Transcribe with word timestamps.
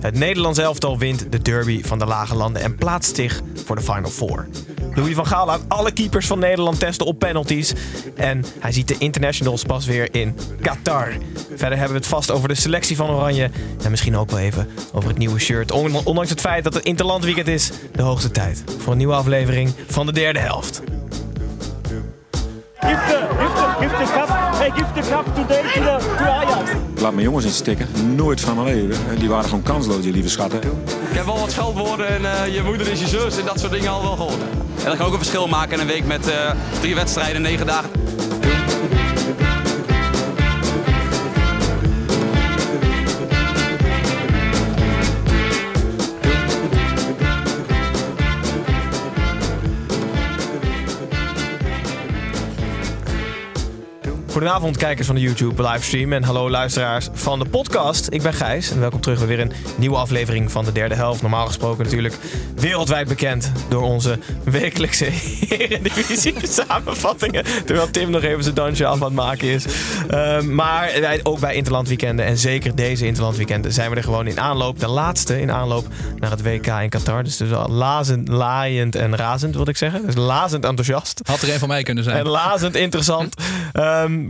Het 0.00 0.14
Nederlands 0.18 0.58
elftal 0.58 0.98
wint 0.98 1.32
de 1.32 1.38
derby 1.42 1.82
van 1.84 1.98
de 1.98 2.06
Lage 2.06 2.34
Landen 2.34 2.62
en 2.62 2.74
plaatst 2.76 3.16
zich 3.16 3.40
voor 3.64 3.76
de 3.76 3.82
Final 3.82 4.10
Four. 4.10 4.46
Louis 4.94 5.14
van 5.14 5.26
Gaal 5.26 5.46
laat 5.46 5.60
alle 5.68 5.92
keepers 5.92 6.26
van 6.26 6.38
Nederland 6.38 6.78
testen 6.78 7.06
op 7.06 7.18
penalties. 7.18 7.72
En 8.16 8.44
hij 8.58 8.72
ziet 8.72 8.88
de 8.88 8.96
internationals 8.98 9.62
pas 9.64 9.86
weer 9.86 10.08
in 10.14 10.36
Qatar. 10.60 11.08
Verder 11.48 11.78
hebben 11.78 11.88
we 11.96 12.02
het 12.02 12.06
vast 12.06 12.30
over 12.30 12.48
de 12.48 12.54
selectie 12.54 12.96
van 12.96 13.10
Oranje. 13.10 13.50
En 13.84 13.90
misschien 13.90 14.16
ook 14.16 14.30
wel 14.30 14.38
even 14.40 14.68
over 14.92 15.08
het 15.08 15.18
nieuwe 15.18 15.38
shirt. 15.38 15.72
On- 15.72 16.04
Ondanks 16.04 16.30
het 16.30 16.40
feit 16.40 16.64
dat 16.64 16.74
het 16.74 16.84
Interlandweekend 16.84 17.48
is, 17.48 17.70
de 17.92 18.02
hoogste 18.02 18.30
tijd 18.30 18.64
voor 18.78 18.92
een 18.92 18.98
nieuwe 18.98 19.14
aflevering 19.14 19.72
van 19.86 20.06
de 20.06 20.12
derde 20.12 20.38
helft. 20.38 20.82
The, 22.80 22.86
give 23.80 23.94
the, 24.26 24.39
Hey, 24.60 24.70
give 24.70 24.92
the 24.92 25.08
cup 25.10 25.24
today 25.34 25.62
to, 25.62 25.80
the, 25.80 26.16
to 26.18 26.24
Ajax. 26.24 26.70
Ik 26.70 27.00
laat 27.00 27.12
mijn 27.12 27.26
jongens 27.26 27.44
in 27.44 27.50
stikken. 27.50 27.88
Nooit 28.14 28.40
van 28.40 28.54
mijn 28.54 28.66
leven. 28.66 29.18
Die 29.18 29.28
waren 29.28 29.44
gewoon 29.44 29.62
kansloos, 29.62 30.02
die 30.02 30.12
lieve 30.12 30.28
schatten. 30.28 30.60
Ik 31.10 31.16
heb 31.16 31.24
wel 31.24 31.38
wat 31.38 31.50
scheldwoorden 31.50 32.08
en 32.08 32.24
eh, 32.24 32.54
je 32.54 32.62
moeder 32.62 32.88
is 32.88 33.00
je 33.00 33.06
zus 33.06 33.38
en 33.38 33.44
dat 33.44 33.60
soort 33.60 33.72
dingen 33.72 33.90
al 33.90 34.02
wel 34.02 34.16
gehoord. 34.16 34.40
En 34.78 34.84
dat 34.84 34.96
kan 34.96 35.06
ook 35.06 35.12
een 35.12 35.18
verschil 35.18 35.48
maken 35.48 35.72
in 35.72 35.80
een 35.80 35.86
week 35.86 36.06
met 36.06 36.28
eh, 36.28 36.50
drie 36.80 36.94
wedstrijden, 36.94 37.42
negen 37.42 37.66
dagen. 37.66 37.90
Goedenavond 54.40 54.76
kijkers 54.76 55.06
van 55.06 55.16
de 55.16 55.20
YouTube 55.20 55.62
livestream 55.62 56.12
en 56.12 56.22
hallo 56.22 56.50
luisteraars 56.50 57.08
van 57.12 57.38
de 57.38 57.44
podcast. 57.44 58.06
Ik 58.10 58.22
ben 58.22 58.32
Gijs 58.32 58.70
en 58.70 58.80
welkom 58.80 59.00
terug 59.00 59.18
bij 59.18 59.26
weer 59.26 59.40
een 59.40 59.52
nieuwe 59.76 59.96
aflevering 59.96 60.50
van 60.50 60.64
de 60.64 60.72
derde 60.72 60.94
helft. 60.94 61.22
Normaal 61.22 61.46
gesproken 61.46 61.84
natuurlijk 61.84 62.14
wereldwijd 62.54 63.08
bekend 63.08 63.52
door 63.68 63.82
onze 63.82 64.18
wekelijkse 64.44 65.06
Eredivisie 65.48 66.34
samenvattingen. 66.66 67.44
Terwijl 67.64 67.90
Tim 67.90 68.10
nog 68.10 68.22
even 68.22 68.42
zijn 68.42 68.54
dansje 68.54 68.86
af 68.86 68.94
aan 68.94 69.02
het 69.02 69.12
maken 69.12 69.48
is. 69.48 69.64
Ehm, 70.08 70.54
maar 70.54 70.90
wij, 71.00 71.20
ook 71.22 71.40
bij 71.40 71.54
Interland 71.54 71.88
Weekenden 71.88 72.26
en 72.26 72.38
zeker 72.38 72.74
deze 72.74 73.06
Interland 73.06 73.36
Weekenden 73.36 73.72
zijn 73.72 73.90
we 73.90 73.96
er 73.96 74.02
gewoon 74.02 74.26
in 74.26 74.40
aanloop. 74.40 74.80
De 74.80 74.88
laatste 74.88 75.40
in 75.40 75.52
aanloop 75.52 75.86
naar 76.18 76.30
het 76.30 76.42
WK 76.42 76.66
in 76.66 76.88
Qatar. 76.88 77.24
Dus, 77.24 77.36
dus 77.36 77.52
al 77.52 77.68
lazend, 77.68 78.28
laaiend 78.28 78.94
en 78.94 79.16
razend 79.16 79.54
wil 79.54 79.68
ik 79.68 79.76
zeggen. 79.76 80.06
Dus 80.06 80.16
lazend 80.16 80.64
enthousiast. 80.64 81.20
Had 81.24 81.42
er 81.42 81.52
een 81.52 81.58
van 81.58 81.68
mij 81.68 81.82
kunnen 81.82 82.04
zijn. 82.04 82.16
En 82.16 82.28
lazend 82.28 82.76
interessant. 82.76 83.34
Ehm, 83.72 84.29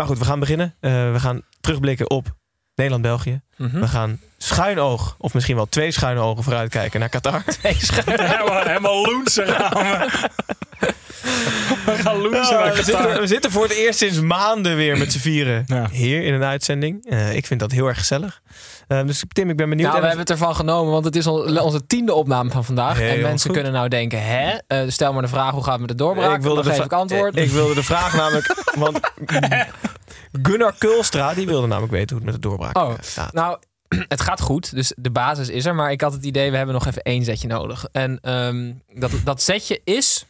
maar 0.00 0.08
goed, 0.08 0.18
we 0.18 0.24
gaan 0.24 0.40
beginnen. 0.40 0.74
Eh, 0.80 1.12
we 1.12 1.20
gaan 1.20 1.42
terugblikken 1.60 2.10
op 2.10 2.36
Nederland-België. 2.74 3.40
Mhm. 3.56 3.80
We 3.80 3.88
gaan 3.88 4.20
schuin 4.38 4.78
oog, 4.78 5.16
of 5.18 5.34
misschien 5.34 5.56
wel 5.56 5.68
twee 5.68 5.90
schuine 5.90 6.20
ogen 6.20 6.42
vooruitkijken 6.42 7.00
naar 7.00 7.08
Qatar. 7.08 7.42
helemaal, 7.62 8.62
helemaal 8.62 9.04
loensen 9.04 9.46
gaan 12.00 12.20
Ja, 12.22 12.28
naar 12.30 12.74
we, 12.74 12.82
zitten, 12.82 13.20
we 13.20 13.26
zitten 13.26 13.50
voor 13.50 13.62
het 13.62 13.72
eerst 13.72 13.98
sinds 13.98 14.20
maanden 14.20 14.76
weer 14.76 14.98
met 14.98 15.12
z'n 15.12 15.18
vieren 15.18 15.64
Ja. 15.66 15.88
hier 15.92 16.22
in 16.22 16.34
een 16.34 16.44
uitzending. 16.44 17.06
Eh, 17.06 17.34
ik 17.36 17.46
vind 17.46 17.60
dat 17.60 17.70
heel 17.72 17.86
erg 17.86 17.98
gezellig. 17.98 18.40
Eh, 18.88 19.04
dus 19.06 19.24
Tim, 19.32 19.50
ik 19.50 19.56
ben 19.56 19.68
benieuwd. 19.68 19.88
Nou, 19.88 20.00
we 20.00 20.08
En- 20.08 20.16
hebben 20.16 20.34
het 20.34 20.40
ervan 20.40 20.54
genomen, 20.56 20.92
want 20.92 21.04
het 21.04 21.16
is 21.16 21.26
al- 21.26 21.62
onze 21.62 21.86
tiende 21.86 22.14
opname 22.14 22.50
van 22.50 22.64
vandaag. 22.64 22.98
Heel 22.98 23.08
en 23.14 23.20
mensen 23.20 23.40
goed. 23.50 23.52
kunnen 23.58 23.72
nou 23.72 23.88
denken, 23.88 24.22
hè? 24.26 24.56
Eh, 24.66 24.82
stel 24.88 25.12
maar 25.12 25.22
de 25.22 25.28
vraag, 25.28 25.50
hoe 25.52 25.62
gaat 25.62 25.70
het 25.72 25.80
met 25.80 25.88
de 25.88 25.94
doorbraak? 25.94 26.36
ik 26.36 26.42
wilde, 26.42 26.62
Dan 26.62 26.70
de 26.70 26.76
geef 26.76 26.84
ik 26.84 26.92
antwoord. 26.92 27.36
ik 27.36 27.50
wilde 27.50 27.74
de 27.74 27.82
vraag 27.82 28.14
namelijk... 28.14 28.54
Want 28.74 29.00
Gunnar 30.42 30.74
Kulstra, 30.78 31.34
die 31.34 31.46
wilde 31.46 31.66
namelijk 31.66 31.92
weten 31.92 32.16
hoe 32.16 32.24
het 32.24 32.32
met 32.34 32.42
de 32.42 32.48
doorbraak 32.48 32.76
Oh, 32.78 32.92
gaat. 33.00 33.32
nou, 33.32 33.58
het 34.08 34.20
gaat 34.20 34.40
goed. 34.40 34.74
Dus 34.74 34.92
de 34.96 35.10
basis 35.10 35.48
is 35.48 35.64
er. 35.66 35.74
Maar 35.74 35.90
ik 35.90 36.00
had 36.00 36.12
het 36.12 36.24
idee, 36.24 36.50
we 36.50 36.56
hebben 36.56 36.74
nog 36.74 36.86
even 36.86 37.02
één 37.02 37.24
zetje 37.24 37.48
nodig. 37.48 37.86
En 37.92 38.18
ehm, 38.22 38.72
dat, 38.94 39.10
dat 39.24 39.42
zetje 39.42 39.80
is 39.84 40.24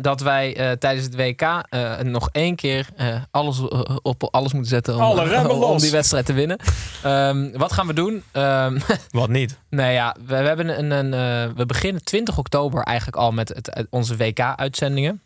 dat 0.00 0.20
wij 0.20 0.56
eh, 0.56 0.70
tijdens 0.72 1.04
het 1.06 1.16
WK 1.16 1.40
eh, 1.40 1.98
nog 1.98 2.28
één 2.32 2.56
keer 2.56 2.88
eh, 2.96 3.14
alles 3.30 3.60
op 4.02 4.28
alles 4.30 4.52
moeten 4.52 4.70
zetten 4.70 4.94
om, 4.94 5.00
Alle 5.00 5.24
remmen 5.24 5.56
om 5.68 5.78
die 5.78 5.90
wedstrijd 5.90 6.26
te 6.26 6.32
winnen. 6.32 6.58
Ehm, 7.02 7.50
wat 7.58 7.72
gaan 7.72 7.86
we 7.86 7.92
doen? 7.92 8.22
Ehm, 8.32 8.78
Wat 9.10 9.28
niet? 9.28 9.58
Nee, 9.70 9.92
ja, 9.92 10.16
we, 10.26 10.36
we 10.36 10.46
hebben 10.46 10.78
een, 10.78 10.90
een, 10.90 11.14
eh, 11.14 11.56
we 11.56 11.66
beginnen 11.66 12.04
20 12.04 12.38
oktober 12.38 12.82
eigenlijk 12.82 13.16
al 13.16 13.32
met 13.32 13.48
het, 13.48 13.66
het- 13.72 13.86
onze 13.90 14.16
WK-uitzendingen. 14.16 15.22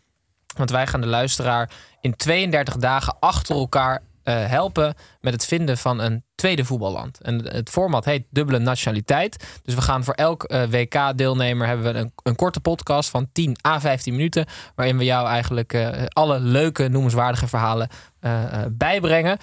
Want 0.57 0.69
wij 0.69 0.87
gaan 0.87 1.01
de 1.01 1.07
luisteraar 1.07 1.69
in 2.01 2.15
32 2.15 2.77
dagen 2.77 3.15
achter 3.19 3.55
elkaar 3.55 4.01
eh, 4.23 4.45
helpen 4.45 4.93
met 5.21 5.33
het 5.33 5.45
vinden 5.45 5.77
van 5.77 5.99
een 5.99 6.23
tweede 6.35 6.65
voetballand. 6.65 7.21
En 7.21 7.53
het 7.53 7.69
format 7.69 8.05
heet 8.05 8.25
dubbele 8.29 8.59
nationaliteit. 8.59 9.59
Dus 9.63 9.75
we 9.75 9.81
gaan 9.81 10.03
voor 10.03 10.13
elk 10.13 10.43
eh, 10.43 10.63
WK-deelnemer 10.69 11.67
hebben 11.67 11.93
we 11.93 11.99
een, 11.99 12.11
een 12.23 12.35
korte 12.35 12.59
podcast 12.59 13.09
van 13.09 13.29
10 13.31 13.57
à 13.67 13.79
15 13.79 14.13
minuten. 14.13 14.45
Waarin 14.75 14.97
we 14.97 15.03
jou 15.03 15.27
eigenlijk 15.27 15.73
eh, 15.73 15.89
alle 16.07 16.39
leuke, 16.39 16.87
noemenswaardige 16.87 17.47
verhalen 17.47 17.89
bijbrengen. 18.71 19.37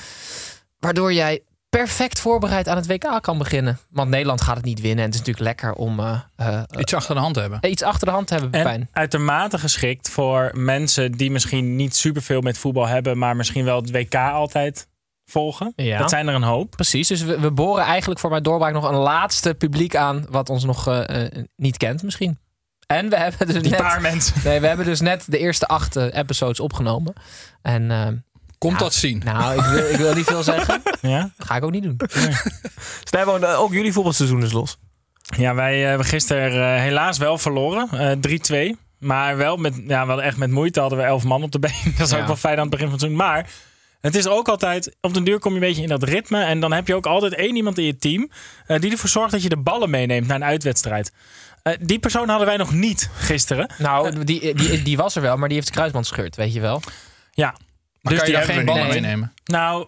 Waardoor 0.78 1.12
jij 1.12 1.42
perfect 1.68 2.20
voorbereid 2.20 2.68
aan 2.68 2.76
het 2.76 2.86
WK 2.86 3.18
kan 3.22 3.38
beginnen. 3.38 3.78
Want 3.90 4.10
Nederland 4.10 4.40
gaat 4.40 4.56
het 4.56 4.64
niet 4.64 4.80
winnen. 4.80 4.98
En 4.98 5.10
het 5.10 5.14
is 5.14 5.26
natuurlijk 5.26 5.46
lekker 5.46 5.72
om 5.72 6.00
eh, 6.00 6.20
eh, 6.36 6.62
Iets 6.78 6.94
achter 6.94 7.14
de 7.14 7.20
hand 7.20 7.36
hebben. 7.36 7.70
iets 7.70 7.82
achter 7.82 8.06
de 8.06 8.12
hand 8.12 8.26
te 8.26 8.32
hebben, 8.32 8.50
Pepijn. 8.50 8.80
En 8.80 8.88
uitermate 8.92 9.58
geschikt 9.58 10.10
voor 10.10 10.50
mensen 10.54 11.12
die 11.12 11.30
misschien 11.30 11.76
niet 11.76 11.96
superveel 11.96 12.40
met 12.40 12.58
voetbal 12.58 12.86
hebben, 12.86 13.18
maar 13.18 13.36
misschien 13.36 13.64
wel 13.64 13.80
het 13.80 13.90
WK 13.90 14.14
altijd 14.14 14.88
volgen. 15.24 15.72
Ja. 15.76 15.98
Dat 15.98 16.10
zijn 16.10 16.28
er 16.28 16.34
een 16.34 16.42
hoop. 16.42 16.70
Precies, 16.70 17.08
dus 17.08 17.22
we, 17.22 17.40
we 17.40 17.50
boren 17.50 17.84
eigenlijk 17.84 18.20
voor 18.20 18.30
mijn 18.30 18.42
doorbraak 18.42 18.72
nog 18.72 18.88
een 18.88 18.96
laatste 18.98 19.54
publiek 19.54 19.96
aan... 19.96 20.26
wat 20.30 20.50
ons 20.50 20.64
nog 20.64 20.86
eh, 20.88 21.24
niet 21.56 21.76
kent 21.76 22.02
misschien. 22.02 22.38
En 22.86 23.08
we 23.08 23.16
hebben 23.16 23.46
dus 23.46 23.62
Die 23.62 23.70
net... 23.70 23.80
paar 23.80 24.00
mensen. 24.00 24.34
Nee, 24.44 24.60
we 24.60 24.66
hebben 24.66 24.86
dus 24.86 25.00
net 25.00 25.24
de 25.26 25.38
eerste 25.38 25.66
acht 25.66 25.96
episodes 25.96 26.60
opgenomen. 26.60 27.12
En 27.62 28.24
eh, 28.58 28.68
Komt 28.68 28.78
dat 28.78 28.94
zien? 28.94 29.22
nou, 29.24 29.58
ik 29.58 29.64
wil, 29.64 29.90
ik 29.90 29.96
wil 29.96 30.14
niet 30.14 30.24
veel 30.26 30.42
zeggen. 30.42 30.82
Ja? 31.00 31.30
Dat 31.36 31.46
ga 31.46 31.56
ik 31.56 31.64
ook 31.64 31.70
niet 31.70 31.82
doen. 31.82 31.96
Eh, 33.10 33.60
ook 33.60 33.72
jullie 33.72 33.92
voetbalseizoen 33.92 34.42
is 34.42 34.52
los. 34.52 34.78
Ja, 35.36 35.54
wij 35.54 35.82
eh, 35.82 35.88
hebben 35.88 36.06
gisteren 36.06 36.74
eh, 36.76 36.80
helaas 36.82 37.18
wel 37.18 37.38
verloren. 37.38 37.88
Eh 38.20 38.70
3-2. 38.74 38.76
Maar 38.98 39.36
wel 39.36 39.56
met, 39.56 39.74
ja, 39.86 40.02
we 40.02 40.06
hadden 40.06 40.24
echt 40.24 40.36
met 40.36 40.50
moeite 40.50 40.80
hadden 40.80 40.98
we 40.98 41.04
elf 41.04 41.24
man 41.24 41.42
op 41.42 41.52
de 41.52 41.58
been. 41.68 41.94
Dat 41.96 42.06
is 42.06 42.12
Ja. 42.12 42.20
ook 42.20 42.26
wel 42.26 42.36
fijn 42.36 42.54
aan 42.56 42.60
het 42.60 42.70
begin 42.70 42.84
van 42.86 42.94
het 42.94 43.00
seizoen. 43.00 43.24
Maar 43.26 43.50
het 44.00 44.14
is 44.14 44.26
ook 44.26 44.48
altijd, 44.48 44.96
op 45.00 45.14
den 45.14 45.24
duur 45.24 45.38
kom 45.38 45.50
je 45.54 45.60
een 45.60 45.66
beetje 45.66 45.82
in 45.82 45.88
dat 45.88 46.02
ritme. 46.02 46.42
En 46.44 46.60
dan 46.60 46.72
heb 46.72 46.86
je 46.86 46.94
ook 46.94 47.06
altijd 47.06 47.34
één 47.34 47.56
iemand 47.56 47.78
in 47.78 47.84
je 47.84 47.96
team 47.96 48.30
eh, 48.66 48.80
die 48.80 48.90
ervoor 48.90 49.08
zorgt 49.08 49.30
dat 49.32 49.42
je 49.42 49.48
de 49.48 49.56
ballen 49.56 49.90
meeneemt 49.90 50.26
naar 50.26 50.36
een 50.36 50.44
uitwedstrijd. 50.44 51.12
Eh, 51.62 51.72
die 51.80 51.98
persoon 51.98 52.28
hadden 52.28 52.46
wij 52.46 52.56
nog 52.56 52.72
niet 52.72 53.10
gisteren. 53.16 53.70
Nou, 53.78 54.24
die, 54.24 54.54
die, 54.54 54.82
die 54.82 54.96
was 54.96 55.16
er 55.16 55.22
wel, 55.22 55.36
maar 55.36 55.48
die 55.48 55.56
heeft 55.56 55.66
zijn 55.66 55.78
kruisband 55.78 56.06
gescheurd, 56.08 56.36
weet 56.36 56.52
je 56.54 56.60
wel. 56.60 56.82
Ja. 57.32 57.54
Maar 58.08 58.18
Dus 58.18 58.18
kan 58.18 58.28
je 58.28 58.38
die 58.38 58.46
daar 58.46 58.56
geen 58.56 58.64
ballen 58.64 58.88
meenemen? 58.88 59.32
Nou, 59.44 59.86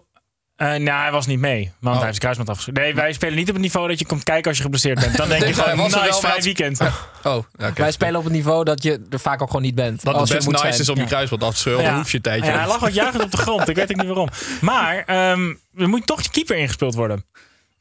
Eh, 0.55 0.67
nou, 0.67 1.01
hij 1.01 1.11
was 1.11 1.25
niet 1.25 1.39
mee, 1.39 1.71
want 1.79 1.95
hij 1.95 2.05
heeft 2.05 2.05
zijn 2.05 2.17
kruisband 2.17 2.49
afgeschreven. 2.49 2.81
Nee, 2.81 2.93
wij 2.95 3.13
spelen 3.13 3.35
niet 3.35 3.47
op 3.47 3.53
het 3.53 3.63
niveau 3.63 3.87
dat 3.87 3.99
je 3.99 4.05
komt 4.05 4.23
kijken 4.23 4.47
als 4.47 4.57
je 4.57 4.63
geblesseerd 4.63 4.99
bent. 4.99 5.17
Dan 5.17 5.29
denk 5.39 5.43
je 5.43 5.53
gewoon, 5.53 5.77
was 5.77 5.93
er 5.93 6.01
nice, 6.05 6.19
vrij 6.19 6.41
weekend. 6.41 6.79
Oh, 7.23 7.35
oké. 7.35 7.73
Wij 7.75 7.91
spelen 7.91 8.15
op 8.15 8.23
het 8.23 8.33
niveau 8.33 8.63
dat 8.63 8.83
je 8.83 9.01
er 9.09 9.19
vaak 9.19 9.41
ook 9.41 9.47
gewoon 9.47 9.61
niet 9.61 9.75
bent. 9.75 10.03
Dat 10.03 10.13
als 10.13 10.21
het 10.21 10.29
je 10.29 10.35
best 10.35 10.45
moet 10.47 10.53
nice 10.63 10.67
zijn. 10.67 10.81
is 10.81 10.89
om 10.89 10.97
je 10.99 11.05
kruisband 11.05 11.43
af 11.43 11.53
te 11.53 11.59
scheuren. 11.59 11.83
Dan 11.83 11.95
hoef 11.95 12.09
je 12.11 12.17
een 12.17 12.23
tijdje. 12.23 12.51
Ja, 12.51 12.57
hij 12.57 12.67
lag 12.67 12.79
wat 12.79 12.93
juichend 12.93 13.23
op 13.23 13.31
de 13.31 13.37
grond. 13.37 13.67
Ik 13.69 13.75
weet 13.75 13.91
ook 13.91 13.97
niet 13.97 14.05
waarom. 14.07 14.27
Maar 14.61 15.03
ehm 15.05 15.53
er 15.77 15.89
moet 15.89 16.07
toch 16.07 16.21
je 16.21 16.29
keeper 16.29 16.55
ingespeeld 16.57 16.95
worden. 16.95 17.25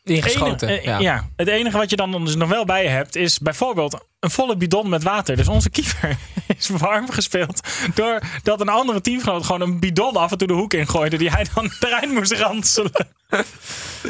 Ingeschoten. 0.02 0.68
Enige- 0.68 0.82
eh, 0.82 0.84
ja. 0.86 0.98
ja. 0.98 1.28
Het 1.36 1.48
enige 1.48 1.76
wat 1.76 1.90
je 1.90 1.96
dan 1.96 2.24
dus 2.24 2.34
nog 2.36 2.48
wel 2.48 2.64
bij 2.64 2.82
je 2.82 2.88
hebt, 2.88 3.16
is 3.16 3.38
bijvoorbeeld 3.38 4.04
een 4.20 4.30
volle 4.30 4.56
bidon 4.56 4.88
met 4.88 5.02
water. 5.02 5.36
Dus 5.36 5.48
onze 5.48 5.70
keeper 5.70 6.16
is 6.58 6.68
warm 6.68 7.10
gespeeld. 7.10 7.60
Doordat 7.94 8.60
een 8.60 8.68
andere 8.68 9.00
teamgenoot 9.00 9.44
gewoon 9.44 9.60
een 9.60 9.80
bidon 9.80 10.16
af 10.16 10.30
en 10.30 10.38
toe 10.38 10.46
de 10.48 10.52
hoek 10.54 10.74
ingooide. 10.74 11.16
Die 11.16 11.30
hij 11.30 11.46
dan 11.54 11.70
eruit 11.80 12.10
moest 12.12 12.32
ranselen. 12.32 13.08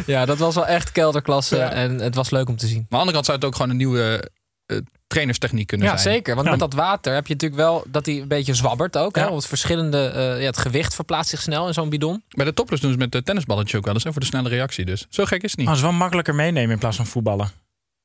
ja, 0.07 0.25
dat 0.27 0.39
was 0.39 0.55
wel 0.55 0.67
echt 0.67 0.93
kelderklasse. 0.93 1.57
Ja. 1.57 1.71
En 1.73 1.99
het 1.99 2.15
was 2.15 2.31
leuk 2.31 2.49
om 2.49 2.57
te 2.57 2.67
zien. 2.67 2.87
Maar 2.89 3.01
aan 3.01 3.07
de 3.07 3.13
andere 3.13 3.15
kant 3.15 3.25
zou 3.27 3.37
het 3.39 3.47
ook 3.47 3.55
gewoon 3.55 3.71
een 3.71 3.77
nieuwe 3.77 4.31
eh, 4.67 4.77
trainerstechniek 5.11 5.67
kunnen 5.67 5.87
Ja, 5.87 5.97
zijn. 5.97 6.15
zeker. 6.15 6.35
Want 6.35 6.45
Ja. 6.47 6.51
met 6.53 6.61
dat 6.61 6.73
water 6.73 7.15
heb 7.15 7.27
je 7.27 7.33
natuurlijk 7.33 7.61
wel 7.61 7.85
dat 7.89 8.07
hij 8.07 8.21
een 8.21 8.29
beetje 8.29 8.55
zwabbert 8.55 8.97
ook. 8.97 9.15
Hè? 9.15 9.21
Ja. 9.21 9.27
Want 9.29 9.39
het 9.41 9.49
verschillende, 9.49 10.07
eh, 10.07 10.41
ja, 10.41 10.47
het 10.47 10.59
gewicht 10.59 10.95
verplaatst 10.95 11.31
zich 11.31 11.41
snel 11.41 11.67
in 11.67 11.75
zo'n 11.75 11.89
bidon. 11.89 12.23
Bij 12.29 12.45
de 12.45 12.55
toppers 12.55 12.81
doen 12.81 12.93
ze 12.93 12.99
met 12.99 13.13
de 13.13 13.23
tennisballetjes 13.23 13.75
ook 13.79 13.85
wel 13.85 13.95
eens. 13.95 14.05
hè, 14.05 14.11
voor 14.13 14.21
de 14.21 14.27
snelle 14.27 14.49
reactie 14.49 14.85
dus. 14.85 15.07
Zo 15.09 15.25
gek 15.25 15.43
is 15.43 15.51
het 15.51 15.59
niet. 15.59 15.69
Dat 15.69 15.77
is 15.77 15.83
wel 15.83 15.93
makkelijker 15.93 16.35
meenemen 16.35 16.71
in 16.71 16.79
plaats 16.79 16.97
van 16.97 17.07
voetballen. 17.07 17.51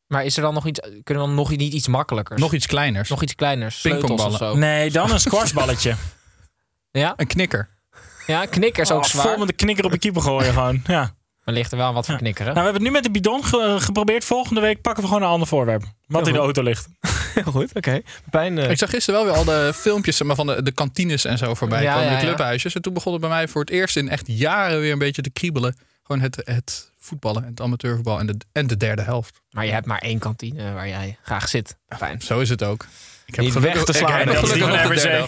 Maar 0.07 0.25
is 0.25 0.35
er 0.35 0.41
dan 0.41 0.53
nog 0.53 0.67
iets, 0.67 0.79
kunnen 0.79 1.23
we 1.23 1.29
dan 1.29 1.33
nog 1.35 1.49
niet 1.49 1.73
iets 1.73 1.87
makkelijkers? 1.87 2.39
Nog 2.41 2.53
iets 2.53 2.65
kleiners. 2.65 3.09
nog 3.09 3.21
iets 3.21 3.35
kleiners? 3.35 3.81
Pingpongballen. 3.81 4.37
zo? 4.37 4.55
Nee, 4.55 4.91
dan 4.91 5.11
een 5.11 5.19
squashballetje. 5.19 5.95
Ja? 6.91 7.13
Een 7.17 7.27
knikker. 7.27 7.69
ja, 8.27 8.45
knikkers 8.45 8.91
ook 8.91 9.03
Oh, 9.03 9.09
zwaar. 9.09 9.25
Vol 9.27 9.37
met 9.37 9.47
de 9.47 9.53
knikker 9.53 9.85
op 9.85 9.91
je 9.91 9.97
keeper 9.97 10.21
gooien 10.21 10.53
gewoon. 10.53 10.81
Ja. 10.87 11.13
Maar 11.45 11.53
ligt 11.56 11.71
er 11.71 11.77
wel 11.77 11.94
wat 11.94 12.06
voor 12.06 12.18
knikkeren. 12.18 12.53
Nou, 12.53 12.65
we 12.65 12.71
hebben 12.71 12.81
het 12.81 12.92
nu 12.92 12.97
met 13.01 13.13
de 13.13 13.19
bidon 13.19 13.44
ge- 13.45 13.75
geprobeerd. 13.80 14.25
Volgende 14.25 14.62
week 14.62 14.81
pakken 14.81 15.03
we 15.03 15.07
gewoon 15.09 15.24
een 15.24 15.30
ander 15.30 15.47
voorwerp. 15.47 15.83
Wat 16.07 16.27
in 16.27 16.33
de 16.33 16.39
goed. 16.39 16.45
auto 16.45 16.63
ligt. 16.63 16.88
Heel 17.33 17.51
goed, 17.51 17.74
oké. 17.74 18.01
Pijn. 18.30 18.57
Ik 18.57 18.77
zag 18.77 18.89
gisteren 18.89 19.19
wel 19.19 19.30
weer 19.30 19.38
al 19.39 19.45
de 19.45 19.71
filmpjes 19.75 20.18
zeg 20.18 20.27
maar, 20.27 20.36
van 20.36 20.47
de, 20.47 20.63
de 20.63 20.71
kantines 20.71 21.25
en 21.25 21.38
zo 21.38 21.53
voorbij 21.53 21.81
Ja, 21.83 21.92
komen. 21.94 22.06
ja, 22.09 22.13
de 22.15 22.21
ja. 22.21 22.21
clubhuisjes. 22.27 22.75
En 22.75 22.81
toen 22.81 22.94
begon 22.94 23.12
het 23.12 23.21
bij 23.21 23.30
mij 23.30 23.47
voor 23.47 23.62
het 23.62 23.69
eerst 23.69 23.97
in 23.97 24.09
echt 24.09 24.24
jaren 24.27 24.80
weer 24.80 24.92
een 24.92 25.00
beetje 25.00 25.21
te 25.21 25.30
kriebelen. 25.30 25.77
Gewoon 26.03 26.21
het, 26.21 26.42
het 26.44 26.92
voetballen, 27.00 27.44
het 27.44 27.62
amateurvoetbal 27.62 28.19
en 28.19 28.25
de, 28.25 28.36
en 28.51 28.68
de 28.68 28.77
derde 28.77 29.01
helft. 29.01 29.41
Maar 29.51 29.65
je 29.65 29.71
hebt 29.71 29.86
maar 29.86 30.00
één 30.00 30.19
kantine 30.19 30.74
waar 30.74 30.88
jij 30.88 31.18
graag 31.24 31.50
zit. 31.50 31.75
Fijn. 31.98 32.21
Zo 32.21 32.39
is 32.39 32.50
het 32.50 32.63
ook. 32.63 32.86
Ik 33.25 33.38
Niet 33.38 33.60
weg 33.60 33.83
te 33.83 33.94
slaan. 33.94 34.22
Ik 34.22 34.27
heb 34.27 34.44
gelukkig 34.44 35.01
de. 35.01 35.25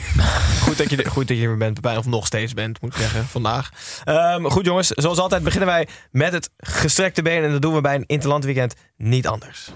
Goed 0.61 0.77
dat, 0.77 0.89
je, 0.89 1.09
goed 1.09 1.27
dat 1.27 1.37
je 1.37 1.43
er 1.43 1.49
weer 1.49 1.57
bent, 1.57 1.73
Pepijn. 1.73 1.97
Of 1.97 2.05
nog 2.05 2.25
steeds 2.25 2.53
bent, 2.53 2.81
moet 2.81 2.93
ik 2.93 2.99
zeggen, 2.99 3.27
vandaag. 3.27 3.69
Ehm, 4.03 4.43
goed 4.43 4.65
jongens, 4.65 4.87
zoals 4.87 5.17
altijd 5.17 5.43
beginnen 5.43 5.69
wij 5.69 5.87
met 6.11 6.33
het 6.33 6.49
gestrekte 6.57 7.21
been. 7.21 7.43
En 7.43 7.51
dat 7.51 7.61
doen 7.61 7.73
we 7.73 7.81
bij 7.81 7.95
een 7.95 8.05
interlandweekend 8.05 8.75
niet 8.97 9.27
anders. 9.27 9.69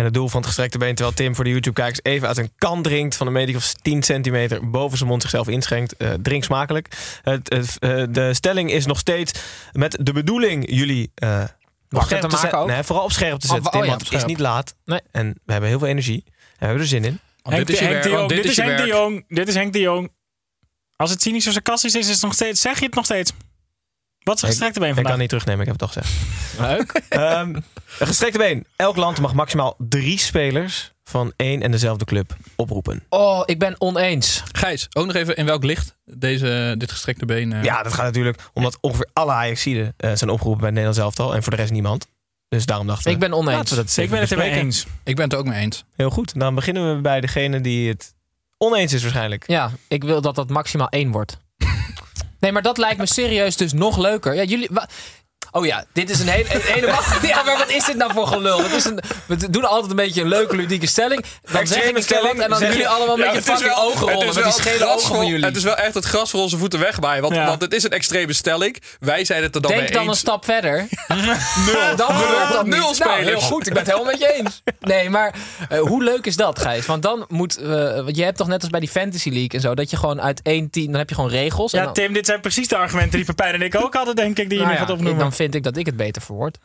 En 0.00 0.06
het 0.06 0.14
doel 0.14 0.28
van 0.28 0.38
het 0.38 0.46
gestrekte 0.46 0.78
been, 0.78 0.94
terwijl 0.94 1.16
Tim 1.16 1.34
voor 1.34 1.44
de 1.44 1.50
YouTube-kijkers 1.50 2.00
even 2.02 2.28
uit 2.28 2.36
een 2.36 2.52
kan 2.58 2.82
drinkt 2.82 3.16
van 3.16 3.26
een 3.26 3.32
meter 3.32 3.56
of 3.56 3.72
10 3.72 4.02
centimeter 4.02 4.70
boven 4.70 4.96
zijn 4.96 5.10
mond 5.10 5.22
zichzelf 5.22 5.48
inschenkt. 5.48 5.96
Eh, 5.96 6.10
drink 6.22 6.44
smakelijk. 6.44 6.88
Het, 7.22 7.52
het, 7.52 7.78
eh, 7.78 8.04
de 8.10 8.34
stelling 8.34 8.70
is 8.70 8.86
nog 8.86 8.98
steeds 8.98 9.32
met 9.72 9.98
de 10.00 10.12
bedoeling 10.12 10.70
jullie 10.70 11.10
eh, 11.14 11.44
Wakker 11.90 12.16
scherp 12.16 12.30
te 12.30 12.36
maken 12.36 12.58
ook? 12.58 12.66
Nee, 12.68 12.82
vooral 12.82 13.04
op 13.04 13.12
scherp 13.12 13.40
te 13.40 13.46
zetten, 13.46 13.66
oh 13.66 13.72
Tim, 13.72 13.82
ja, 13.82 13.88
want 13.88 14.02
het 14.02 14.12
is 14.12 14.24
niet 14.24 14.38
laat. 14.38 14.74
Nee. 14.84 15.00
En 15.10 15.40
we 15.44 15.52
hebben 15.52 15.70
heel 15.70 15.78
veel 15.78 15.88
energie. 15.88 16.22
En 16.26 16.32
we 16.58 16.64
hebben 16.64 16.82
er 16.82 16.88
zin 16.88 17.04
in. 17.04 17.20
Want 17.42 17.54
Henk, 17.56 17.66
dit 17.66 17.76
is 17.76 17.82
Henk 17.82 17.92
werk. 17.92 18.04
Jong, 18.04 18.28
dit 18.28 18.44
is 18.44 18.56
Henk 18.56 18.76
de. 18.78 18.86
Jong. 18.86 19.24
Dit 19.28 19.48
is 19.48 19.54
Henk 19.54 19.72
de 19.72 19.80
Jong. 19.80 20.12
Als 20.96 21.10
het 21.10 21.22
cynisch 21.22 21.46
of 21.46 21.52
sarcastisch 21.52 21.94
is, 21.94 22.06
is 22.06 22.12
het 22.14 22.22
nog 22.22 22.34
steeds, 22.34 22.60
zeg 22.60 22.78
je 22.78 22.84
het 22.86 22.94
nog 22.94 23.04
steeds. 23.04 23.32
Wat 24.22 24.36
is 24.36 24.42
een 24.42 24.48
gestrekte 24.48 24.78
been 24.78 24.88
Ik 24.88 24.94
vandaag? 24.94 25.12
kan 25.12 25.20
niet 25.20 25.28
terugnemen, 25.28 25.66
ik 25.66 25.72
heb 25.72 25.80
het 25.80 25.90
toch 25.92 26.02
gezegd. 26.02 26.68
Leuk. 26.78 27.02
Ehm, 27.08 27.54
een 27.98 28.06
gestrekte 28.06 28.38
been. 28.38 28.66
Elk 28.76 28.96
land 28.96 29.20
mag 29.20 29.34
maximaal 29.34 29.74
drie 29.78 30.18
spelers 30.18 30.92
van 31.10 31.32
één 31.36 31.62
en 31.62 31.70
dezelfde 31.70 32.04
club 32.04 32.36
oproepen. 32.56 33.02
Oh, 33.08 33.42
ik 33.44 33.58
ben 33.58 33.74
oneens. 33.78 34.42
Gijs, 34.52 34.86
ook 34.92 35.06
nog 35.06 35.14
even 35.14 35.36
in 35.36 35.46
welk 35.46 35.64
licht 35.64 35.96
deze, 36.04 36.74
dit 36.78 36.90
gestrekte 36.92 37.26
been... 37.26 37.52
eh, 37.52 37.62
Ja, 37.62 37.82
dat 37.82 37.92
gaat 37.94 38.04
natuurlijk 38.04 38.38
omdat 38.52 38.78
ongeveer 38.80 39.08
alle 39.12 39.32
Ajaxiden 39.32 39.94
eh 39.96 40.10
zijn 40.14 40.30
opgeroepen 40.30 40.60
bij 40.60 40.70
het 40.70 40.78
Nederlands 40.78 40.98
elftal. 40.98 41.34
En 41.34 41.42
voor 41.42 41.52
de 41.52 41.58
rest 41.58 41.72
niemand. 41.72 42.06
Dus 42.48 42.66
daarom 42.66 42.86
dachten 42.86 43.04
we... 43.06 43.10
Ik 43.10 43.18
ben 43.18 43.32
oneens. 43.32 43.56
laten 43.56 43.68
we 43.70 43.74
dat 43.76 43.84
eens 43.84 43.98
Ik 43.98 44.10
ben 44.10 44.20
het 44.20 44.32
ermee 44.32 44.50
eens. 44.50 44.86
Ik 45.04 45.16
ben 45.16 45.24
het 45.24 45.34
ook 45.34 45.46
mee 45.46 45.60
eens. 45.60 45.84
Heel 45.96 46.10
goed. 46.10 46.38
Dan 46.40 46.54
beginnen 46.54 46.94
we 46.96 47.00
bij 47.00 47.20
degene 47.20 47.60
die 47.60 47.88
het 47.88 48.14
oneens 48.58 48.92
is 48.92 49.02
waarschijnlijk. 49.02 49.44
Ja, 49.46 49.70
ik 49.88 50.04
wil 50.04 50.20
dat 50.20 50.34
dat 50.34 50.48
maximaal 50.50 50.88
één 50.88 51.10
wordt. 51.10 51.38
Nee, 52.40 52.52
maar 52.52 52.62
dat 52.62 52.78
lijkt 52.78 52.98
me 52.98 53.06
serieus 53.06 53.56
dus 53.56 53.72
nog 53.72 53.98
leuker. 53.98 54.34
Ja, 54.34 54.42
jullie... 54.42 54.68
Oh 55.50 55.66
ja, 55.66 55.84
dit 55.92 56.10
is 56.10 56.20
een 56.20 56.28
hele... 56.28 56.54
Een 56.54 56.60
hele 56.60 56.86
ja, 57.22 57.42
maar 57.42 57.58
wat 57.58 57.70
is 57.70 57.84
dit 57.84 57.96
nou 57.96 58.12
voor 58.12 58.26
gelul? 58.26 58.62
Het 58.62 58.72
is 58.72 58.84
een, 58.84 59.00
we 59.26 59.50
doen 59.50 59.64
altijd 59.64 59.90
een 59.90 59.96
beetje 59.96 60.20
een 60.20 60.28
leuke, 60.28 60.56
ludieke 60.56 60.86
stelling. 60.86 61.24
Dan 61.52 61.66
zeg 61.66 61.82
ik 61.82 61.96
een 61.96 62.22
wat 62.22 62.38
en 62.38 62.50
dan 62.50 62.58
doen 62.60 62.68
jullie 62.68 62.88
allemaal 62.88 63.16
met 63.16 63.32
je 63.32 63.42
fucking 63.42 63.74
ogen 63.76 64.08
rollen. 64.12 64.34
Met 64.34 64.44
die 64.44 64.52
schele 64.52 64.86
ogen 64.86 65.14
van 65.14 65.26
jullie. 65.26 65.44
Het 65.44 65.56
is 65.56 65.62
wel 65.62 65.76
echt 65.76 65.94
het 65.94 66.04
gras 66.04 66.30
voor 66.30 66.40
onze 66.40 66.58
voeten 66.58 66.78
wegbaaien. 66.78 67.22
Want, 67.22 67.34
Ja. 67.34 67.46
want 67.46 67.60
het 67.60 67.74
is 67.74 67.82
een 67.82 67.90
extreme 67.90 68.32
stelling. 68.32 68.82
Wij 69.00 69.24
zijn 69.24 69.42
het 69.42 69.54
er 69.54 69.60
dan 69.60 69.70
Denk 69.70 69.82
mee 69.82 69.92
dan 69.92 70.08
een 70.08 70.14
stap 70.14 70.44
verder. 70.44 70.76
Nul. 71.66 71.96
Dan 71.96 72.14
gebeurt 72.14 72.52
dat 72.52 72.66
Nul 72.66 72.88
niet. 72.88 72.98
Nou, 72.98 73.12
spelers. 73.12 73.26
heel 73.26 73.40
goed, 73.40 73.66
ik 73.66 73.72
ben 73.72 73.82
het 73.82 73.92
helemaal 73.92 74.12
met 74.12 74.20
je 74.20 74.32
eens. 74.32 74.62
Nee, 74.80 75.10
maar 75.10 75.34
eh, 75.68 75.80
hoe 75.80 76.02
leuk 76.04 76.26
is 76.26 76.36
dat, 76.36 76.58
Gijs? 76.58 76.86
Want 76.86 77.02
dan 77.02 77.24
moet... 77.28 77.56
eh, 77.56 77.68
want 77.94 78.16
je 78.16 78.22
hebt 78.24 78.36
toch 78.36 78.46
net 78.46 78.60
als 78.60 78.70
bij 78.70 78.80
die 78.80 78.88
Fantasy 78.88 79.28
League 79.28 79.48
en 79.50 79.60
zo... 79.60 79.74
dat 79.74 79.90
je 79.90 79.96
gewoon 79.96 80.20
uit 80.20 80.40
één 80.42 80.70
team... 80.70 80.86
dan 80.86 80.96
heb 80.98 81.08
je 81.08 81.14
gewoon 81.14 81.30
regels. 81.30 81.72
en 81.72 81.78
Ja, 81.78 81.84
dan, 81.84 81.94
Tim, 81.94 82.12
dit 82.12 82.26
zijn 82.26 82.40
precies 82.40 82.68
de 82.68 82.76
argumenten 82.76 83.16
die 83.16 83.24
Pepijn 83.24 83.54
en 83.54 83.62
ik 83.62 83.74
ook 83.84 83.94
hadden, 83.94 84.16
denk 84.16 84.38
ik, 84.38 84.48
die 84.48 84.58
je 84.58 84.64
nou 84.64 84.66
nu 84.66 84.72
ja, 84.72 84.78
gaat 84.80 84.90
opnoemen. 84.90 85.32
Vind 85.40 85.54
ik 85.54 85.62
dat 85.62 85.76
ik 85.76 85.86
het 85.86 85.96
beter 85.96 86.22
verwoord. 86.22 86.58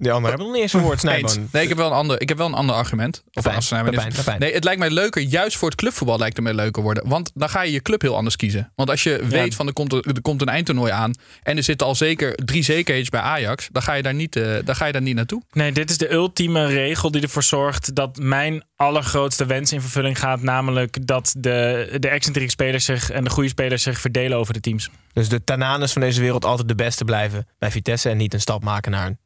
De 0.00 0.10
anderen 0.10 0.28
hebben 0.28 0.46
nog 0.46 0.54
niet 0.54 0.62
eens 0.62 0.72
een 0.72 0.80
woord. 0.80 0.92
Eens. 1.04 1.32
Snijboon. 1.32 1.48
Nee, 1.52 1.62
ik 1.62 1.68
heb 1.68 1.78
wel 1.78 1.86
een 1.86 1.92
ander, 1.92 2.20
ik 2.20 2.28
heb 2.28 2.38
wel 2.38 2.46
een 2.46 2.54
ander 2.54 2.74
argument. 2.74 3.22
Of 3.32 3.42
Pepijn, 3.42 3.56
is- 3.58 3.68
Pepijn, 3.68 4.12
Pepijn. 4.12 4.40
Nee, 4.40 4.52
het 4.52 4.64
lijkt 4.64 4.78
mij 4.80 4.90
leuker. 4.90 5.22
Juist 5.22 5.56
voor 5.56 5.68
het 5.68 5.78
clubvoetbal 5.78 6.18
lijkt 6.18 6.36
het 6.36 6.44
mij 6.44 6.54
leuker 6.54 6.82
worden. 6.82 7.08
Want 7.08 7.30
dan 7.34 7.48
ga 7.48 7.62
je 7.62 7.72
je 7.72 7.82
club 7.82 8.00
heel 8.02 8.16
anders 8.16 8.36
kiezen. 8.36 8.72
Want 8.74 8.90
als 8.90 9.02
je 9.02 9.20
weet 9.28 9.54
van 9.54 9.66
er 9.66 9.72
komt, 9.72 9.92
er, 9.92 10.06
er 10.06 10.20
komt 10.22 10.40
een 10.40 10.48
eindtoernooi 10.48 10.92
aan. 10.92 11.12
en 11.42 11.56
er 11.56 11.62
zitten 11.62 11.86
al 11.86 11.94
zeker 11.94 12.34
drie 12.34 12.62
zekerheden 12.62 13.10
bij 13.10 13.20
Ajax. 13.20 13.68
dan 13.72 13.82
ga 13.82 13.92
je 13.92 14.02
daar 14.02 14.14
niet, 14.14 14.36
eh, 14.36 14.52
dan 14.64 14.76
ga 14.76 14.86
je 14.86 14.92
daar 14.92 15.02
niet 15.02 15.14
naartoe. 15.14 15.42
Nee, 15.52 15.72
dit 15.72 15.90
is 15.90 15.98
de 15.98 16.12
ultieme 16.12 16.66
regel 16.66 17.10
die 17.10 17.22
ervoor 17.22 17.42
zorgt 17.42 17.94
dat 17.94 18.16
mijn 18.16 18.64
allergrootste 18.76 19.46
wens 19.46 19.72
in 19.72 19.80
vervulling 19.80 20.18
gaat. 20.18 20.42
Namelijk 20.42 21.06
dat 21.06 21.34
de, 21.38 21.96
de 22.00 22.08
excentrieke 22.08 22.50
spelers 22.50 22.84
zich 22.84 23.10
en 23.10 23.24
de 23.24 23.30
goede 23.30 23.48
spelers 23.48 23.82
zich 23.82 24.00
verdelen 24.00 24.38
over 24.38 24.52
de 24.54 24.60
teams. 24.60 24.90
Dus 25.12 25.28
de 25.28 25.44
Tananes 25.44 25.92
van 25.92 26.02
deze 26.02 26.20
wereld 26.20 26.44
altijd 26.44 26.68
de 26.68 26.74
beste 26.74 27.04
blijven 27.04 27.46
bij 27.58 27.70
Vitesse. 27.70 28.08
En 28.08 28.16
niet 28.16 28.34
een 28.34 28.40
stap 28.40 28.62
maken 28.64 28.90
naar 28.90 29.06
een, 29.06 29.18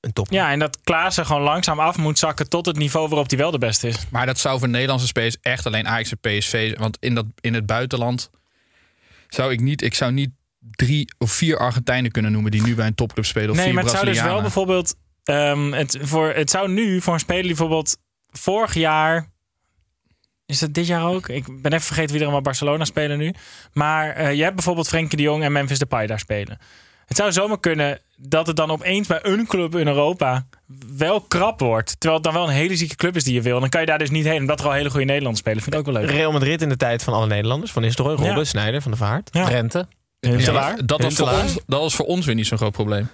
een 0.00 0.12
top. 0.12 0.30
Ja, 0.30 0.50
en 0.50 0.58
dat 0.58 0.80
Klaassen 0.84 1.26
gewoon 1.26 1.42
langzaam 1.42 1.80
af 1.80 1.96
moet 1.96 2.18
zakken 2.18 2.48
tot 2.48 2.66
het 2.66 2.76
niveau 2.76 3.08
waarop 3.08 3.28
hij 3.28 3.38
wel 3.38 3.50
de 3.50 3.58
beste 3.58 3.88
is. 3.88 3.96
Maar 4.10 4.26
dat 4.26 4.38
zou 4.38 4.58
voor 4.58 4.68
Nederlandse 4.68 5.06
spelers 5.06 5.36
echt 5.42 5.66
alleen 5.66 5.88
Ajax 5.88 6.10
en 6.10 6.38
PSV. 6.38 6.78
Want 6.78 6.96
in, 7.00 7.14
dat, 7.14 7.26
in 7.40 7.54
het 7.54 7.66
buitenland 7.66 8.30
zou 9.28 9.52
ik 9.52 9.60
niet. 9.60 9.82
Ik 9.82 9.94
zou 9.94 10.12
niet 10.12 10.30
drie 10.60 11.12
of 11.18 11.32
vier 11.32 11.58
Argentijnen 11.58 12.10
kunnen 12.10 12.32
noemen 12.32 12.50
die 12.50 12.62
nu 12.62 12.74
bij 12.74 12.86
een 12.86 12.94
topclub 12.94 13.24
spelen. 13.24 13.50
Of 13.50 13.56
nee, 13.56 13.64
vier 13.64 13.74
maar 13.74 13.82
het 13.82 13.92
zou 13.92 14.04
dus 14.04 14.22
wel 14.22 14.40
bijvoorbeeld. 14.40 14.94
ehm, 15.24 15.72
het, 15.72 15.98
voor, 16.00 16.28
het 16.28 16.50
zou 16.50 16.68
nu 16.68 17.00
voor 17.00 17.14
een 17.14 17.20
speler 17.20 17.42
die 17.42 17.50
bijvoorbeeld 17.54 17.96
vorig 18.30 18.74
jaar. 18.74 19.28
Is 20.46 20.58
dat 20.58 20.74
dit 20.74 20.86
jaar 20.86 21.06
ook? 21.06 21.28
Ik 21.28 21.62
ben 21.62 21.72
even 21.72 21.86
vergeten 21.86 22.10
wie 22.10 22.18
er 22.18 22.22
allemaal 22.22 22.42
Barcelona 22.42 22.84
spelen 22.84 23.18
nu. 23.18 23.34
Maar 23.72 24.10
eh, 24.10 24.34
je 24.34 24.42
hebt 24.42 24.54
bijvoorbeeld 24.54 24.88
Frenkie 24.88 25.16
de 25.16 25.22
Jong 25.22 25.42
en 25.42 25.52
Memphis 25.52 25.78
Depay 25.78 26.06
daar 26.06 26.18
spelen. 26.18 26.58
Het 27.10 27.18
zou 27.18 27.32
zomaar 27.32 27.60
kunnen 27.60 28.00
dat 28.16 28.46
het 28.46 28.56
dan 28.56 28.70
opeens 28.70 29.06
bij 29.06 29.18
een 29.22 29.46
club 29.46 29.74
in 29.76 29.86
Europa 29.86 30.46
wel 30.96 31.20
krap 31.20 31.60
wordt. 31.60 32.00
Terwijl 32.00 32.14
het 32.14 32.24
dan 32.32 32.32
wel 32.40 32.48
een 32.48 32.54
hele 32.54 32.76
zieke 32.76 32.94
club 32.96 33.16
is 33.16 33.24
die 33.24 33.34
je 33.34 33.42
wil. 33.42 33.60
Dan 33.60 33.68
kan 33.68 33.80
je 33.80 33.86
daar 33.86 33.98
dus 33.98 34.10
niet 34.10 34.24
heen. 34.24 34.40
Omdat 34.40 34.60
er 34.60 34.66
al 34.66 34.72
hele 34.72 34.90
goede 34.90 35.04
Nederlanders 35.04 35.40
spelen. 35.40 35.62
Vind 35.62 35.74
ik 35.74 35.80
ook 35.80 35.86
wel 35.86 36.02
leuk. 36.02 36.10
Real 36.10 36.32
Madrid 36.32 36.62
in 36.62 36.68
de 36.68 36.76
tijd 36.76 37.02
van 37.02 37.14
alle 37.14 37.26
Nederlanders. 37.26 37.72
Van 37.72 37.82
Nistelrooy, 37.82 38.16
Robben, 38.16 38.36
Ja. 38.36 38.44
Snijder, 38.44 38.82
Van 38.82 38.90
de 38.90 38.96
Vaart. 38.96 39.28
Ja. 39.32 39.48
Rente. 39.48 39.86
Ja, 40.20 40.76
dat, 40.84 41.02
was 41.02 41.14
voor 41.14 41.28
ons, 41.28 41.58
dat 41.66 41.80
was 41.80 41.94
voor 41.94 42.06
ons 42.06 42.26
weer 42.26 42.34
niet 42.34 42.46
zo'n 42.46 42.58
groot 42.58 42.72
probleem. 42.72 43.08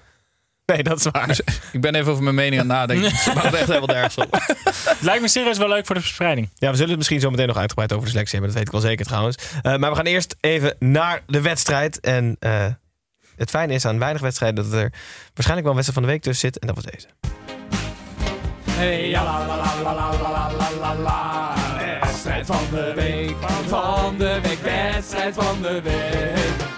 Nee, 0.66 0.82
dat 0.82 0.98
is 0.98 1.06
waar. 1.10 1.26
Dus 1.26 1.40
ik 1.72 1.80
ben 1.80 1.94
even 1.94 2.10
over 2.12 2.22
mijn 2.22 2.34
mening 2.34 2.60
aan 2.60 2.68
het 2.68 2.76
nadenken. 2.76 3.10
Het 3.12 3.20
slaat 3.20 3.54
echt 3.54 3.66
helemaal 3.66 3.94
nergens 3.94 4.16
op. 4.16 4.32
Het 4.64 5.00
lijkt 5.00 5.22
me 5.22 5.28
serieus 5.28 5.58
wel 5.58 5.68
leuk 5.68 5.86
voor 5.86 5.94
de 5.94 6.00
verspreiding. 6.00 6.50
Ja, 6.54 6.68
we 6.68 6.74
zullen 6.74 6.88
het 6.88 6.98
misschien 6.98 7.20
zo 7.20 7.30
meteen 7.30 7.46
nog 7.46 7.56
uitgebreid 7.56 7.92
over 7.92 8.04
de 8.04 8.10
selectie 8.10 8.38
hebben. 8.38 8.54
Dat 8.54 8.58
weet 8.64 8.74
ik 8.74 8.80
wel 8.80 8.90
zeker 8.90 9.06
trouwens. 9.06 9.36
Eh, 9.62 9.76
maar 9.76 9.90
we 9.90 9.96
gaan 9.96 10.06
eerst 10.06 10.36
even 10.40 10.76
naar 10.78 11.22
de 11.26 11.40
wedstrijd. 11.40 12.00
En 12.00 12.36
eh, 12.38 12.66
het 13.36 13.50
fijne 13.50 13.74
is 13.74 13.84
aan 13.84 13.98
weinig 13.98 14.22
wedstrijden 14.22 14.64
dat 14.64 14.72
er 14.72 14.92
waarschijnlijk 15.34 15.66
wel 15.66 15.70
een 15.70 15.82
wedstrijd 15.82 15.94
van 15.94 16.02
de 16.02 16.08
week 16.08 16.22
tussen 16.22 16.48
zit. 16.48 16.58
En 16.58 16.66
dat 16.66 16.76
was 16.76 16.84
deze. 16.84 17.06
Hey, 18.70 19.08
ja, 19.08 19.24
wedstrijd 22.00 22.46
van 22.46 22.64
de 22.70 22.92
week, 22.94 23.36
van 23.66 24.18
de 24.18 24.40
wedstrijd 24.62 25.34
van 25.34 25.62
de 25.62 25.80
week. 25.82 26.74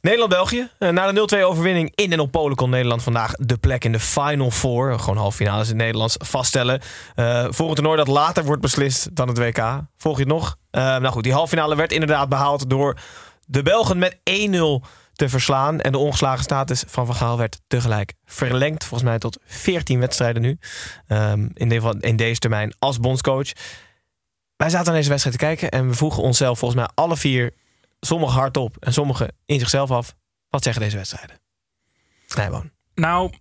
Nederland-België. 0.00 0.68
Eh, 0.78 0.88
na 0.88 1.12
de 1.12 1.36
0-2 1.36 1.44
overwinning 1.44 1.92
in 1.94 2.12
en 2.12 2.20
op 2.20 2.30
Polen 2.30 2.56
kon 2.56 2.70
Nederland 2.70 3.02
vandaag 3.02 3.32
de 3.32 3.56
plek 3.56 3.84
in 3.84 3.92
de 3.92 4.00
Final 4.00 4.50
Four, 4.50 4.98
gewoon 4.98 5.16
halve 5.16 5.36
finale, 5.36 5.62
in 5.62 5.68
het 5.68 5.76
Nederlands, 5.76 6.16
vaststellen. 6.18 6.80
Uh, 7.16 7.46
voor 7.48 7.68
een 7.68 7.74
toernooi 7.74 7.96
dat 7.96 8.08
later 8.08 8.44
wordt 8.44 8.62
beslist 8.62 9.16
dan 9.16 9.28
het 9.28 9.38
WK. 9.38 9.82
Volg 9.96 10.16
je 10.16 10.22
het 10.22 10.32
nog? 10.32 10.56
Eh, 10.70 10.82
nou 10.82 11.06
goed, 11.06 11.22
die 11.22 11.32
halve 11.32 11.48
finale 11.48 11.76
werd 11.76 11.92
inderdaad 11.92 12.28
behaald 12.28 12.70
door 12.70 12.98
de 13.46 13.62
Belgen 13.62 13.98
met 13.98 14.16
1-0 14.24 14.86
te 15.14 15.28
verslaan. 15.28 15.80
En 15.80 15.92
de 15.92 15.98
ongeslagen 15.98 16.44
status 16.44 16.84
van 16.86 17.06
Van 17.06 17.14
Gaal 17.14 17.38
werd 17.38 17.60
tegelijk 17.66 18.12
verlengd. 18.24 18.84
Volgens 18.84 19.10
mij 19.10 19.18
tot 19.18 19.38
14 19.44 20.00
wedstrijden 20.00 20.42
nu. 20.42 20.58
Ehm, 21.06 21.48
in, 21.54 22.00
in 22.00 22.16
deze 22.16 22.38
termijn 22.38 22.74
als 22.78 23.00
bondscoach. 23.00 23.52
Wij 24.56 24.70
zaten 24.70 24.86
naar 24.86 24.96
deze 24.96 25.08
wedstrijd 25.08 25.38
te 25.38 25.44
kijken 25.44 25.70
en 25.70 25.88
we 25.88 25.94
vroegen 25.94 26.22
onszelf 26.22 26.58
volgens 26.58 26.80
mij 26.80 26.90
alle 26.94 27.16
vier, 27.16 27.54
sommige 28.00 28.38
hardop 28.38 28.76
en 28.80 28.92
sommige 28.92 29.32
in 29.44 29.58
zichzelf 29.58 29.90
af. 29.90 30.14
Wat 30.48 30.62
zeggen 30.62 30.82
deze 30.82 30.96
wedstrijden? 30.96 31.36
Snijboon. 32.26 32.70
Nou, 32.94 33.32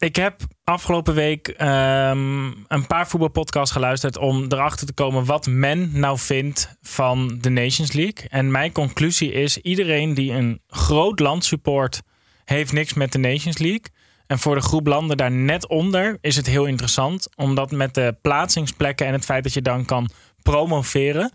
ik 0.00 0.16
heb 0.16 0.40
afgelopen 0.64 1.14
week 1.14 1.48
ehm, 1.48 2.46
een 2.68 2.86
paar 2.86 3.08
voetbalpodcasts 3.08 3.72
geluisterd 3.72 4.18
om 4.18 4.44
erachter 4.48 4.86
te 4.86 4.92
komen 4.92 5.24
wat 5.24 5.46
men 5.46 5.90
nou 5.92 6.18
vindt 6.18 6.76
van 6.82 7.38
de 7.40 7.50
Nations 7.50 7.92
League. 7.92 8.28
En 8.28 8.50
mijn 8.50 8.72
conclusie 8.72 9.32
is: 9.32 9.58
iedereen 9.58 10.14
die 10.14 10.32
een 10.32 10.60
groot 10.66 11.18
land 11.18 11.44
support, 11.44 12.02
heeft 12.44 12.72
niks 12.72 12.94
met 12.94 13.12
de 13.12 13.18
Nations 13.18 13.58
League. 13.58 13.84
En 14.26 14.38
voor 14.38 14.54
de 14.54 14.60
groep 14.60 14.86
landen 14.86 15.16
daar 15.16 15.30
net 15.30 15.68
onder 15.68 16.18
is 16.20 16.36
het 16.36 16.46
heel 16.46 16.64
interessant, 16.64 17.28
omdat 17.36 17.70
met 17.70 17.94
de 17.94 18.16
plaatsingsplekken 18.22 19.06
en 19.06 19.12
het 19.12 19.24
feit 19.24 19.42
dat 19.42 19.54
je 19.54 19.62
dan 19.62 19.84
kan 19.84 20.10
promoveren. 20.42 21.32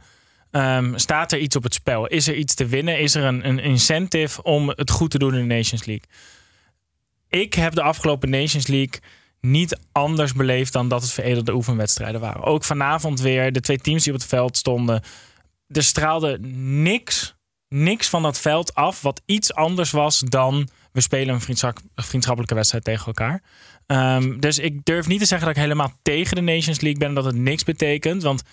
ehm, 0.51 0.97
staat 0.97 1.31
er 1.31 1.39
iets 1.39 1.55
op 1.55 1.63
het 1.63 1.73
spel? 1.73 2.07
Is 2.07 2.27
er 2.27 2.35
iets 2.35 2.53
te 2.53 2.65
winnen? 2.65 2.99
Is 2.99 3.15
er 3.15 3.23
een, 3.23 3.47
een 3.47 3.59
incentive 3.59 4.43
om 4.43 4.69
het 4.69 4.91
goed 4.91 5.11
te 5.11 5.17
doen 5.17 5.33
in 5.33 5.47
de 5.47 5.55
Nations 5.55 5.85
League? 5.85 6.07
Ik 7.29 7.53
heb 7.53 7.73
de 7.73 7.81
afgelopen 7.81 8.29
Nations 8.29 8.67
League 8.67 8.99
niet 9.41 9.79
anders 9.91 10.33
beleefd 10.33 10.73
dan 10.73 10.87
dat 10.87 11.01
het 11.01 11.11
veredelde 11.11 11.53
oefenwedstrijden 11.53 12.21
waren. 12.21 12.43
Ook 12.43 12.63
vanavond 12.63 13.21
weer, 13.21 13.51
de 13.51 13.61
twee 13.61 13.77
teams 13.77 14.03
die 14.03 14.13
op 14.13 14.19
het 14.19 14.27
veld 14.27 14.57
stonden. 14.57 15.03
Er 15.67 15.83
straalde 15.83 16.39
niks, 16.81 17.35
niks 17.67 18.09
van 18.09 18.21
dat 18.21 18.39
veld 18.39 18.75
af 18.75 19.01
wat 19.01 19.21
iets 19.25 19.53
anders 19.53 19.91
was 19.91 20.19
dan 20.19 20.69
we 20.91 21.01
spelen 21.01 21.33
een 21.33 21.41
vriendschap- 21.41 21.79
vriendschappelijke 21.95 22.55
wedstrijd 22.55 22.83
tegen 22.83 23.05
elkaar. 23.05 23.41
Ehm, 23.85 24.39
dus 24.39 24.59
ik 24.59 24.85
durf 24.85 25.07
niet 25.07 25.19
te 25.19 25.25
zeggen 25.25 25.47
dat 25.47 25.55
ik 25.55 25.63
helemaal 25.63 25.93
tegen 26.01 26.35
de 26.35 26.41
Nations 26.41 26.81
League 26.81 26.99
ben, 26.99 27.13
dat 27.13 27.25
het 27.25 27.35
niks 27.35 27.63
betekent. 27.63 28.23
Want 28.23 28.43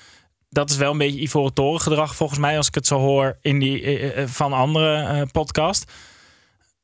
dat 0.49 0.71
is 0.71 0.77
wel 0.77 0.93
een 0.93 0.99
beetje 0.99 1.21
Ivoren 1.21 1.55
Toren 1.55 1.81
gedrag 1.81 2.17
volgens 2.17 2.39
mij, 2.39 2.57
als 2.57 2.67
ik 2.67 2.75
het 2.75 2.87
zo 2.87 2.99
hoor 2.99 3.39
in 3.41 3.59
die, 3.59 3.83
eh, 3.83 4.23
eh, 4.23 4.29
van 4.29 4.53
andere 4.53 4.97
eh, 4.97 5.23
podcast. 5.33 5.93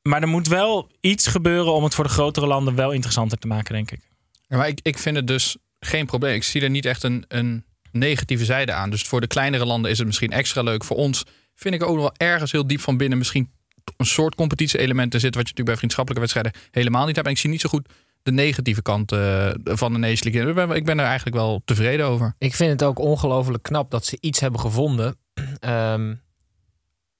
Maar 0.08 0.22
er 0.22 0.28
moet 0.28 0.48
wel 0.48 0.90
iets 1.00 1.26
gebeuren 1.26 1.72
om 1.72 1.84
het 1.84 1.94
voor 1.94 2.04
de 2.04 2.10
grotere 2.10 2.46
landen 2.46 2.74
wel 2.74 2.90
interessanter 2.90 3.38
te 3.38 3.46
maken, 3.46 3.74
denk 3.74 3.90
ik. 3.90 4.00
Ja, 4.46 4.56
maar 4.56 4.68
ik, 4.68 4.80
ik 4.82 4.98
vind 4.98 5.16
het 5.16 5.26
dus 5.26 5.56
geen 5.80 6.06
probleem. 6.06 6.34
Ik 6.34 6.42
zie 6.42 6.62
er 6.62 6.70
niet 6.70 6.86
echt 6.86 7.02
een, 7.02 7.24
een 7.28 7.64
negatieve 7.92 8.44
zijde 8.44 8.72
aan. 8.72 8.90
Dus 8.90 9.02
voor 9.02 9.20
de 9.20 9.26
kleinere 9.26 9.64
landen 9.64 9.90
is 9.90 9.98
het 9.98 10.06
misschien 10.06 10.30
extra 10.30 10.62
leuk. 10.62 10.84
Voor 10.84 10.96
ons 10.96 11.24
vind 11.54 11.74
ik 11.74 11.82
ook 11.82 11.94
nog 11.94 12.00
wel 12.00 12.28
ergens 12.28 12.52
heel 12.52 12.66
diep 12.66 12.80
van 12.80 12.96
binnen 12.96 13.18
misschien 13.18 13.50
een 13.96 14.06
soort 14.06 14.34
competitie-element 14.34 15.12
zitten. 15.12 15.40
Wat 15.40 15.48
je 15.48 15.54
natuurlijk 15.54 15.66
bij 15.66 15.76
vriendschappelijke 15.76 16.26
wedstrijden 16.26 16.62
helemaal 16.70 17.06
niet 17.06 17.14
hebt. 17.14 17.26
En 17.26 17.32
ik 17.32 17.38
zie 17.38 17.50
niet 17.50 17.60
zo 17.60 17.68
goed 17.68 17.88
de 18.22 18.32
negatieve 18.32 18.82
kant 18.82 19.12
eh, 19.12 19.50
van 19.64 19.92
de 19.92 19.98
Nations 19.98 20.22
League. 20.22 20.48
Ik 20.48 20.54
ben, 20.54 20.70
ik 20.70 20.84
ben 20.84 20.98
er 20.98 21.06
eigenlijk 21.06 21.36
wel 21.36 21.62
tevreden 21.64 22.06
over. 22.06 22.34
Ik 22.38 22.54
vind 22.54 22.70
het 22.70 22.82
ook 22.84 22.98
ongelooflijk 22.98 23.62
knap 23.62 23.90
dat 23.90 24.06
ze 24.06 24.16
iets 24.20 24.40
hebben 24.40 24.60
gevonden. 24.60 25.16
ehm, 25.60 26.14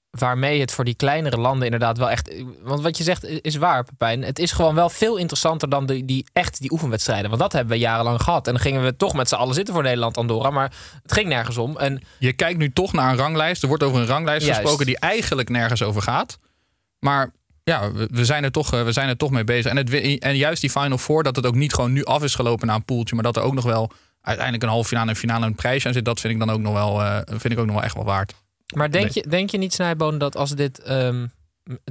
waarmee 0.09 0.59
het 0.59 0.71
voor 0.71 0.85
die 0.85 0.95
kleinere 0.95 1.37
landen 1.37 1.65
inderdaad 1.65 1.97
wel 1.97 2.09
echt. 2.09 2.43
Want 2.61 2.81
wat 2.81 2.97
je 2.97 3.03
zegt 3.03 3.23
is 3.23 3.55
waar, 3.55 3.83
Pepijn. 3.83 4.23
Het 4.23 4.39
is 4.39 4.51
gewoon 4.51 4.75
wel 4.75 4.89
veel 4.89 5.17
interessanter 5.17 5.69
dan 5.69 5.85
die, 5.85 6.05
die 6.05 6.25
echt 6.33 6.61
die 6.61 6.71
oefenwedstrijden. 6.71 7.29
Want 7.29 7.41
dat 7.41 7.53
hebben 7.53 7.73
we 7.73 7.79
jarenlang 7.79 8.21
gehad. 8.21 8.47
En 8.47 8.53
dan 8.53 8.61
gingen 8.61 8.83
we 8.83 8.95
toch 8.95 9.13
met 9.13 9.29
z'n 9.29 9.35
allen 9.35 9.53
zitten 9.53 9.73
voor 9.73 9.83
Nederland 9.83 10.17
Andorra. 10.17 10.49
Maar 10.49 10.71
het 11.03 11.13
ging 11.13 11.27
nergens 11.27 11.57
om. 11.57 11.77
En 11.77 12.01
Je 12.19 12.33
kijkt 12.33 12.59
nu 12.59 12.71
toch 12.71 12.93
naar 12.93 13.11
een 13.11 13.17
ranglijst. 13.17 13.61
Er 13.61 13.67
wordt 13.67 13.83
over 13.83 13.99
een 13.99 14.07
ranglijst 14.07 14.45
Juist. 14.45 14.59
gesproken 14.59 14.85
die 14.85 14.99
eigenlijk 14.99 15.49
nergens 15.49 15.83
over 15.83 16.01
gaat. 16.01 16.39
Maar 16.99 17.31
ja, 17.63 17.91
we, 17.91 18.25
zijn, 18.25 18.43
er 18.43 18.51
toch, 18.51 18.73
eh, 18.73 18.83
we 18.83 18.91
zijn 18.91 19.09
er 19.09 19.17
toch 19.17 19.31
mee 19.31 19.43
bezig. 19.43 19.71
En, 19.71 19.77
het, 19.77 20.19
en 20.19 20.35
juist 20.35 20.61
die 20.61 20.69
Final 20.69 20.97
Four, 20.97 21.23
dat 21.23 21.35
het 21.35 21.45
ook 21.45 21.55
niet 21.55 21.73
gewoon 21.73 21.91
nu 21.91 22.05
af 22.05 22.23
is 22.23 22.35
gelopen 22.35 22.67
na 22.67 22.75
een 22.75 22.85
poeltje. 22.85 23.15
Maar 23.15 23.23
dat 23.23 23.35
er 23.35 23.41
ook 23.41 23.53
nog 23.53 23.65
wel 23.65 23.91
uiteindelijk 24.21 24.65
een 24.65 24.69
halve 24.69 24.87
finale 24.87 25.09
en 25.09 25.15
finale 25.15 25.45
een 25.45 25.55
prijsje 25.55 25.87
aan 25.87 25.93
zit. 25.93 26.05
Dat 26.05 26.19
vind 26.19 26.33
ik 26.33 26.39
dan 26.39 26.49
ook 26.49 26.59
nog 26.59 26.73
wel, 26.73 27.01
eh, 27.01 27.17
vind 27.25 27.53
ik 27.53 27.59
ook 27.59 27.65
nog 27.65 27.75
wel 27.75 27.83
echt 27.83 27.95
wel 27.95 28.05
waard. 28.05 28.33
Maar 28.75 28.91
denk, 28.91 29.11
je, 29.11 29.27
denk 29.27 29.49
je 29.49 29.57
niet, 29.57 29.73
Snijboon, 29.73 30.17
dat 30.17 30.35
als 30.35 30.51
dit, 30.51 30.79
ehm, 30.79 31.27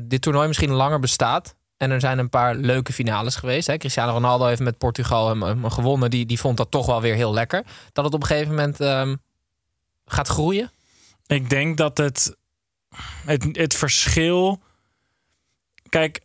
dit 0.03 0.23
toernooi 0.23 0.47
misschien 0.47 0.71
langer 0.71 1.01
bestaat... 1.01 1.57
en 1.77 1.91
er 1.91 2.01
zijn 2.01 2.19
een 2.19 2.31
paar 2.31 2.55
leuke 2.55 2.93
finales 2.93 3.37
geweest... 3.37 3.67
Hè? 3.67 3.77
Cristiano 3.77 4.13
Ronaldo 4.13 4.47
heeft 4.47 4.61
met 4.61 4.79
Portugal 4.79 5.29
hem, 5.29 5.43
hem 5.43 5.71
gewonnen... 5.71 6.11
Die, 6.11 6.27
die 6.27 6.41
vond 6.41 6.57
dat 6.57 6.71
toch 6.71 6.87
wel 6.87 7.01
weer 7.01 7.15
heel 7.15 7.33
lekker... 7.33 7.65
dat 7.93 8.05
het 8.05 8.15
op 8.15 8.21
een 8.21 8.27
gegeven 8.27 8.55
moment 8.55 8.81
ehm, 8.81 9.17
gaat 10.07 10.29
groeien? 10.29 10.71
Ik 11.27 11.51
denk 11.51 11.77
dat 11.77 11.99
het, 11.99 12.37
het, 13.25 13.49
het 13.53 13.75
verschil. 13.75 14.61
Kijk, 15.89 16.21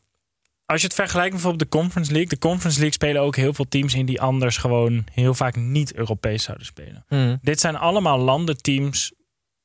als 0.66 0.82
je 0.82 0.88
het 0.88 0.96
vergelijkt 0.96 1.34
met 1.34 1.42
bijvoorbeeld 1.42 1.72
de 1.72 1.78
Conference 1.78 2.12
League. 2.12 2.30
De 2.30 2.38
Conference 2.38 2.80
League 2.80 2.94
spelen 2.94 3.22
ook 3.22 3.36
heel 3.36 3.54
veel 3.54 3.68
teams 3.68 3.94
in 3.94 4.06
die 4.06 4.22
anders 4.22 4.58
gewoon 4.58 5.06
heel 5.12 5.34
vaak 5.34 5.56
niet 5.56 5.96
Europees 5.96 6.44
zouden 6.44 6.66
spelen. 6.66 7.06
Hmm. 7.08 7.40
Dit 7.42 7.60
zijn 7.60 7.76
allemaal 7.76 8.20
landenteams. 8.20 9.12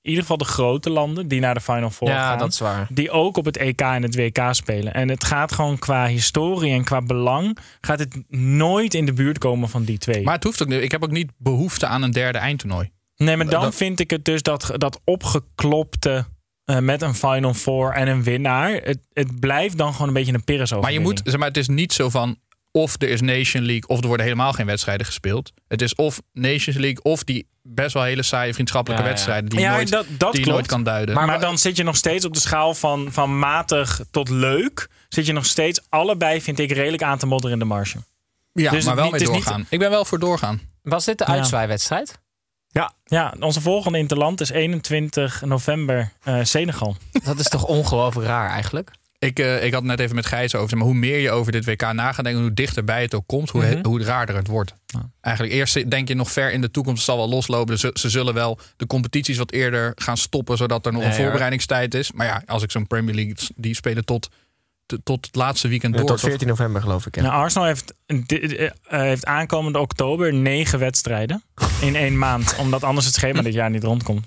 In 0.09 0.15
ieder 0.15 0.29
geval 0.29 0.47
de 0.47 0.53
grote 0.53 0.91
landen 0.91 1.29
die 1.29 1.41
naar 1.41 1.55
de 1.55 1.61
Final 1.61 1.91
Four 1.91 2.09
Ja, 2.11 2.29
gaan. 2.29 2.39
dat 2.39 2.53
is 2.53 2.59
waar. 2.59 2.87
Die 2.91 3.11
ook 3.11 3.37
op 3.37 3.45
het 3.45 3.57
EK 3.57 3.81
en 3.81 4.03
het 4.03 4.17
WK 4.17 4.39
spelen. 4.51 4.95
En 4.95 5.09
het 5.09 5.25
gaat 5.25 5.53
gewoon 5.53 5.79
qua 5.79 6.07
historie 6.07 6.73
en 6.73 6.85
qua 6.85 7.01
belang. 7.03 7.59
gaat 7.81 7.99
het 7.99 8.23
nooit 8.29 8.95
in 8.95 9.07
de 9.07 9.13
buurt 9.13 9.39
komen 9.39 9.69
van 9.69 9.85
die 9.85 9.99
twee. 9.99 10.23
Maar 10.23 10.35
het 10.35 10.45
hoeft 10.45 10.63
ook 10.63 10.69
niet. 10.69 10.83
Ik 10.83 10.91
heb 10.91 11.03
ook 11.03 11.11
niet 11.11 11.31
behoefte 11.37 11.87
aan 11.87 12.03
een 12.03 12.11
derde 12.11 12.39
eindtoernooi. 12.39 12.91
Nee, 13.17 13.37
maar 13.37 13.49
dan 13.49 13.63
Dat- 13.63 13.75
vind 13.75 14.01
ik 14.01 14.11
het 14.11 14.25
dus 14.25 14.43
dat, 14.43 14.71
dat 14.77 15.01
opgeklopte 15.05 16.25
eh, 16.65 16.79
met 16.79 17.03
een 17.03 17.15
Final 17.15 17.55
Four 17.55 17.93
en 17.93 18.09
een 18.09 18.23
winnaar. 18.23 18.71
Het, 18.73 18.99
het 19.13 19.41
blijft 19.41 19.79
dan 19.79 19.93
gewoon 19.93 20.09
een 20.09 20.15
beetje 20.15 20.33
een 20.33 20.45
Pires 20.45 20.71
Maar 20.73 20.93
je 20.93 21.01
moet, 21.01 21.21
zeg 21.25 21.37
maar, 21.39 21.49
het 21.49 21.57
is 21.57 21.69
niet 21.69 21.93
zo 21.93 22.09
van 22.09 22.37
of 22.83 22.95
er 23.03 23.09
is 23.09 23.21
Nation 23.21 23.63
League 23.65 23.89
of 23.89 24.01
er 24.01 24.07
worden 24.07 24.27
helemaal 24.27 24.53
geen 24.53 24.67
wedstrijden 24.67 25.07
gespeeld. 25.07 25.53
Het 25.69 25.83
is 25.83 25.95
of 25.95 26.21
Nations 26.33 26.77
League 26.77 27.03
of 27.03 27.25
die 27.25 27.49
best 27.63 27.95
wel 27.95 28.03
hele 28.03 28.23
saaie 28.23 28.53
vriendschappelijke 28.55 29.05
Ja, 29.05 29.11
wedstrijden 29.11 29.51
die 29.51 29.61
Ja, 29.61 29.73
nooit, 29.75 29.89
dat- 29.91 30.07
dat 30.19 30.33
die 30.33 30.45
je 30.45 30.51
nooit 30.51 30.67
kan 30.67 30.83
duiden. 30.83 31.15
Maar, 31.15 31.41
dan 31.41 31.59
zit 31.59 31.77
je 31.77 31.83
nog 31.83 31.97
steeds 31.97 32.25
op 32.25 32.35
de 32.35 32.41
schaal 32.41 32.75
van, 32.75 33.09
van 33.13 33.39
matig 33.39 34.01
tot 34.11 34.29
leuk. 34.29 34.89
Zit 35.09 35.27
je 35.27 35.33
nog 35.33 35.47
steeds 35.47 35.81
allebei, 35.89 36.41
vind 36.43 36.59
ik, 36.59 36.71
redelijk 36.73 37.03
aan 37.03 37.19
te 37.19 37.27
modderen 37.27 37.53
in 37.53 37.59
de 37.59 37.65
marge. 37.75 37.99
ja, 38.53 38.71
dus 38.71 38.85
maar 38.85 38.95
wel 38.95 39.05
niet- 39.05 39.13
mee 39.13 39.21
niet- 39.23 39.31
doorgaan. 39.31 39.67
Ik 39.69 39.79
ben 39.79 39.91
wel 39.91 40.05
voor 40.05 40.19
doorgaan. 40.19 40.61
Was 40.83 41.05
dit 41.05 41.19
de 41.19 41.25
Ja. 41.27 41.33
uitzwaaiwedstrijd? 41.33 42.19
Ja, 42.69 42.93
ja 43.05 43.35
onze 43.41 43.61
volgende 43.61 43.99
interland 43.99 44.41
is 44.41 44.51
21 44.51 45.43
november 45.45 46.13
eh, 46.23 46.39
Senegal. 46.43 46.97
Dat 47.25 47.39
is 47.39 47.49
toch 47.49 47.65
ongelooflijk 47.65 48.27
raar 48.29 48.51
eigenlijk? 48.51 48.91
Ik, 49.19 49.39
eh, 49.39 49.57
ik 49.65 49.73
had 49.73 49.81
het 49.83 49.91
net 49.91 50.01
even 50.01 50.15
met 50.15 50.27
Gijs 50.27 50.55
over. 50.55 50.69
zeg 50.69 50.79
Maar 50.79 50.89
hoe 50.89 50.97
meer 50.97 51.19
je 51.19 51.31
over 51.31 51.53
dit 51.53 51.65
WK 51.65 51.93
na 51.93 52.13
gaat 52.13 52.25
denken, 52.25 52.43
hoe 52.43 52.55
dichterbij 52.55 53.03
het 53.03 53.15
ook 53.15 53.27
komt, 53.27 53.51
hoe, 53.51 53.65
Mhm. 53.65 53.87
hoe 53.87 54.03
raarder 54.03 54.37
het 54.37 54.47
wordt. 54.47 54.75
Eigenlijk 55.21 55.55
eerst 55.57 55.91
denk 55.91 56.09
je 56.09 56.15
nog 56.15 56.31
ver 56.33 56.53
in 56.53 56.61
de 56.61 56.71
toekomst, 56.71 56.97
het 57.07 57.07
zal 57.07 57.17
wel 57.17 57.29
loslopen. 57.35 57.79
Ze, 57.79 57.91
ze 57.95 58.09
zullen 58.11 58.35
wel 58.35 58.59
de 58.77 58.87
competities 58.87 59.37
wat 59.39 59.53
eerder 59.53 59.93
gaan 59.95 60.17
stoppen, 60.17 60.57
zodat 60.57 60.87
er 60.87 60.93
nog 60.93 61.03
Nee, 61.03 61.11
een 61.11 61.17
voorbereidingstijd 61.17 61.95
is. 61.95 62.13
Maar 62.13 62.27
ja, 62.27 62.43
als 62.47 62.63
ik 62.63 62.71
zo'n 62.71 62.87
Premier 62.87 63.15
League, 63.15 63.35
die 63.57 63.75
spelen 63.75 64.05
tot, 64.05 64.29
t- 64.87 64.97
tot 65.05 65.27
het 65.27 65.35
laatste 65.37 65.69
weekend 65.69 65.93
Ja, 65.95 65.99
door. 66.01 66.09
tot 66.09 66.19
toch? 66.19 66.29
14 66.29 66.49
november 66.49 66.81
geloof 66.83 67.07
ik. 67.07 67.15
Ja. 67.17 67.23
Nou, 67.23 67.35
Arsenal 67.35 67.67
heeft, 67.67 67.95
eh, 68.07 68.65
eh, 68.65 68.71
heeft 68.89 69.27
aankomende 69.27 69.79
oktober 69.79 70.35
negen 70.35 70.79
wedstrijden 70.79 71.43
in 71.81 71.97
één 71.97 72.19
maand. 72.19 72.55
Omdat 72.59 72.83
anders 72.85 73.07
het 73.07 73.15
schema 73.15 73.43
dit 73.43 73.55
jaar 73.55 73.71
niet 73.71 73.85
rondkomt. 73.85 74.27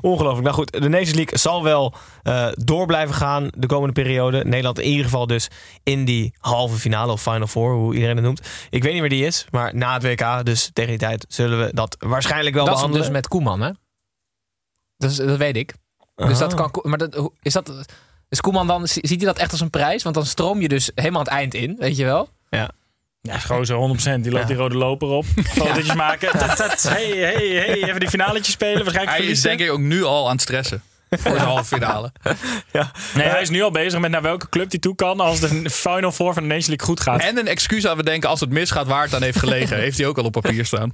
Ongelooflijk. 0.00 0.42
Nou 0.44 0.54
goed, 0.54 0.72
de 0.72 0.88
Nations 0.88 1.14
League 1.14 1.38
zal 1.38 1.62
wel 1.62 1.94
eh, 2.22 2.48
door 2.52 2.86
blijven 2.86 3.14
gaan 3.14 3.48
de 3.56 3.66
komende 3.66 3.92
periode. 4.02 4.44
Nederland 4.44 4.78
in 4.78 4.88
ieder 4.88 5.04
geval 5.04 5.26
dus 5.26 5.48
in 5.82 6.04
die 6.04 6.34
halve 6.38 6.76
finale 6.76 7.12
of 7.12 7.22
Final 7.22 7.46
Four, 7.46 7.72
hoe 7.74 7.94
iedereen 7.94 8.16
het 8.16 8.24
noemt. 8.24 8.40
Ik 8.70 8.82
weet 8.82 8.90
niet 8.92 9.00
waar 9.00 9.08
die 9.08 9.26
is, 9.26 9.46
maar 9.50 9.74
na 9.76 9.92
het 9.94 10.02
WK, 10.02 10.44
dus 10.44 10.70
tegen 10.72 10.90
die 10.90 10.98
tijd, 10.98 11.24
zullen 11.28 11.58
we 11.64 11.70
dat 11.74 11.96
waarschijnlijk 11.98 12.54
wel 12.54 12.64
dat 12.64 12.74
is 12.74 12.80
behandelen. 12.80 13.06
dus 13.06 13.16
met 13.16 13.28
Koeman, 13.28 13.60
hè? 13.60 13.70
Dus, 14.96 15.16
dat 15.16 15.36
weet 15.38 15.56
ik. 15.56 15.74
Dus 16.14 16.38
dat 16.38 16.54
Ah. 16.54 16.70
kan, 16.72 16.90
maar 16.90 16.98
dat, 16.98 17.30
is 17.42 17.52
dat, 17.52 17.72
is 18.28 18.40
Koeman 18.40 18.66
dan, 18.66 18.86
zie- 18.88 19.06
ziet 19.06 19.18
hij 19.22 19.32
dat 19.32 19.38
echt 19.38 19.50
als 19.50 19.60
een 19.60 19.70
prijs? 19.70 20.02
Want 20.02 20.14
dan 20.14 20.26
stroom 20.26 20.60
je 20.60 20.68
dus 20.68 20.90
helemaal 20.94 21.20
aan 21.20 21.26
het 21.26 21.34
eind 21.34 21.54
in, 21.54 21.76
weet 21.78 21.96
je 21.96 22.04
wel? 22.04 22.28
Ja. 22.48 22.70
Ja, 23.28 23.38
gozer, 23.38 23.76
100%. 23.76 24.22
Die 24.22 24.32
loopt 24.32 24.42
Ja. 24.42 24.48
die 24.48 24.56
rode 24.56 24.76
loper 24.76 25.08
op. 25.08 25.24
Fotootjes 25.56 25.94
maken. 25.94 26.30
Tat, 26.38 26.56
tat. 26.56 26.82
Hey, 26.82 27.04
hey, 27.04 27.46
hey. 27.48 27.82
Even 27.82 28.00
die 28.00 28.08
finaletje 28.08 28.52
spelen. 28.52 28.82
Waarschijnlijk 28.84 29.16
Hij 29.16 29.26
is 29.26 29.40
denk 29.40 29.60
ik 29.60 29.70
ook 29.70 29.78
nu 29.78 30.02
al 30.04 30.24
aan 30.26 30.32
het 30.32 30.40
stressen. 30.40 30.82
Voor 31.10 31.32
de 31.32 31.38
halve 31.52 31.64
finale. 31.64 32.12
Nee, 33.14 33.26
hij 33.26 33.42
is 33.42 33.48
nu 33.48 33.62
al 33.62 33.70
bezig 33.70 34.00
met 34.00 34.10
naar 34.10 34.22
welke 34.22 34.48
club 34.48 34.70
hij 34.70 34.78
toe 34.80 34.94
kan 34.94 35.20
als 35.20 35.40
de 35.40 35.70
Final 35.70 36.12
Four 36.12 36.32
van 36.34 36.42
de 36.42 36.48
Nations 36.48 36.66
League 36.68 36.86
goed 36.86 37.00
gaat. 37.00 37.20
En 37.20 37.38
een 37.38 37.46
excuus 37.48 37.86
aan 37.86 37.96
we 37.96 38.02
denken 38.02 38.28
als 38.28 38.40
het 38.40 38.50
misgaat 38.50 38.86
waar 38.86 39.02
het 39.02 39.14
aan 39.14 39.22
heeft 39.22 39.38
gelegen. 39.38 39.76
Heeft 39.84 39.98
hij 39.98 40.06
ook 40.06 40.18
al 40.18 40.24
op 40.24 40.32
papier 40.32 40.64
staan. 40.66 40.92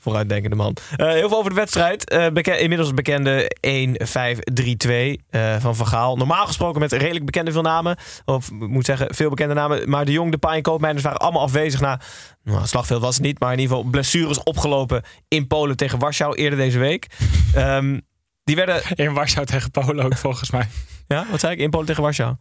Vooruitdenkende 0.00 0.56
man. 0.56 0.76
Eh, 0.96 1.08
heel 1.08 1.28
veel 1.28 1.38
over 1.38 1.50
de 1.50 1.56
wedstrijd. 1.56 2.08
Eh, 2.10 2.26
beke- 2.28 2.58
inmiddels 2.58 2.94
bekende 2.94 3.50
1-5-3-2 3.60 5.20
eh, 5.30 5.56
van 5.60 5.76
Van 5.76 5.86
Gaal. 5.86 6.16
Normaal 6.16 6.46
gesproken 6.46 6.80
met 6.80 6.92
redelijk 6.92 7.24
bekende 7.24 7.52
veel 7.52 7.62
namen. 7.62 7.96
Of 8.24 8.46
ik 8.50 8.68
moet 8.68 8.84
zeggen, 8.84 9.14
veel 9.14 9.28
bekende 9.30 9.54
namen. 9.54 9.88
Maar 9.90 10.04
de 10.04 10.12
Jong, 10.12 10.30
de 10.30 10.38
Paaien 10.38 10.56
en 10.56 10.62
Koopmeiners 10.62 11.04
waren 11.04 11.18
allemaal 11.20 11.42
afwezig. 11.42 11.80
Na, 11.80 12.00
nou, 12.44 12.66
slagveld 12.66 13.02
was 13.02 13.14
het 13.14 13.24
niet. 13.24 13.40
Maar 13.40 13.52
in 13.52 13.58
ieder 13.58 13.76
geval 13.76 13.90
blessures 13.90 14.42
opgelopen 14.42 15.02
in 15.28 15.46
Polen 15.46 15.76
tegen 15.76 15.98
Warschau 15.98 16.34
eerder 16.34 16.58
deze 16.58 16.78
week. 16.78 17.06
Ehm, 17.54 17.98
Die 18.44 18.56
werden... 18.56 18.82
In 18.94 19.12
Warschau 19.12 19.46
tegen 19.46 19.70
Polen 19.70 20.04
ook 20.04 20.16
volgens 20.16 20.50
mij. 20.50 20.68
Ja, 21.06 21.26
wat 21.30 21.40
zei 21.40 21.52
ik? 21.52 21.58
In 21.58 21.70
Polen 21.70 21.86
tegen 21.86 22.02
Warschau. 22.02 22.34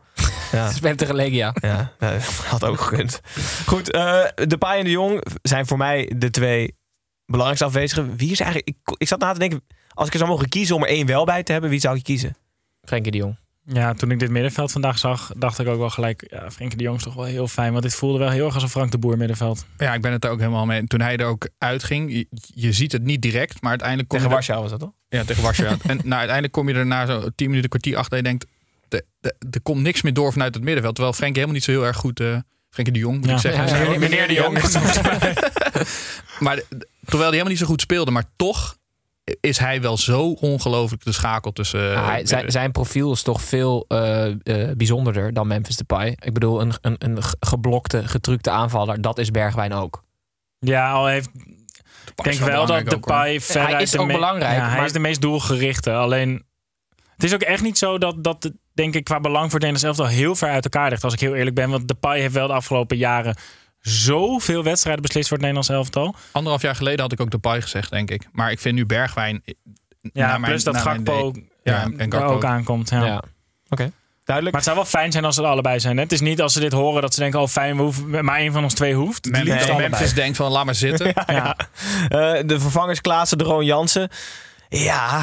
Ja. 0.52 0.72
Spelen 0.74 0.98
tegen 0.98 1.16
Legia. 1.16 1.56
Ja, 1.62 1.92
dat 2.00 2.24
had 2.52 2.64
ook 2.64 2.80
gekund. 2.82 3.22
Goed, 3.66 3.92
eh 3.92 4.22
de 4.36 4.58
Pai 4.58 4.78
en 4.80 4.84
de 4.86 4.92
Jong 4.92 5.24
zijn 5.42 5.66
voor 5.68 5.78
mij 5.78 6.12
de 6.16 6.30
twee 6.30 6.76
belangrijkste 7.30 7.66
afwezigen. 7.66 8.16
Wie 8.18 8.32
is 8.32 8.40
eigenlijk... 8.40 8.78
Ik, 8.78 8.96
ik 8.98 9.08
zat 9.08 9.20
na 9.20 9.34
te 9.34 9.40
denken, 9.40 9.62
als 9.94 10.08
ik 10.08 10.14
er 10.14 10.20
zou 10.20 10.32
mogen 10.32 10.50
kiezen 10.50 10.76
om 10.76 10.82
er 10.84 10.90
één 10.90 11.06
wel 11.06 11.26
bij 11.26 11.44
te 11.44 11.52
hebben, 11.52 11.70
wie 11.70 11.80
zou 11.80 11.96
je 11.96 12.02
kiezen? 12.02 12.36
Frenkie 12.84 13.12
de 13.12 13.18
Jong. 13.18 13.36
Ja, 13.74 13.94
toen 13.94 14.12
ik 14.12 14.20
dit 14.20 14.30
middenveld 14.30 14.72
vandaag 14.72 14.98
zag, 14.98 15.32
dacht 15.38 15.60
ik 15.60 15.68
ook 15.68 15.78
wel 15.78 15.90
gelijk... 15.90 16.28
Ja, 16.32 16.52
Frenkie 16.52 16.78
de 16.78 16.84
Jong 16.84 16.98
is 16.98 17.04
toch 17.04 17.14
wel 17.14 17.24
heel 17.24 17.48
fijn. 17.48 17.72
Want 17.72 17.84
dit 17.84 17.96
voelde 17.96 18.20
wel 18.20 18.30
heel 18.30 18.46
erg 18.46 18.54
als 18.54 18.64
een 18.64 18.70
Frank 18.70 18.92
de 18.92 18.98
Boer 18.98 19.18
middenveld. 19.18 19.66
Ja, 19.78 19.94
ik 19.94 20.02
ben 20.02 20.12
het 20.12 20.24
er 20.26 20.30
ook 20.32 20.40
helemaal 20.40 20.66
mee. 20.66 20.88
Toen 20.88 21.02
hij 21.02 21.18
er 21.18 21.26
ook 21.26 21.50
uitging, 21.58 22.12
je, 22.12 22.28
je 22.54 22.74
ziet 22.74 22.92
het 22.92 23.04
niet 23.04 23.22
direct, 23.22 23.62
maar 23.62 23.70
uiteindelijk 23.70 24.10
kom 24.10 24.18
Tegen 24.20 24.32
je 24.34 24.38
er- 24.38 24.48
Warschau 24.48 24.70
was 24.70 24.80
dat 24.80 24.80
toch? 24.80 25.20
Ja, 25.20 25.24
tegen 25.24 25.44
Warschau. 25.44 25.78
en 25.88 25.96
nou, 25.98 26.12
uiteindelijk 26.12 26.52
kom 26.54 26.70
je 26.70 26.76
er 26.76 26.86
na 26.86 27.06
zo'n 27.06 27.32
10 27.36 27.48
minuten, 27.48 27.70
kwartier 27.70 27.98
achter 27.98 28.12
en 28.12 28.24
je 28.24 28.24
denkt, 28.30 28.46
de- 28.88 29.06
de- 29.20 29.36
er 29.52 29.62
komt 29.62 29.82
niks 29.82 30.02
meer 30.02 30.14
door 30.14 30.32
vanuit 30.32 30.54
het 30.54 30.64
middenveld. 30.64 30.96
Terwijl 30.96 31.16
Frenkie 31.16 31.42
helemaal 31.42 31.56
niet 31.56 31.66
zo 31.66 31.72
heel 31.72 31.86
erg 31.86 31.98
goed, 31.98 32.20
eh 32.20 32.38
Frenkie 32.70 32.94
de 32.94 33.00
Jong 33.00 33.18
moet 33.18 33.26
Ja. 33.28 33.34
ik 33.34 33.40
zeggen. 33.40 33.68
Ja, 33.68 33.76
ja, 33.84 33.92
ja, 33.92 34.00
meneer 34.00 34.28
de 34.28 34.34
Jong. 34.34 34.60
maar 36.46 36.62
terwijl 37.10 37.30
hij 37.32 37.40
helemaal 37.40 37.50
niet 37.52 37.60
zo 37.60 37.66
goed 37.66 37.82
speelde, 37.82 38.12
maar 38.12 38.24
toch 38.36 38.78
is 39.40 39.58
hij 39.58 39.82
wel 39.82 39.98
zo 39.98 40.32
ongelooflijk 40.32 41.04
de 41.04 41.12
schakel 41.12 41.52
tussen... 41.54 41.82
Ja, 41.84 42.06
hij- 42.06 42.26
zijn, 42.26 42.52
zijn 42.52 42.72
profiel 42.72 43.12
is 43.12 43.22
toch 43.22 43.42
veel 43.42 43.86
eh, 43.88 44.26
eh, 44.28 44.36
bijzonderder 44.78 45.34
dan 45.34 45.48
Memphis 45.48 45.76
Depay. 45.78 46.18
Ik 46.20 46.34
bedoel, 46.34 46.62
een, 46.62 46.74
een, 46.82 46.96
een 46.98 47.24
ge- 47.24 47.36
geblokte, 47.40 48.08
getrukte 48.08 48.50
aanvaller, 48.50 49.02
dat 49.02 49.18
is 49.18 49.32
Bergwijn 49.32 49.74
ook. 49.74 50.04
Ja, 50.60 50.92
al 50.92 51.06
heeft... 51.08 51.30
Ik 52.16 52.24
denk 52.24 52.40
wel 52.40 52.66
dat 52.66 52.80
ook, 52.80 52.90
Depay 52.90 53.40
verder... 53.42 53.70
Hij 53.70 53.82
is 53.82 53.98
ook 53.98 54.08
belangrijk, 54.08 54.58
Ja, 54.58 54.68
hij 54.68 54.76
maar- 54.78 54.86
is 54.86 54.92
de 54.94 55.00
meest 55.00 55.22
doelgerichte. 55.22 55.94
Alleen, 55.94 56.44
het 57.14 57.24
is 57.24 57.34
ook 57.34 57.42
echt 57.42 57.64
niet 57.64 57.78
zo 57.78 57.98
dat, 57.98 58.24
dat 58.24 58.44
het, 58.44 58.54
denk 58.74 58.96
ik, 58.96 59.04
qua 59.04 59.20
belang 59.20 59.52
voor 59.52 59.60
het 59.60 59.70
Nederlands 59.70 60.00
elftal 60.00 60.18
heel 60.18 60.36
ver 60.36 60.50
uit 60.50 60.64
elkaar 60.64 60.90
ligt. 60.90 61.04
Als 61.04 61.14
ik 61.14 61.20
heel 61.20 61.36
eerlijk 61.36 61.56
ben. 61.56 61.70
Want 61.70 61.88
Depay 61.88 62.20
heeft 62.20 62.34
wel 62.34 62.48
de 62.48 62.54
afgelopen 62.54 62.98
jaren 62.98 63.36
zoveel 63.80 64.64
wedstrijden 64.64 65.02
beslist 65.04 65.28
voor 65.28 65.38
het 65.38 65.46
Nederlands 65.46 65.70
elftal. 65.80 66.16
Anderhalf 66.32 66.62
jaar 66.62 66.76
geleden 66.76 67.00
had 67.00 67.12
ik 67.12 67.20
ook 67.22 67.32
de 67.32 67.38
paai 67.38 67.62
gezegd, 67.62 67.90
denk 67.92 68.12
ik. 68.12 68.28
Maar 68.32 68.52
ik 68.52 68.60
vind 68.60 68.76
nu 68.76 68.86
Bergwijn... 68.86 69.44
Ja, 70.02 70.28
naar 70.28 70.40
mijn- 70.40 70.52
plus 70.52 70.64
dat 70.64 70.78
Gakpo 70.78 71.34
Ja, 71.64 71.84
en 71.84 72.00
er 72.00 72.12
Gakpo 72.12 72.34
ook 72.34 72.44
aankomt. 72.46 72.90
Ja. 72.90 73.06
Ja. 73.06 73.24
Oké, 73.70 73.92
duidelijk. 74.24 74.36
Maar 74.36 74.52
het 74.52 74.64
zou 74.64 74.76
wel 74.76 74.86
fijn 74.86 75.12
zijn 75.12 75.26
als 75.26 75.36
ze 75.36 75.42
er 75.42 75.48
allebei 75.48 75.80
zijn. 75.80 75.96
Hè? 75.98 76.04
Het 76.04 76.12
is 76.12 76.20
niet 76.22 76.42
als 76.42 76.54
ze 76.54 76.60
dit 76.60 76.72
horen 76.72 77.02
dat 77.02 77.14
ze 77.14 77.20
denken, 77.20 77.40
oh 77.40 77.48
fijn, 77.48 77.76
we 77.76 77.82
hoeven, 77.82 78.26
maar 78.26 78.38
één 78.40 78.52
van 78.54 78.64
ons 78.64 78.74
twee 78.74 78.94
hoeft. 78.94 79.26
Liefst 79.26 79.44
nee, 79.44 79.56
allebei. 79.58 79.78
Memphis 79.90 80.14
denkt 80.24 80.38
van, 80.38 80.52
laat 80.52 80.66
maar 80.66 80.76
zitten. 80.76 81.08
Ja. 81.28 81.56
Eh, 82.08 82.42
de 82.46 82.60
vervangers 82.60 83.02
Klaassen, 83.02 83.38
Droon 83.38 83.66
Jansen. 83.66 84.10
Ja, 84.70 85.22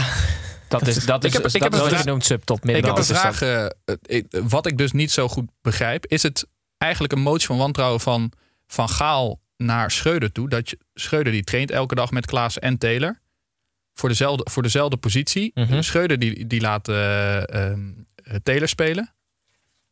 Dat 0.69 0.87
is, 0.87 1.05
dat 1.05 1.25
is, 1.25 1.29
Ik 1.29 1.33
heb- 1.33 1.43
dat 1.43 1.55
ik 1.55 1.63
heb 1.63 1.75
is 1.75 1.81
een 1.81 1.89
vraag- 1.89 2.05
noemt 2.05 2.25
subtop 2.25 2.69
Ik 2.69 2.85
heb 2.85 2.97
een 2.97 3.05
vraag. 3.05 3.43
eh, 3.43 3.65
eh, 3.65 3.71
ik- 4.03 4.27
wat 4.49 4.67
ik 4.67 4.79
dus 4.79 4.93
niet 4.93 5.11
zo 5.13 5.29
goed 5.29 5.45
begrijp. 5.63 6.07
Is 6.07 6.23
het 6.23 6.47
eigenlijk 6.79 7.13
een 7.13 7.21
motie 7.21 7.47
van 7.47 7.57
wantrouwen 7.57 8.01
van 8.01 8.33
Van 8.67 8.89
Gaal 8.89 9.41
naar 9.57 9.91
Schreuder 9.91 10.33
toe? 10.33 10.49
Dat 10.49 10.71
je, 10.71 10.79
Schreuder 10.95 11.33
die 11.33 11.45
traint 11.45 11.71
elke 11.71 11.95
dag 11.95 12.11
met 12.11 12.27
Klaassen 12.27 12.63
en 12.63 12.79
Taylor. 12.79 13.21
Voor 13.95 14.09
dezelfde, 14.09 14.51
voor 14.51 14.63
dezelfde 14.63 14.97
positie. 14.97 15.51
Mhm. 15.55 15.83
Schreuder 15.83 16.19
die, 16.19 16.47
die 16.47 16.61
laat 16.61 16.89
eh, 16.89 17.73
Taylor 18.43 18.69
spelen. 18.69 19.15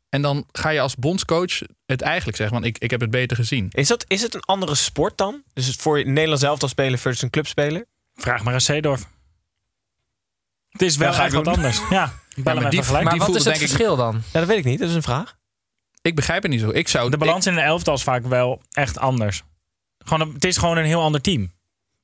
En 0.09 0.23
dan 0.23 0.49
ga 0.53 0.69
je 0.69 0.81
als 0.81 0.95
bondscoach 0.97 1.61
het 1.87 2.01
eigenlijk 2.03 2.37
zeggen. 2.37 2.57
Want 2.61 2.67
ik, 2.69 2.79
ik 2.79 2.91
heb 2.91 3.01
het 3.01 3.11
beter 3.11 3.37
gezien. 3.37 3.69
is, 3.71 3.89
dat, 3.89 4.05
is 4.09 4.23
het 4.23 4.35
een 4.35 4.41
andere 4.41 4.75
sport 4.75 5.19
dan? 5.19 5.43
Dus 5.53 5.67
het 5.67 5.77
voor 5.77 6.07
Nederlands 6.07 6.43
elftal 6.43 6.69
spelen 6.69 6.99
versus 6.99 7.23
een 7.23 7.31
clubspeler? 7.31 7.85
Vraag 8.15 8.45
maar 8.45 8.55
aan 8.55 8.61
Seedorf. 8.61 9.07
Het 10.69 10.83
is 10.83 10.97
wel 10.97 11.13
Ja, 11.13 11.31
wat 11.31 11.47
anders. 11.49 11.81
Ja, 11.91 12.13
maar 12.35 12.71
die-. 12.71 12.83
Maar 12.91 13.17
wat 13.17 13.35
is 13.37 13.45
het 13.45 13.55
ik- 13.55 13.61
verschil 13.61 13.97
dan? 13.97 14.23
Ja, 14.33 14.39
dat 14.39 14.49
weet 14.49 14.59
ik 14.59 14.65
niet. 14.65 14.79
Dat 14.79 14.89
is 14.89 14.95
een 14.95 15.03
vraag. 15.03 15.37
Ik 16.05 16.15
begrijp 16.15 16.43
het 16.43 16.51
niet 16.51 16.61
zo. 16.61 16.71
Ik 16.71 16.89
zou 16.89 17.11
De 17.11 17.17
balans 17.17 17.47
in 17.47 17.53
een 17.53 17.63
elftal 17.65 17.95
is 17.95 18.03
vaak 18.03 18.27
wel 18.27 18.63
echt 18.71 18.99
anders. 18.99 19.43
Gewoon 19.99 20.29
een- 20.29 20.35
het 20.35 20.45
is 20.45 20.57
gewoon 20.57 20.77
een 20.77 20.85
heel 20.85 21.03
ander 21.03 21.21
team. 21.21 21.53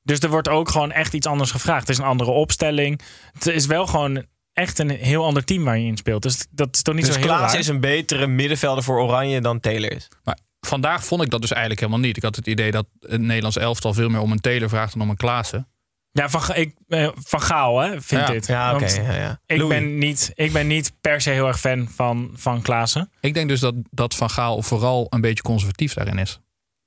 Dus 0.03 0.19
er 0.19 0.29
wordt 0.31 0.49
ook 0.49 0.69
gewoon 0.69 0.93
echt 0.93 1.15
iets 1.15 1.27
anders 1.27 1.51
gevraagd. 1.51 1.81
Het 1.81 1.89
is 1.89 1.99
een 1.99 2.05
andere 2.05 2.31
opstelling. 2.31 3.01
Het 3.33 3.47
is 3.47 3.67
wel 3.67 3.87
gewoon 3.87 4.25
echt 4.53 4.79
een 4.79 4.91
heel 4.91 5.25
ander 5.25 5.45
team 5.45 5.65
waar 5.65 5.79
je 5.79 5.87
in 5.87 5.97
speelt. 5.97 6.23
Dus 6.23 6.47
dat 6.51 6.69
is 6.77 6.83
toch 6.83 6.95
niet 6.95 7.05
Dus 7.05 7.15
zo 7.15 7.21
heel 7.21 7.29
raar. 7.29 7.59
is 7.59 7.69
een 7.69 7.81
betere 7.81 8.27
middenvelder 8.27 8.85
voor 8.85 9.01
Oranje 9.01 9.41
dan 9.41 9.61
Taylor 9.61 9.93
is. 9.93 10.09
Maar 10.25 10.39
vandaag 10.61 11.05
vond 11.05 11.23
ik 11.23 11.31
dat 11.31 11.41
dus 11.41 11.51
eigenlijk 11.51 11.81
helemaal 11.81 12.03
niet. 12.03 12.17
Ik 12.17 12.23
had 12.23 12.37
het 12.37 12.47
idee 12.47 12.71
dat 12.71 12.87
het 13.01 13.21
Nederlands 13.21 13.57
elftal 13.57 13.95
veel 13.95 14.09
meer 14.09 14.21
om 14.21 14.33
een 14.33 14.41
Taylor 14.41 14.69
vraagt 14.69 14.93
dan 14.93 15.03
om 15.03 15.11
een 15.11 15.17
Klaassen. 15.17 15.69
Ja, 16.13 16.29
van, 16.29 16.43
Ga- 16.43 16.55
ik, 16.55 16.75
eh, 16.89 17.09
van 17.15 17.41
Gaal 17.41 17.79
hè, 17.81 18.01
vind 18.01 18.21
Ja. 18.21 18.27
dit. 18.27 18.47
Ja, 18.47 18.75
oké. 18.75 18.87
Ja, 18.87 19.15
ja. 19.15 19.41
ik, 19.47 19.59
Louis. 19.59 19.79
ben 19.79 19.99
niet, 19.99 20.31
ik 20.35 20.53
ben 20.53 20.67
niet 20.67 20.93
per 21.01 21.21
se 21.21 21.31
heel 21.31 21.47
erg 21.47 21.61
fan 21.61 21.89
van, 21.89 22.31
van 22.35 22.63
Klaassen. 22.63 23.11
Ik 23.21 23.35
denk 23.35 23.49
dus 23.49 23.61
dat, 23.61 23.75
dat 23.91 24.15
Van 24.15 24.31
Gaal 24.31 24.63
vooral 24.63 25.07
een 25.11 25.21
beetje 25.21 25.43
conservatief 25.43 25.95
daarin 25.95 26.19
is. 26.19 26.41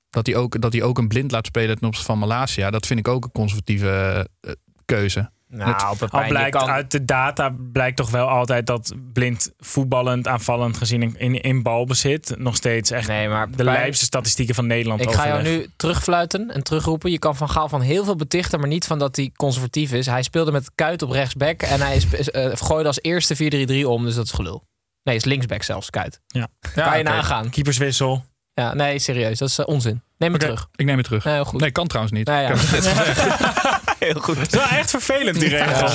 Dat 0.10 0.26
hij 0.26 0.36
ook, 0.36 0.62
dat 0.62 0.74
hij 0.74 0.82
ook 0.84 0.98
een 0.98 1.08
blind 1.08 1.32
laat 1.32 1.46
spelen 1.46 1.78
ten 1.78 1.88
opzichte 1.88 2.10
van 2.12 2.20
Malasia. 2.20 2.70
Dat 2.72 2.86
vind 2.86 3.00
ik 3.00 3.08
ook 3.08 3.24
een 3.24 3.32
conservatieve 3.32 4.28
eh, 4.42 4.52
keuze. 4.86 5.32
Nou, 5.54 5.96
Al 6.10 6.28
blijkt 6.28 6.58
kan- 6.58 6.70
uit 6.70 6.92
de 6.92 7.06
data 7.06 7.56
blijkt 7.72 7.98
toch 7.98 8.10
wel 8.10 8.28
altijd 8.28 8.68
dat 8.68 8.94
blind 9.14 9.52
voetballend, 9.60 10.28
aanvallend 10.28 10.78
gezien 10.78 11.02
in, 11.02 11.16
in, 11.18 11.42
in 11.42 11.64
balbezit 11.64 12.36
nog 12.38 12.56
steeds 12.56 12.92
echt 12.92 13.08
Nee, 13.08 13.30
maar 13.30 13.52
de 13.52 13.64
lijpste 13.64 14.06
statistieken 14.06 14.56
van 14.56 14.68
Nederland 14.68 15.02
Ik 15.02 15.12
ga 15.12 15.28
jou 15.28 15.44
nu 15.44 15.68
terugfluiten 15.76 16.52
en 16.52 16.64
terugroepen. 16.64 17.12
Je 17.12 17.20
kan 17.20 17.36
Van 17.36 17.50
Gaal 17.50 17.70
van 17.70 17.82
heel 17.82 18.04
veel 18.04 18.16
betichten, 18.16 18.60
maar 18.60 18.68
niet 18.68 18.86
van 18.86 19.00
dat 19.00 19.16
hij 19.16 19.32
conservatief 19.36 19.92
is. 19.92 20.06
Hij 20.06 20.24
speelde 20.24 20.52
met 20.52 20.72
Kuit 20.76 21.02
op 21.02 21.10
rechtsback 21.10 21.62
en 21.62 21.82
hij 21.82 21.96
is, 21.96 22.32
eh, 22.32 22.52
gooide 22.54 22.88
als 22.88 23.02
eerste 23.02 23.36
4-3-3 23.36 23.88
om, 23.88 24.04
dus 24.04 24.16
dat 24.16 24.26
is 24.26 24.32
gelul. 24.32 24.68
Nee, 25.04 25.16
is 25.16 25.26
linksback 25.26 25.64
zelfs, 25.64 25.90
Kuit. 25.90 26.20
Ja. 26.28 26.48
kan 26.76 26.98
je 26.98 27.04
nagaan. 27.04 27.50
Keeperswissel. 27.50 28.26
Ja, 28.54 28.74
nee, 28.74 29.00
serieus, 29.00 29.38
dat 29.38 29.50
is 29.50 29.58
eh, 29.60 29.68
onzin. 29.68 30.02
Neem 30.18 30.32
het 30.32 30.42
terug. 30.42 30.68
Ik 30.76 30.86
neem 30.86 30.98
het 30.98 31.06
terug. 31.06 31.24
Nee, 31.24 31.34
heel 31.34 31.46
goed. 31.46 31.60
Nee, 31.60 31.72
kan 31.72 31.88
trouwens 31.88 32.16
niet. 32.18 32.28
Nou 32.28 32.42
ja. 32.42 32.56
Heel 34.00 34.14
goed. 34.22 34.38
Het 34.38 34.54
is 34.54 34.60
wel 34.60 34.68
echt 34.78 34.90
vervelend 34.90 35.40
die 35.40 35.50
regel. 35.50 35.90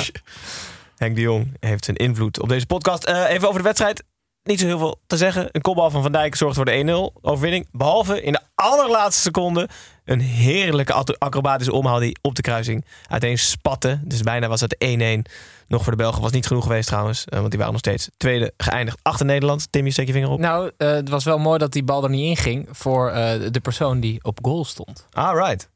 Henk 0.97 1.15
de 1.15 1.21
Jong 1.21 1.55
heeft 1.59 1.85
zijn 1.85 1.97
invloed 1.97 2.39
op 2.39 2.49
deze 2.49 2.65
podcast. 2.65 3.03
Eh, 3.03 3.29
even 3.29 3.47
over 3.47 3.57
de 3.59 3.63
wedstrijd. 3.65 4.03
Niet 4.43 4.59
zo 4.59 4.65
heel 4.65 4.77
veel 4.77 4.99
te 5.07 5.17
zeggen. 5.17 5.47
Een 5.51 5.61
kopbal 5.61 5.89
van 5.89 6.01
Van 6.01 6.11
Dijk 6.11 6.35
zorgt 6.35 6.55
voor 6.55 6.65
de 6.65 7.11
1-0 7.17 7.21
overwinning. 7.21 7.67
Behalve 7.71 8.21
in 8.21 8.31
de 8.31 8.39
allerlaatste 8.55 9.21
seconde 9.21 9.69
een 10.05 10.19
heerlijke 10.19 10.93
acro- 10.93 11.15
acrobatische 11.17 11.73
omhaal 11.73 11.99
die 11.99 12.17
op 12.21 12.35
de 12.35 12.41
kruising 12.41 12.85
uiteen 13.07 13.37
spatte. 13.37 13.99
Dus 14.03 14.21
bijna 14.21 14.47
was 14.47 14.61
het 14.61 14.75
1-1. 14.85 15.31
Nog 15.69 15.83
voor 15.83 15.91
de 15.91 15.97
Belgen 15.97 16.21
was 16.21 16.31
niet 16.31 16.47
genoeg 16.47 16.63
geweest 16.63 16.87
trouwens. 16.87 17.25
eh, 17.25 17.37
want 17.37 17.49
die 17.49 17.57
waren 17.57 17.73
nog 17.73 17.81
steeds 17.81 18.09
tweede 18.17 18.53
geëindigd 18.57 18.99
achter 19.01 19.25
Nederland. 19.25 19.71
Timmy, 19.71 19.89
steek 19.89 20.07
je 20.07 20.13
vinger 20.13 20.29
op. 20.29 20.39
Nou, 20.39 20.71
eh, 20.77 20.91
het 20.91 21.09
was 21.09 21.23
wel 21.23 21.37
mooi 21.37 21.57
dat 21.59 21.71
die 21.71 21.83
bal 21.83 22.03
er 22.03 22.09
niet 22.09 22.25
in 22.29 22.37
ging 22.37 22.67
voor 22.71 23.09
eh, 23.09 23.31
de 23.51 23.59
persoon 23.59 23.99
die 23.99 24.19
op 24.23 24.39
goal 24.41 24.65
stond. 24.65 25.07
All 25.11 25.35
right. 25.35 25.69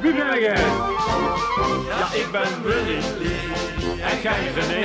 Wie 0.00 0.14
ben 0.14 0.40
jij? 0.40 0.56
Ja, 1.88 2.12
ik 2.14 2.28
ben 2.32 2.62
Willy. 2.62 2.98
En 4.00 4.20
jij 4.22 4.52
René. 4.54 4.84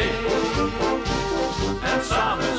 En 1.93 2.05
samen 2.05 2.58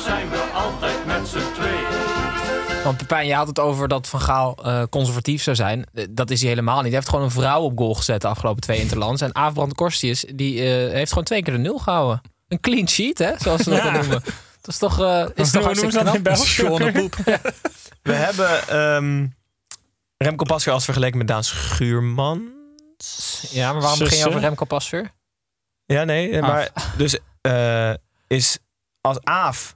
Want 2.91 3.03
Pepijn, 3.07 3.27
je 3.27 3.33
had 3.33 3.47
het 3.47 3.59
over 3.59 3.87
dat 3.87 4.07
Van 4.07 4.21
Gaal 4.21 4.55
eh, 4.63 4.83
conservatief 4.89 5.43
zou 5.43 5.55
zijn. 5.55 5.85
Eh, 5.93 6.05
dat 6.09 6.29
is 6.29 6.39
hij 6.39 6.49
helemaal 6.49 6.75
niet. 6.75 6.85
Hij 6.85 6.93
heeft 6.93 7.09
gewoon 7.09 7.23
een 7.25 7.31
vrouw 7.31 7.61
op 7.61 7.77
goal 7.77 7.93
gezet 7.93 8.21
de 8.21 8.27
afgelopen 8.27 8.61
twee 8.61 8.79
interlands. 8.79 9.21
En 9.21 9.35
Aafbrand 9.35 9.73
Korstius, 9.73 10.25
die 10.35 10.59
eh, 10.61 10.91
heeft 10.93 11.09
gewoon 11.09 11.23
twee 11.23 11.43
keer 11.43 11.53
de 11.53 11.59
nul 11.59 11.77
gehouden. 11.77 12.21
Een 12.47 12.59
clean 12.59 12.87
sheet, 12.87 13.17
hè, 13.17 13.31
zoals 13.37 13.61
ze 13.61 13.69
dat 13.69 13.79
Ja. 13.79 13.83
dan 13.83 13.93
noemen. 13.93 14.21
Dat 14.61 14.73
is 14.73 14.77
toch, 14.77 14.99
eh 15.01 15.25
is 15.35 15.51
toch 15.51 15.63
hartstikke 15.63 16.03
dat 16.03 16.15
in 16.15 16.21
knap. 16.21 16.23
België? 16.23 17.09
We 18.01 18.13
hebben 18.13 18.67
ehm, 18.67 19.27
Remco 20.17 20.43
Pasveer 20.43 20.73
als 20.73 20.85
vergeleken 20.85 21.17
met 21.17 21.27
Daan 21.27 21.43
Schuurman. 21.43 22.49
Ja, 23.49 23.71
maar 23.71 23.81
waarom 23.81 23.99
begin 23.99 24.17
je 24.17 24.23
Zussen? 24.23 24.27
over 24.27 24.41
Remco 24.41 24.65
Pasveer? 24.65 25.11
Ja, 25.85 26.03
nee. 26.03 26.41
Maar 26.41 26.69
dus 26.97 27.17
eh, 27.41 27.93
is 28.27 28.57
als 29.01 29.17
Aaf 29.23 29.75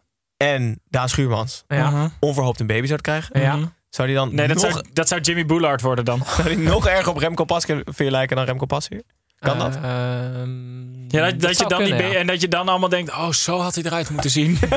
en 0.53 0.81
Daan 0.89 1.09
Schuurmans 1.09 1.63
Ja. 1.67 1.89
Mhm. 1.89 2.07
onverhoopt 2.19 2.59
een 2.59 2.67
baby 2.67 2.87
zouden 2.87 3.01
krijgen, 3.01 3.41
Ja. 3.41 3.73
Zou 3.89 4.07
die 4.07 4.17
dan 4.17 4.35
Nee, 4.35 4.47
dat 4.47 4.61
nog, 4.61 4.71
zou, 4.71 4.85
dat 4.93 5.07
zou 5.07 5.21
Jimmy 5.21 5.45
Boulard 5.45 5.81
worden 5.81 6.05
dan. 6.05 6.23
zou 6.35 6.47
die 6.47 6.57
nog 6.57 6.87
erger 6.87 7.09
op 7.09 7.17
Remco 7.17 7.43
Pasveer 7.43 8.11
lijken 8.11 8.35
dan 8.35 8.45
Remco 8.45 8.65
Pasveer? 8.65 9.03
Kan 9.39 9.57
dat? 9.59 9.75
Eh, 9.75 10.41
ehm, 10.41 11.03
Ja, 11.07 11.25
dat, 11.25 11.39
dat, 11.39 11.49
je 11.49 11.55
zou 11.55 11.69
dan 11.69 11.79
die 11.83 11.87
kunnen, 11.87 12.11
ja. 12.11 12.19
En 12.19 12.27
dat 12.27 12.41
je 12.41 12.47
dan 12.47 12.69
allemaal 12.69 12.89
denkt, 12.89 13.11
oh, 13.11 13.31
zo 13.31 13.59
had 13.59 13.75
hij 13.75 13.83
eruit 13.83 14.09
moeten 14.09 14.29
zien. 14.29 14.59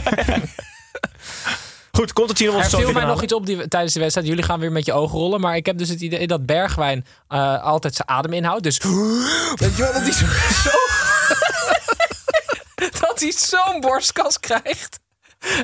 Goed, 1.92 2.12
komt 2.12 2.28
het 2.28 2.38
zien 2.38 2.50
of 2.50 2.72
Er 2.72 2.78
viel 2.78 2.92
mij 2.92 3.04
nog 3.04 3.22
iets 3.22 3.32
op 3.32 3.46
die, 3.46 3.68
tijdens 3.68 3.92
de 3.92 4.00
wedstrijd. 4.00 4.26
Jullie 4.28 4.44
gaan 4.44 4.60
weer 4.60 4.72
met 4.72 4.84
je 4.84 4.92
ogen 4.92 5.18
rollen. 5.18 5.40
Maar 5.40 5.56
ik 5.56 5.66
heb 5.66 5.78
dus 5.78 5.88
het 5.88 6.00
idee 6.00 6.26
dat 6.26 6.46
Bergwijn 6.46 7.06
eh, 7.28 7.62
altijd 7.62 7.94
zijn 7.94 8.08
adem 8.08 8.32
inhoudt. 8.32 8.62
Dus 8.62 8.78
weet 9.62 9.76
je 9.76 9.82
wel, 9.82 9.92
dat 9.92 10.02
hij 10.02 10.12
zo... 10.12 10.70
dat 13.06 13.20
hij 13.20 13.32
zo'n 13.32 13.80
borstkas 13.80 14.40
krijgt. 14.40 15.00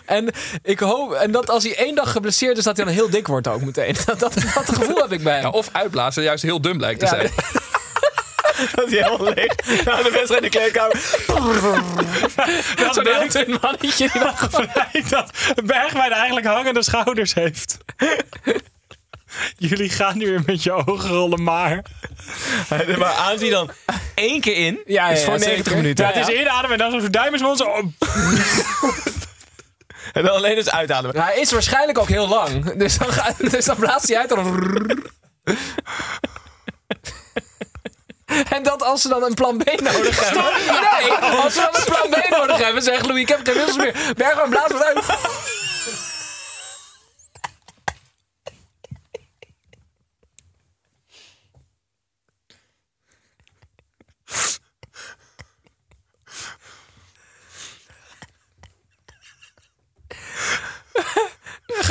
En 0.07 0.31
ik 0.63 0.79
hoop... 0.79 1.13
En 1.13 1.31
dat 1.33 1.51
als 1.51 1.63
hij 1.65 1.77
één 1.77 1.95
dag 1.95 2.13
geblesseerd 2.13 2.59
is, 2.59 2.65
dat 2.65 2.77
hij 2.77 2.85
dan 2.85 2.95
heel 2.95 3.11
dik 3.11 3.27
wordt 3.27 3.49
ook 3.49 3.61
meteen. 3.61 3.97
Dat, 4.07 4.19
dat, 4.19 4.35
dat 4.35 4.69
gevoel 4.69 4.97
heb 4.97 5.13
ik 5.13 5.23
bij 5.23 5.35
hem. 5.35 5.43
Ja, 5.43 5.51
of 5.51 5.69
uitblazen 5.73 6.23
juist 6.23 6.43
heel 6.43 6.61
dum 6.61 6.77
blijkt 6.77 7.01
te 7.01 7.07
Ja. 7.07 7.11
zijn. 7.11 7.31
dat 8.75 8.91
hij 8.91 9.03
helemaal 9.03 9.33
leeg. 9.35 9.85
Na 9.85 10.03
de 10.03 10.11
wedstrijd 10.11 10.43
in 10.43 10.51
de 10.51 10.59
kleedkamer. 10.59 10.93
Dat 12.77 12.95
Zo'n 12.95 13.07
heel 13.07 13.29
dun 13.29 13.59
mannetje. 13.63 14.09
die 14.13 14.69
blijkt 14.73 15.11
dat 15.11 15.31
Bergwijn 15.65 16.13
eigenlijk 16.13 16.47
hangende 16.47 16.83
schouders 16.83 17.35
heeft. 17.35 17.79
Jullie 19.57 19.89
gaan 19.89 20.19
nu 20.19 20.27
weer 20.27 20.43
met 20.47 20.63
je 20.63 20.73
ogen 20.87 21.11
rollen, 21.11 21.43
maar... 21.43 21.83
maar 22.99 23.15
hij 23.39 23.51
dan 23.51 23.71
één 24.15 24.41
keer 24.41 24.57
in. 24.57 24.81
Ja, 24.87 25.09
is 25.09 25.25
voor 25.25 25.33
ja, 25.33 25.39
90 25.39 25.57
zeker. 25.65 25.77
minuten. 25.83 26.05
Ja, 26.07 26.13
het 26.13 26.29
is 26.29 26.35
inademen 26.41 26.81
en 26.81 26.91
dan 26.91 27.01
zo'n 27.01 27.11
duim. 27.11 27.57
Zo, 27.57 27.65
oh, 27.65 27.83
En 30.15 30.23
dan 30.23 30.35
alleen 30.35 30.55
dus 30.55 30.71
uitademen. 30.71 31.23
Hij 31.23 31.41
is 31.41 31.53
waarschijnlijk 31.53 31.99
ook 31.99 32.09
heel 32.09 32.29
lang. 32.29 32.73
Dus 32.73 32.99
dan, 32.99 33.13
gaat, 33.13 33.35
dus 33.51 33.65
dan 33.65 33.77
blaast 33.77 34.09
hij 34.09 34.19
uit. 34.19 34.29
Dan... 34.29 35.01
En 38.51 38.63
dat 38.63 38.83
als 38.83 39.03
ze 39.03 39.09
dan 39.09 39.23
een 39.23 39.35
plan 39.35 39.57
B 39.57 39.81
nodig 39.81 40.21
hebben. 40.25 40.45
Nee, 40.67 41.13
als 41.13 41.55
ze 41.55 41.61
dan 41.61 41.81
een 41.81 41.85
plan 41.85 42.11
B 42.11 42.29
nodig 42.29 42.57
hebben, 42.65 42.83
zegt 42.83 43.07
Louis, 43.07 43.23
ik 43.23 43.29
heb 43.29 43.41
geen 43.43 43.55
wissels 43.55 43.77
meer. 43.77 43.95
Bergman 44.17 44.49
blaast 44.49 44.73
wat 44.73 44.85
uit. 44.85 45.05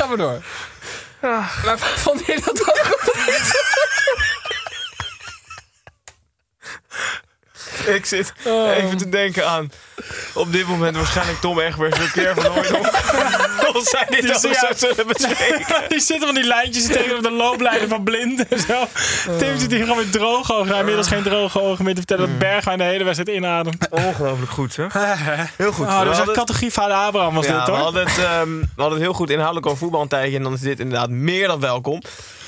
Gaan 0.04 0.16
we 0.16 0.22
door. 0.22 0.42
Maar 1.64 1.78
vond 1.78 2.26
je 2.26 2.40
dat 2.44 2.60
ook 2.60 2.78
goed? 2.78 3.12
Ik 7.86 8.06
zit 8.06 8.32
even 8.74 8.96
te 8.96 9.08
denken 9.08 9.48
aan. 9.48 9.72
Op 10.34 10.52
dit 10.52 10.66
moment 10.66 10.96
waarschijnlijk 10.96 11.40
Tom 11.40 11.60
Egbers 11.60 11.98
en 11.98 12.10
Pierre 12.12 12.34
van 12.40 12.52
Hooydonk. 12.52 12.86
Of 13.74 13.82
zij 13.82 14.06
dit 14.08 14.46
ook 14.46 14.52
ja. 14.52 14.74
zo 14.74 14.86
zullen 14.86 15.06
bespreken. 15.06 15.82
Die 15.88 16.00
zitten 16.00 16.26
van 16.26 16.34
die 16.34 16.44
lijntjes 16.44 16.86
tegen 16.86 17.16
op 17.16 17.22
de 17.22 17.30
looplijnen 17.30 17.88
van 17.88 18.04
blind 18.04 18.48
en 18.48 18.58
zo. 18.60 18.86
Tim 19.38 19.58
zit 19.58 19.70
hier 19.70 19.80
gewoon 19.80 19.96
met 19.96 20.12
droge 20.12 20.54
ogen. 20.54 20.76
Inmiddels 20.76 21.08
geen 21.08 21.22
droge 21.22 21.60
ogen 21.60 21.84
meer 21.84 21.94
te 21.94 22.00
vertellen 22.06 22.28
dat 22.28 22.38
Bergwijn 22.38 22.78
de 22.78 22.84
hele 22.84 23.04
wedstrijd 23.04 23.36
inademt. 23.38 23.88
Ongelooflijk 23.90 24.50
goed, 24.50 24.76
hè? 24.76 24.86
Heel 25.56 25.72
goed. 25.72 25.86
Oh, 25.86 25.96
dat 25.98 25.98
was 25.98 26.08
echt 26.08 26.16
hadden- 26.16 26.34
categorie 26.34 26.72
vader 26.72 26.96
Abraham 26.96 27.34
was 27.34 27.46
ja, 27.46 27.56
dit, 27.56 27.64
we 27.66 27.70
hoor. 27.70 27.80
hadden, 27.80 28.06
het, 28.06 28.18
ehm, 28.18 28.58
we 28.58 28.66
hadden 28.76 28.92
het 28.98 29.02
heel 29.02 29.12
goed 29.12 29.30
inhoudelijk 29.30 29.66
over 29.66 29.78
voetbal 29.78 30.00
een 30.02 30.08
tijdje. 30.08 30.36
En 30.36 30.42
dan 30.42 30.52
is 30.52 30.60
dit 30.60 30.80
inderdaad 30.80 31.10
meer 31.10 31.46
dan 31.46 31.60
welkom. 31.60 32.02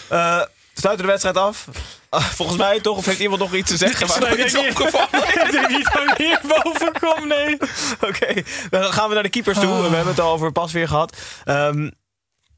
Eh 0.09 0.41
sluiten 0.81 1.05
de 1.05 1.11
wedstrijd 1.11 1.37
af. 1.37 1.69
Ah, 2.09 2.25
volgens 2.25 2.59
mij 2.59 2.81
toch? 2.81 2.97
Of 2.97 3.07
heeft 3.07 3.19
iemand 3.19 3.41
nog 3.41 3.55
iets 3.55 3.71
te 3.71 3.77
zeggen? 3.77 4.07
waar 4.07 4.33
Ik 4.33 4.37
nog 4.39 4.47
iets 4.47 4.57
opgevallen 4.57 5.29
Ik 5.45 5.51
denk 5.51 5.69
niet 5.69 5.91
dat 5.93 6.03
ik 6.03 6.15
hier 6.17 6.41
boven 6.43 6.93
kom, 7.01 7.29
nee. 7.29 7.57
Oké, 8.01 8.43
dan 8.71 8.93
gaan 8.93 9.09
we 9.09 9.15
naar 9.15 9.23
de 9.23 9.29
keepers 9.29 9.59
toe. 9.59 9.77
We 9.77 9.83
hebben 9.83 10.07
het 10.07 10.21
al 10.21 10.33
over 10.33 10.53
pas 10.53 10.73
weer 10.73 10.89
gehad. 10.89 11.17
Ehm, 11.45 11.91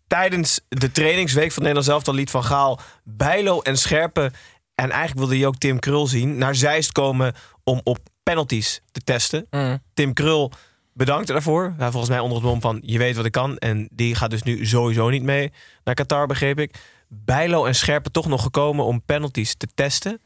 tijdens 0.06 0.60
de 0.68 0.92
trainingsweek 0.92 1.52
van 1.52 1.62
Nederland 1.62 1.86
zelf, 1.86 2.02
dan 2.02 2.14
liet 2.14 2.30
Van 2.30 2.44
Gaal 2.44 2.80
Bijlo 3.04 3.60
en 3.60 3.78
Scherpen... 3.78 4.32
en 4.74 4.90
eigenlijk 4.90 5.18
wilde 5.18 5.38
je 5.38 5.46
ook 5.46 5.58
Tim 5.58 5.78
Krul 5.78 6.06
zien... 6.06 6.38
naar 6.38 6.54
Zeist 6.54 6.92
komen 6.92 7.34
om 7.64 7.80
op 7.84 7.98
penalties 8.22 8.80
te 8.92 9.00
testen. 9.00 9.46
Mm. 9.50 9.82
Tim 9.94 10.12
Krul 10.12 10.52
bedankte 10.92 11.32
daarvoor. 11.32 11.74
Volgens 11.78 12.08
mij 12.08 12.18
onder 12.18 12.36
het 12.36 12.46
mom 12.46 12.60
van 12.60 12.82
je 12.84 12.98
weet 12.98 13.16
wat 13.16 13.24
ik 13.24 13.32
kan. 13.32 13.56
En 13.56 13.88
die 13.92 14.14
gaat 14.14 14.30
dus 14.30 14.42
nu 14.42 14.66
sowieso 14.66 15.08
niet 15.08 15.22
mee 15.22 15.52
naar 15.84 15.94
Qatar, 15.94 16.26
begreep 16.26 16.60
ik. 16.60 16.74
Bijlo 17.08 17.64
en 17.64 17.74
Scherpen 17.74 18.12
toch 18.12 18.26
nog 18.26 18.42
gekomen 18.42 18.84
om 18.84 19.02
penalties 19.04 19.54
te 19.56 19.66
testen. 19.74 20.20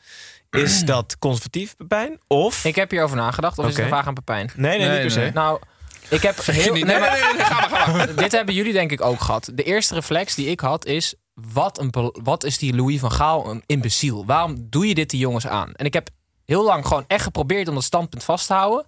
Is 0.51 0.81
dat 0.85 1.19
conservatief, 1.19 1.77
Pepijn? 1.77 2.21
Of... 2.27 2.65
Ik 2.65 2.75
heb 2.75 2.91
hierover 2.91 3.17
nagedacht. 3.17 3.59
Of 3.59 3.67
is 3.67 3.73
het 3.75 3.83
een 3.83 3.89
vraag 3.91 4.07
aan 4.07 4.15
Pepijn? 4.15 4.51
Nee, 4.57 4.79
nee, 4.79 4.89
niet 4.91 5.01
per 5.01 5.11
se. 5.11 5.19
nee. 5.19 5.33
Nou, 5.33 5.61
ik 6.09 6.23
heb 6.23 6.37
heel... 6.45 6.73
Nee, 6.73 6.85
Nee, 6.85 6.99
maar- 7.01 7.11
nee, 7.11 7.21
nee, 7.35 7.45
ga 7.45 7.69
maar, 7.69 7.81
ga 7.81 7.93
maar. 7.93 8.15
Dit 8.25 8.33
hebben 8.33 8.55
jullie 8.55 8.73
denk 8.73 8.91
ik 8.93 9.01
ook 9.01 9.21
gehad. 9.21 9.51
De 9.55 9.63
eerste 9.63 9.95
reflex 9.95 10.35
die 10.35 10.47
ik 10.47 10.61
had 10.61 10.85
is... 10.87 11.15
Wat, 11.35 11.79
een, 11.81 12.13
wat 12.23 12.45
is 12.45 12.59
die 12.59 12.75
Louis 12.75 13.01
van 13.01 13.13
Gaal 13.13 13.51
een 13.51 13.63
imbeciel? 13.67 14.27
Waarom 14.27 14.67
doe 14.71 14.87
je 14.89 14.95
dit 14.95 15.11
die 15.11 15.19
jongens 15.21 15.47
aan? 15.47 15.73
En 15.73 15.85
ik 15.87 15.93
heb 15.93 16.09
heel 16.45 16.65
lang 16.65 16.87
gewoon 16.87 17.05
echt 17.07 17.23
geprobeerd 17.25 17.69
om 17.69 17.75
dat 17.75 17.83
standpunt 17.85 18.25
vast 18.25 18.47
te 18.47 18.53
houden. 18.53 18.85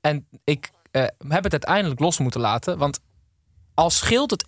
En 0.00 0.28
ik 0.44 0.70
eh, 0.90 1.02
heb 1.28 1.42
het 1.42 1.52
uiteindelijk 1.52 2.00
los 2.00 2.18
moeten 2.18 2.40
laten. 2.40 2.78
Want 2.78 3.00
al 3.78 3.90
scheelt 3.90 4.30
het 4.30 4.44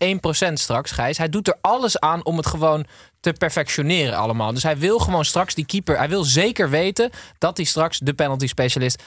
1% 0.51 0.53
straks, 0.53 0.91
Gijs... 0.91 1.19
hij 1.19 1.29
doet 1.29 1.49
er 1.49 1.57
alles 1.61 1.99
aan 1.99 2.25
om 2.25 2.37
het 2.37 2.47
gewoon 2.47 2.87
te 3.21 3.33
perfectioneren 3.33 4.15
allemaal. 4.15 4.53
Dus 4.53 4.63
hij 4.63 4.79
wil 4.79 4.99
gewoon 4.99 5.25
straks 5.25 5.55
die 5.55 5.67
keeper... 5.67 5.97
hij 5.97 6.09
wil 6.09 6.25
zeker 6.25 6.71
weten 6.71 7.11
dat 7.39 7.57
hij 7.57 7.67
straks 7.67 7.99
de 7.99 8.15
penalty 8.15 8.47
specialist... 8.47 9.03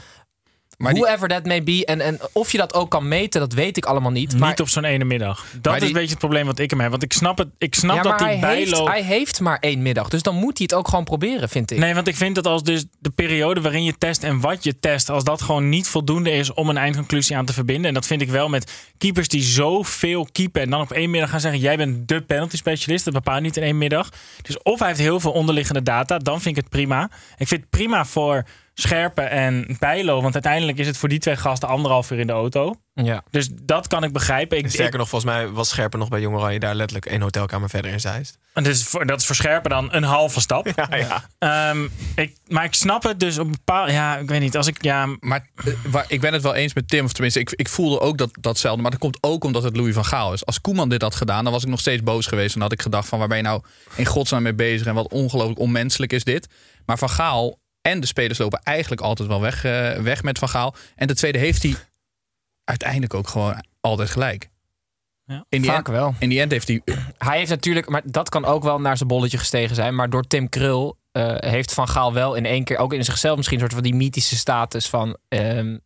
Maar 0.77 0.93
die- 0.93 1.03
Whoever 1.03 1.27
that 1.27 1.45
may 1.45 1.63
be. 1.63 1.85
En, 1.85 2.01
en 2.01 2.19
of 2.33 2.51
je 2.51 2.57
dat 2.57 2.73
ook 2.73 2.89
kan 2.89 3.07
meten, 3.07 3.39
dat 3.39 3.53
weet 3.53 3.77
ik 3.77 3.85
allemaal 3.85 4.11
niet. 4.11 4.39
Maar 4.39 4.49
Niet 4.49 4.59
op 4.59 4.69
zo'n 4.69 4.83
ene 4.83 5.03
middag. 5.03 5.45
Dat 5.61 5.75
is 5.75 5.87
een 5.87 5.93
beetje 5.93 6.09
het 6.09 6.19
probleem 6.19 6.45
wat 6.45 6.59
ik 6.59 6.69
hem 6.69 6.79
heb. 6.79 6.89
Want 6.89 7.03
ik 7.03 7.13
snap, 7.13 7.37
het, 7.37 7.47
ik 7.57 7.75
snap 7.75 7.95
ja, 7.95 8.01
dat 8.01 8.19
hij, 8.19 8.29
heeft, 8.29 8.41
bijlo... 8.41 8.87
hij 8.87 9.03
heeft 9.03 9.39
maar 9.39 9.57
één 9.59 9.81
middag. 9.81 10.09
Dus 10.09 10.21
dan 10.21 10.35
moet 10.35 10.57
hij 10.57 10.67
het 10.69 10.73
ook 10.73 10.87
gewoon 10.87 11.03
proberen, 11.03 11.49
vind 11.49 11.71
ik. 11.71 11.77
Nee, 11.77 11.93
want 11.93 12.07
ik 12.07 12.15
vind 12.15 12.35
dat 12.35 12.47
als 12.47 12.63
dus 12.63 12.85
de 12.99 13.09
periode 13.09 13.61
waarin 13.61 13.83
je 13.83 13.97
test 13.97 14.23
en 14.23 14.39
wat 14.39 14.63
je 14.63 14.79
test, 14.79 15.09
als 15.09 15.23
dat 15.23 15.41
gewoon 15.41 15.69
niet 15.69 15.87
voldoende 15.87 16.31
is 16.31 16.53
om 16.53 16.69
een 16.69 16.77
eindconclusie 16.77 17.37
aan 17.37 17.45
te 17.45 17.53
verbinden. 17.53 17.87
En 17.87 17.93
dat 17.93 18.05
vind 18.05 18.21
ik 18.21 18.29
wel 18.29 18.49
met 18.49 18.71
keepers 18.97 19.27
die 19.27 19.41
zoveel 19.43 20.27
keepen 20.31 20.61
en 20.61 20.69
dan 20.69 20.81
op 20.81 20.91
één 20.91 21.09
middag 21.09 21.29
gaan 21.29 21.39
zeggen: 21.39 21.59
jij 21.59 21.77
bent 21.77 22.07
de 22.07 22.21
penalty 22.21 22.57
specialist. 22.57 23.05
Dat 23.05 23.13
bepaalt 23.13 23.41
niet 23.41 23.57
in 23.57 23.63
één 23.63 23.77
middag. 23.77 24.09
Dus 24.41 24.61
of 24.61 24.79
hij 24.79 24.87
heeft 24.87 24.99
heel 24.99 25.19
veel 25.19 25.31
onderliggende 25.31 25.83
data, 25.83 26.17
dan 26.17 26.41
vind 26.41 26.57
ik 26.57 26.63
het 26.63 26.71
prima. 26.71 27.09
Ik 27.37 27.47
vind 27.47 27.61
het 27.61 27.69
prima 27.69 28.05
voor 28.05 28.43
Scherpen 28.73 29.29
en 29.29 29.75
Bijlo, 29.79 30.21
want 30.21 30.33
uiteindelijk 30.33 30.77
is 30.77 30.87
het 30.87 30.97
voor 30.97 31.09
die 31.09 31.19
twee 31.19 31.35
gasten 31.35 31.69
anderhalf 31.69 32.11
uur 32.11 32.19
in 32.19 32.27
de 32.27 32.33
auto. 32.33 32.75
Ja. 32.93 33.23
Dus 33.29 33.49
dat 33.63 33.87
kan 33.87 34.03
ik 34.03 34.13
begrijpen. 34.13 34.57
Ik, 34.57 34.67
Sterker 34.69 34.93
ik- 34.93 34.99
nog, 34.99 35.09
volgens 35.09 35.31
mij 35.31 35.47
was 35.49 35.69
Scherpen 35.69 35.99
nog 35.99 36.09
bij 36.09 36.21
Jong 36.21 36.35
Oranje 36.35 36.59
daar 36.59 36.75
letterlijk 36.75 37.05
één 37.11 37.21
hotelkamer 37.21 37.69
verder 37.69 37.91
in 37.91 37.99
Zeist. 37.99 38.37
en 38.53 38.63
dat, 38.63 38.73
is 38.73 38.83
voor, 38.83 39.05
dat 39.05 39.19
is 39.19 39.25
voor 39.25 39.35
Scherpen 39.35 39.69
dan 39.69 39.93
een 39.93 40.03
halve 40.03 40.41
stap. 40.41 40.67
Ja, 40.75 40.95
ja. 40.95 41.23
Ehm, 41.39 41.87
ik, 42.15 42.35
maar 42.47 42.63
ik 42.63 42.73
snap 42.73 43.03
het 43.03 43.19
dus 43.19 43.37
op 43.39 43.51
bepaal. 43.51 43.89
Ja, 43.89 44.17
ik 44.17 44.27
weet 44.29 44.39
niet. 44.39 44.57
Als 44.57 44.67
ik 44.67 44.83
ja, 44.83 45.15
Maar 45.19 45.47
eh, 45.65 45.73
waar, 45.87 46.05
ik 46.07 46.21
ben 46.21 46.33
het 46.33 46.41
wel 46.41 46.55
eens 46.55 46.73
met 46.73 46.87
Tim, 46.87 47.05
of 47.05 47.11
tenminste, 47.13 47.39
ik, 47.39 47.51
ik 47.51 47.69
voelde 47.69 47.99
ook 47.99 48.17
dat, 48.17 48.37
datzelfde. 48.39 48.81
Maar 48.81 48.91
dat 48.91 48.99
komt 48.99 49.17
ook 49.21 49.43
omdat 49.43 49.63
het 49.63 49.75
Louis 49.75 49.93
van 49.93 50.05
Gaal 50.05 50.33
is. 50.33 50.45
Als 50.45 50.61
Koeman 50.61 50.89
dit 50.89 51.01
had 51.01 51.15
gedaan, 51.15 51.43
dan 51.43 51.53
was 51.53 51.63
ik 51.63 51.69
nog 51.69 51.79
steeds 51.79 52.03
boos 52.03 52.25
geweest. 52.27 52.47
En 52.53 52.59
dan 52.59 52.69
had 52.69 52.71
ik 52.71 52.81
gedacht 52.81 53.07
van, 53.07 53.19
waar 53.19 53.27
ben 53.27 53.37
je 53.37 53.43
nou 53.43 53.61
in 53.95 54.05
godsnaam 54.05 54.43
mee 54.43 54.53
bezig? 54.55 54.87
En 54.87 54.93
wat 54.93 55.11
ongelooflijk 55.11 55.59
onmenselijk 55.59 56.13
is 56.13 56.23
dit. 56.23 56.47
Maar 56.85 56.97
Van 56.97 57.09
Gaal 57.09 57.61
en 57.83 57.99
de 57.99 58.07
spelers 58.07 58.37
lopen 58.37 58.59
eigenlijk 58.63 59.01
altijd 59.01 59.27
wel 59.27 59.41
weg, 59.41 59.63
eh, 59.63 59.91
weg 59.91 60.23
met 60.23 60.39
Van 60.39 60.49
Gaal. 60.49 60.75
En 60.95 61.07
de 61.07 61.15
tweede 61.15 61.37
heeft 61.37 61.63
hij 61.63 61.75
uiteindelijk 62.63 63.13
ook 63.13 63.27
gewoon 63.27 63.63
altijd 63.79 64.09
gelijk. 64.09 64.49
Ja, 65.25 65.45
in 65.49 65.61
die 65.61 65.69
vaak 65.71 65.87
end, 65.87 65.97
wel. 65.97 66.15
In 66.19 66.29
die 66.29 66.39
end 66.41 66.51
heeft 66.51 66.67
hij... 66.67 66.81
Hij 67.17 67.37
heeft 67.37 67.49
natuurlijk, 67.49 67.89
maar 67.89 68.01
dat 68.05 68.29
kan 68.29 68.45
ook 68.45 68.63
wel 68.63 68.79
naar 68.79 68.97
zijn 68.97 69.09
bolletje 69.09 69.37
gestegen 69.37 69.75
zijn. 69.75 69.95
Maar 69.95 70.09
door 70.09 70.23
Tim 70.23 70.49
Krul 70.49 70.97
eh, 71.11 71.35
heeft 71.37 71.73
Van 71.73 71.87
Gaal 71.87 72.13
wel 72.13 72.35
in 72.35 72.45
één 72.45 72.63
keer, 72.63 72.77
ook 72.77 72.93
in 72.93 73.03
zichzelf 73.03 73.37
misschien, 73.37 73.57
een 73.57 73.63
soort 73.63 73.81
van 73.81 73.83
die 73.91 73.95
mythische 73.95 74.35
status 74.35 74.89
van. 74.89 75.17
ehm, 75.27 75.77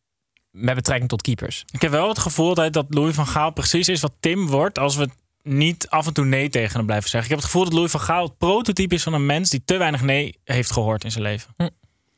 met 0.51 0.75
betrekking 0.75 1.09
tot 1.09 1.21
keepers. 1.21 1.63
Ik 1.71 1.81
heb 1.81 1.91
wel 1.91 2.09
het 2.09 2.19
gevoel 2.19 2.53
dat, 2.53 2.73
dat 2.73 2.85
Louis 2.89 3.15
van 3.15 3.27
Gaal 3.27 3.51
precies 3.51 3.87
is 3.87 4.01
wat 4.01 4.13
Tim 4.19 4.47
wordt 4.47 4.79
als 4.79 4.95
we 4.95 5.09
niet 5.43 5.89
af 5.89 6.07
en 6.07 6.13
toe 6.13 6.25
nee 6.25 6.49
tegen 6.49 6.77
hem 6.77 6.85
blijven 6.85 7.09
zeggen. 7.09 7.29
Ik 7.31 7.35
heb 7.35 7.37
het 7.37 7.51
gevoel 7.51 7.63
dat 7.63 7.73
Louis 7.73 7.91
van 7.91 7.99
Gaal 7.99 8.23
het 8.23 8.37
prototype 8.37 8.95
is 8.95 9.03
van 9.03 9.13
een 9.13 9.25
mens 9.25 9.49
die 9.49 9.61
te 9.65 9.77
weinig 9.77 10.01
nee 10.01 10.39
heeft 10.43 10.71
gehoord 10.71 11.03
in 11.03 11.11
zijn 11.11 11.23
leven. 11.23 11.55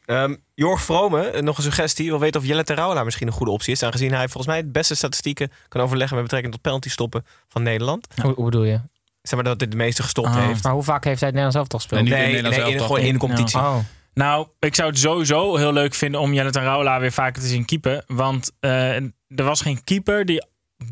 Ehm, 0.10 0.36
Jorg 0.56 0.82
Vrome, 0.82 1.22
eh, 1.22 1.42
nog 1.42 1.58
een 1.58 1.64
suggestie. 1.64 2.10
Wil 2.10 2.20
weten 2.20 2.42
of 2.42 2.48
Jelle 2.48 2.64
Terouwelaar 2.64 3.06
misschien 3.06 3.28
een 3.28 3.34
goede 3.34 3.52
optie 3.52 3.74
is. 3.74 3.84
Aangezien 3.84 4.12
hij 4.14 4.24
volgens 4.26 4.48
mij 4.48 4.58
het 4.58 4.72
beste 4.72 4.96
statistieken 4.96 5.52
kan 5.68 5.82
overleggen 5.82 6.16
met 6.16 6.24
betrekking 6.26 6.54
tot 6.54 6.62
penalty 6.64 6.90
stoppen 6.90 7.26
van 7.48 7.64
Nederland. 7.64 8.08
Hoe, 8.22 8.34
hoe 8.34 8.46
bedoel 8.46 8.64
je? 8.64 8.80
Zeg 9.22 9.34
maar 9.36 9.44
dat 9.44 9.60
hij 9.60 9.70
de 9.70 9.76
meeste 9.76 10.04
gestopt 10.04 10.28
Ah. 10.28 10.46
heeft. 10.46 10.64
Maar 10.64 10.74
hoe 10.74 10.84
vaak 10.84 11.04
heeft 11.04 11.20
hij 11.20 11.30
het 11.30 11.38
Nederlands 11.38 11.56
elftal 11.56 11.80
gespeeld? 11.80 12.02
Nee, 12.02 12.12
Nee, 12.12 12.20
in 12.22 12.26
nee, 12.26 12.42
Nederland 12.42 12.72
in, 12.72 12.78
zelf 12.78 12.86
gewoon 12.88 12.98
toch? 13.02 13.08
in 13.08 13.14
de 13.14 13.20
competitie. 13.20 13.60
Oh. 13.60 13.78
Nou, 14.14 14.48
ik 14.60 14.76
zou 14.76 14.90
het 14.90 15.00
sowieso 15.00 15.56
heel 15.58 15.74
leuk 15.74 15.94
vinden 15.94 16.22
om 16.22 16.34
Jelle 16.34 16.52
Raula 16.52 17.00
weer 17.00 17.12
vaker 17.12 17.42
te 17.42 17.48
zien 17.48 17.66
keepen. 17.66 18.04
Want 18.08 18.52
eh, 18.60 18.96
er 18.96 19.12
was 19.44 19.62
geen 19.62 19.84
keeper 19.84 20.26
die 20.26 20.46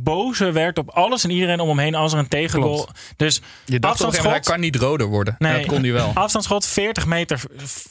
bozer 0.04 0.54
werd 0.54 0.78
op 0.78 0.90
alles 0.90 1.24
en 1.24 1.30
iedereen 1.30 1.60
om 1.60 1.68
hem 1.68 1.80
heen 1.80 1.96
als 1.96 2.14
er 2.14 2.20
een 2.20 2.28
tegengoal. 2.28 2.84
Klopt. 2.84 3.00
Dus 3.16 3.42
Je 3.66 3.80
dacht 3.80 4.02
op 4.02 4.08
een 4.08 4.14
hij 4.14 4.20
afstandsschot, 4.20 4.46
kan 4.46 4.60
niet 4.60 4.76
roder 4.76 5.08
worden. 5.08 5.36
Nee. 5.38 5.58
Dat 5.58 5.66
kon 5.66 5.82
hij 5.82 5.92
wel. 5.92 6.12
afstandsschot 6.24 6.66
40 6.66 7.06
meter 7.06 7.42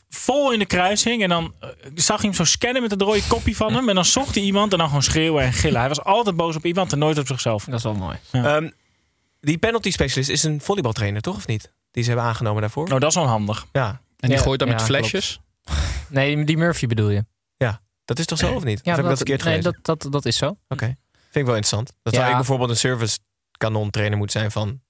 vol 0.09 0.53
in 0.53 0.59
de 0.59 0.67
kruising. 0.67 1.23
En 1.23 1.29
dan 1.29 1.55
eh, 1.61 1.69
zag 1.95 2.17
hij 2.17 2.27
hem 2.27 2.35
zo 2.35 2.45
scannen 2.45 2.83
met 2.83 2.91
het 2.91 3.03
rode 3.03 3.23
kopje 3.29 3.57
van 3.57 3.75
hem. 3.75 3.89
En 3.89 3.95
dan 3.95 4.05
zocht 4.05 4.35
hij 4.35 4.45
iemand 4.45 4.73
en 4.73 4.79
dan 4.79 4.87
gewoon 4.87 5.03
schreeuwen 5.03 5.43
en 5.43 5.53
gillen. 5.53 5.79
Hij 5.79 5.89
was 5.89 6.03
altijd 6.03 6.37
boos 6.37 6.57
op 6.57 6.65
iemand 6.65 6.93
en 6.93 6.99
nooit 6.99 7.19
op 7.19 7.27
zichzelf. 7.27 7.65
Dat 7.65 7.75
is 7.75 7.83
wel 7.83 7.95
mooi. 7.95 8.17
Ehm, 8.31 8.71
die 9.41 9.59
penalty 9.59 9.91
specialist 9.91 10.31
is 10.31 10.43
een 10.43 10.61
volleybaltrainer, 10.61 11.21
toch 11.21 11.37
of 11.37 11.47
niet? 11.47 11.73
Die 11.91 12.03
ze 12.03 12.11
hebben 12.11 12.29
aangenomen 12.29 12.61
daarvoor. 12.61 12.89
Nou, 12.89 13.01
dat 13.01 13.09
is 13.09 13.17
wel 13.17 13.27
handig. 13.27 13.67
Ja, 13.73 13.89
En 13.89 14.29
die 14.29 14.39
Ja, 14.39 14.45
gooit 14.45 14.59
dan 14.59 14.69
met 14.69 14.81
ja, 14.81 14.87
flesjes. 14.87 15.41
Nee, 16.09 16.45
die 16.45 16.57
Murphy 16.57 16.87
bedoel 16.87 17.11
je? 17.11 17.25
dat 18.07 18.19
is 18.19 18.27
toch 18.27 18.39
zo 18.39 18.55
of 18.55 18.65
niet? 18.65 18.81
Ja, 18.83 18.91
of 18.91 18.97
heb 18.97 19.05
ik 19.05 19.11
dat 19.11 19.17
verkeerd 19.17 19.45
nee, 19.45 19.55
gelezen? 19.55 19.79
dat, 19.83 20.03
dat, 20.03 20.13
dat 20.13 20.25
is 20.25 20.37
zo. 20.37 20.57
Oké, 20.69 20.97
ik 21.37 21.45
wel 21.47 21.57
interessant. 21.57 21.93
Dat 22.03 22.13
Ja. 22.13 22.19
zou 22.19 22.31
ik 22.31 22.37
bijvoorbeeld 22.37 22.71
een 22.71 22.77
service 22.77 23.19
kanon 23.59 23.91
trainer 23.91 24.19
moeten 24.19 24.41
zijn 24.41 24.51
van 24.51 24.81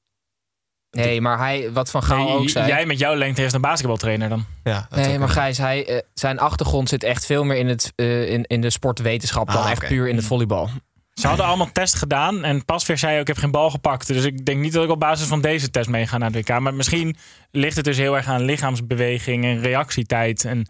Nee, 0.91 1.21
maar 1.21 1.39
hij, 1.39 1.73
wat 1.73 1.91
Van 1.91 2.03
Gaal 2.03 2.25
Nee, 2.25 2.35
ook 2.35 2.49
zei... 2.49 2.67
Jij 2.67 2.87
met 2.87 2.99
jouw 2.99 3.15
lengte 3.15 3.43
is 3.45 3.53
een 3.53 3.61
basketbaltrainer 3.61 4.29
dan. 4.29 4.45
Ja, 4.65 4.87
Nee, 4.91 5.19
maar 5.19 5.29
Gijs, 5.29 5.59
hij, 5.59 5.87
eh, 5.89 5.99
zijn 6.15 6.39
achtergrond 6.39 6.89
zit 6.89 7.05
echt 7.05 7.27
veel 7.27 7.45
meer 7.45 7.57
in, 7.57 7.69
het, 7.69 7.93
eh, 7.97 8.31
in, 8.31 8.45
in 8.45 8.61
de 8.61 8.71
sportwetenschap 8.71 9.47
dan 9.47 9.63
Ah, 9.63 9.71
echt 9.71 9.87
puur 9.87 10.09
in 10.09 10.17
het 10.17 10.25
volleybal. 10.25 10.69
Ze 11.15 11.27
hadden 11.27 11.47
allemaal 11.47 11.73
tests 11.73 11.99
gedaan 11.99 12.45
en 12.45 12.65
Pasveer 12.65 12.99
zei 12.99 13.15
ook, 13.15 13.21
ik 13.21 13.27
heb 13.27 13.37
geen 13.37 13.51
bal 13.51 13.71
gepakt. 13.71 14.07
Dus 14.07 14.25
ik 14.25 14.45
denk 14.45 14.61
niet 14.61 14.73
dat 14.73 14.85
ik 14.85 14.91
op 14.91 15.01
basis 15.01 15.27
van 15.27 15.41
deze 15.41 15.71
test 15.71 15.89
meega 15.89 16.19
naar 16.19 16.31
het 16.33 16.49
WK. 16.49 16.59
Maar 16.61 16.75
misschien 16.75 17.17
ligt 17.51 17.77
het 17.77 17.85
dus 17.85 17.97
heel 17.97 18.17
erg 18.17 18.27
aan 18.27 18.43
lichaamsbeweging 18.43 19.45
en 19.45 19.61
reactietijd. 19.61 20.45
En 20.45 20.67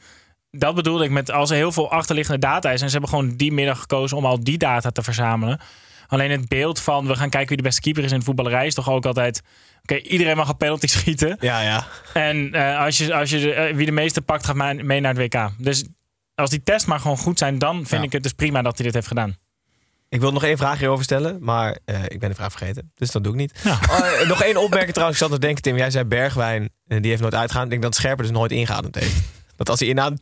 dat 0.58 0.74
bedoelde 0.74 1.04
ik 1.04 1.10
met 1.10 1.30
als 1.30 1.50
er 1.50 1.56
heel 1.56 1.72
veel 1.72 1.90
achterliggende 1.90 2.40
data 2.40 2.70
is. 2.70 2.80
En 2.80 2.86
ze 2.86 2.92
hebben 2.92 3.10
gewoon 3.10 3.36
die 3.36 3.52
middag 3.52 3.78
gekozen 3.80 4.16
om 4.16 4.24
al 4.26 4.44
die 4.44 4.58
data 4.58 4.90
te 4.90 5.02
verzamelen. 5.02 5.60
Alleen 6.08 6.30
het 6.30 6.48
beeld 6.48 6.80
van 6.80 7.06
we 7.06 7.16
gaan 7.16 7.30
kijken 7.30 7.48
wie 7.48 7.56
de 7.56 7.62
beste 7.62 7.80
keeper 7.80 8.04
is 8.04 8.12
in 8.12 8.18
de 8.18 8.24
voetballerij 8.24 8.66
is 8.66 8.74
toch 8.74 8.90
ook 8.90 9.06
altijd... 9.06 9.42
Oké, 9.82 9.96
iedereen 9.96 10.36
mag 10.36 10.48
een 10.48 10.56
penalty 10.56 10.86
schieten. 10.96 11.36
Ja, 11.40 11.60
ja. 11.60 11.86
En 12.14 12.52
eh, 12.54 12.78
als 12.84 12.98
je, 12.98 13.14
als 13.14 13.30
je 13.30 13.38
de- 13.38 13.52
eh, 13.52 13.74
wie 13.76 13.86
de 13.86 13.92
meeste 13.92 14.22
pakt, 14.22 14.44
gaat 14.46 14.56
mee 14.56 14.84
mee 14.84 15.00
naar 15.00 15.14
het 15.16 15.34
WK. 15.34 15.50
Dus 15.58 15.84
als 16.34 16.50
die 16.50 16.62
tests 16.62 16.88
maar 16.88 17.00
gewoon 17.00 17.16
goed 17.18 17.38
zijn, 17.38 17.58
dan 17.58 17.76
vind 17.76 18.00
Ja. 18.00 18.06
ik 18.06 18.12
het 18.12 18.22
dus 18.22 18.32
prima 18.32 18.62
dat 18.62 18.74
hij 18.76 18.84
dit 18.84 18.94
heeft 18.94 19.06
gedaan. 19.06 19.36
Ik 20.08 20.20
wil 20.20 20.32
nog 20.32 20.44
één 20.44 20.56
vraag 20.56 20.78
hierover 20.78 21.04
stellen, 21.04 21.36
maar 21.40 21.78
eh, 21.84 22.02
ik 22.08 22.20
ben 22.20 22.28
de 22.28 22.34
vraag 22.34 22.50
vergeten. 22.52 22.92
Dus 22.94 23.10
dat 23.10 23.24
doe 23.24 23.32
ik 23.32 23.38
niet. 23.38 23.60
Ja. 23.64 23.78
Eh, 23.80 24.28
nog 24.28 24.42
één 24.42 24.56
opmerking 24.56 24.92
trouwens. 24.92 25.20
Ik 25.20 25.26
zat 25.26 25.34
te 25.34 25.46
denken, 25.46 25.62
Tim. 25.62 25.76
Jij 25.76 25.90
zei 25.90 26.04
Bergwijn, 26.04 26.68
die 26.84 27.00
heeft 27.10 27.20
nooit 27.22 27.34
uitgegaan. 27.34 27.64
Ik 27.64 27.70
denk 27.70 27.82
dat 27.82 27.94
Scherper 27.94 28.24
dus 28.24 28.32
nooit 28.32 28.52
ingeademd 28.52 28.94
heeft. 28.94 29.22
Dat 29.56 29.68
als 29.70 29.80
hij 29.80 29.88
inademt, 29.88 30.20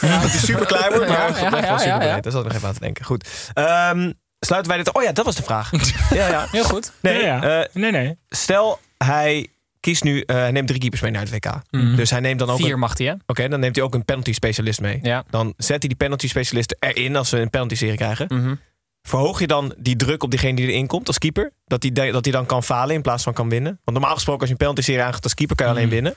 dat 0.00 0.10
hij 0.10 0.28
super 0.38 0.66
klein 0.66 0.92
wordt. 0.92 1.08
Maar 1.08 1.18
Ja, 1.18 1.26
ja, 1.28 1.50
ja, 1.50 1.58
ja, 1.58 1.60
ja, 1.60 1.66
ja, 1.72 1.78
super 1.78 1.98
breed. 1.98 2.22
Daar 2.22 2.32
zat 2.32 2.40
ik 2.40 2.46
nog 2.46 2.56
even 2.56 2.68
aan 2.68 2.74
te 2.74 2.80
denken. 2.80 3.04
Goed. 3.04 3.28
Ehm, 3.54 4.12
sluiten 4.40 4.72
wij 4.72 4.82
dit... 4.84 4.94
Oh 4.94 5.02
ja, 5.02 5.12
dat 5.12 5.24
was 5.24 5.36
de 5.36 5.42
vraag. 5.42 5.70
ja, 6.14 6.28
ja. 6.28 6.46
Heel 6.50 6.64
goed. 6.64 6.92
Nee, 7.00 7.22
eh, 7.22 7.64
Nee, 7.72 7.90
nee. 7.90 8.18
stel 8.28 8.78
hij 8.98 9.46
kiest 9.80 10.04
nu... 10.04 10.20
eh, 10.20 10.36
hij 10.36 10.50
neemt 10.50 10.66
drie 10.68 10.80
keepers 10.80 11.00
mee 11.02 11.10
naar 11.10 11.20
het 11.22 11.30
WK. 11.30 11.52
Mhm. 11.70 11.96
Dus 11.96 12.10
hij 12.10 12.20
neemt 12.20 12.38
dan 12.38 12.50
ook... 12.50 12.56
Vier 12.56 12.72
een- 12.72 12.78
mag 12.78 12.98
hij, 12.98 13.06
hè? 13.06 13.14
Oké, 13.26 13.48
dan 13.48 13.60
neemt 13.60 13.76
hij 13.76 13.84
ook 13.84 13.94
een 13.94 14.04
penalty 14.04 14.32
specialist 14.32 14.80
mee. 14.80 14.98
Ja. 15.02 15.24
Dan 15.30 15.46
zet 15.56 15.68
hij 15.78 15.88
die 15.88 15.96
penalty 15.96 16.28
specialist 16.28 16.76
erin 16.78 17.16
als 17.16 17.30
we 17.30 17.38
een 17.40 17.50
penalty 17.50 17.74
serie 17.74 17.96
krijgen. 17.96 18.26
Mhm. 18.28 18.54
Verhoog 19.02 19.40
je 19.40 19.46
dan 19.46 19.74
die 19.78 19.96
druk 19.96 20.22
op 20.22 20.30
diegene 20.30 20.54
die 20.56 20.66
erin 20.68 20.86
komt 20.86 21.06
als 21.06 21.18
keeper? 21.18 21.52
Dat 21.66 21.82
hij 21.82 21.92
dat 22.12 22.24
hij 22.24 22.32
dan 22.32 22.46
kan 22.46 22.62
falen 22.62 22.94
in 22.94 23.02
plaats 23.02 23.22
van 23.22 23.32
kan 23.32 23.48
winnen? 23.48 23.80
Want 23.84 23.96
normaal 23.98 24.14
gesproken 24.14 24.40
als 24.40 24.48
je 24.48 24.54
een 24.54 24.60
penalty 24.66 24.82
serie 24.82 25.02
aangaat 25.02 25.24
als 25.24 25.34
keeper 25.34 25.56
kan 25.56 25.66
je 25.66 25.72
alleen 25.72 25.84
Mhm. 25.84 25.94
winnen. 25.94 26.14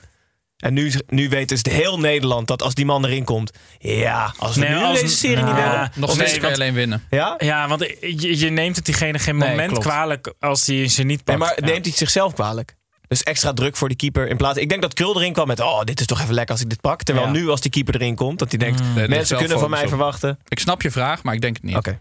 En 0.62 0.74
nu, 0.74 0.92
nu 1.08 1.28
weet 1.28 1.48
dus 1.48 1.60
heel 1.70 1.98
Nederland 1.98 2.46
dat 2.46 2.62
als 2.62 2.74
die 2.74 2.84
man 2.84 3.04
erin 3.04 3.24
komt... 3.24 3.50
Ja, 3.78 4.34
als 4.38 4.54
we 4.54 4.60
Nee, 4.60 4.70
nu 4.70 4.76
als- 4.84 5.00
deze 5.00 5.16
serie 5.16 5.36
niet 5.36 5.44
Nou, 5.44 5.56
winnen... 5.62 5.92
Nog 5.94 6.10
steeds 6.12 6.38
kan 6.38 6.48
je 6.48 6.54
alleen 6.54 6.74
winnen. 6.74 7.06
Ja? 7.10 7.34
Ja, 7.38 7.68
want 7.68 7.80
je, 8.00 8.38
je 8.38 8.50
neemt 8.50 8.76
het 8.76 8.84
diegene 8.84 9.18
geen 9.18 9.36
Nee, 9.36 9.48
moment 9.48 9.70
klopt. 9.70 9.86
kwalijk 9.86 10.32
als 10.40 10.66
hij 10.66 10.88
ze 10.88 11.02
niet 11.02 11.26
Nee, 11.26 11.36
pakt. 11.36 11.38
maar 11.38 11.66
Ja. 11.66 11.72
neemt 11.72 11.84
hij 11.86 11.94
zichzelf 11.94 12.32
kwalijk? 12.34 12.74
Dus 13.08 13.22
extra 13.22 13.52
druk 13.52 13.76
voor 13.76 13.88
die 13.88 13.96
keeper. 13.96 14.28
In 14.28 14.36
plaats, 14.36 14.58
ik 14.58 14.68
denk 14.68 14.82
dat 14.82 14.94
Krul 14.94 15.16
erin 15.16 15.32
kwam 15.32 15.46
met... 15.46 15.60
Oh, 15.60 15.80
dit 15.82 16.00
is 16.00 16.06
toch 16.06 16.20
even 16.20 16.34
lekker 16.34 16.52
als 16.54 16.62
ik 16.64 16.68
dit 16.70 16.80
pak. 16.80 17.02
Terwijl 17.02 17.26
Ja. 17.26 17.32
nu 17.32 17.48
als 17.48 17.60
die 17.60 17.70
keeper 17.70 17.94
erin 17.94 18.14
komt... 18.14 18.38
Dat 18.38 18.48
hij 18.50 18.58
denkt, 18.58 18.80
is 18.80 19.06
mensen 19.06 19.36
kunnen 19.36 19.58
van 19.58 19.70
mij 19.70 19.82
op. 19.82 19.88
verwachten... 19.88 20.38
Ik 20.48 20.58
snap 20.58 20.82
je 20.82 20.90
vraag, 20.90 21.22
maar 21.22 21.34
ik 21.34 21.40
denk 21.40 21.54
het 21.56 21.64
niet. 21.64 21.76
Oké. 21.76 22.00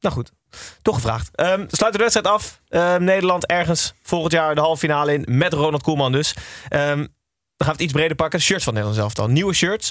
Nou 0.00 0.14
goed. 0.14 0.32
Toch 0.82 0.94
gevraagd. 0.94 1.28
Ehm 1.36 1.64
sluit 1.68 1.92
de 1.92 1.98
wedstrijd 1.98 2.26
af. 2.26 2.60
Ehm, 2.68 3.04
Nederland 3.04 3.46
ergens 3.46 3.92
volgend 4.02 4.32
jaar 4.32 4.54
de 4.54 4.60
halve 4.60 4.78
finale 4.78 5.12
in. 5.14 5.24
Met 5.28 5.52
Ronald 5.52 5.82
Koeman 5.82 6.12
dus. 6.12 6.34
Ehm, 6.68 6.96
dan 6.98 7.08
gaan 7.64 7.72
we 7.76 7.78
het 7.78 7.90
iets 7.90 7.92
breder 7.92 8.16
pakken. 8.16 8.40
Shirts 8.40 8.64
van 8.64 8.72
Nederland 8.72 9.00
zelf 9.00 9.14
dan. 9.14 9.32
Nieuwe 9.32 9.52
shirts. 9.54 9.90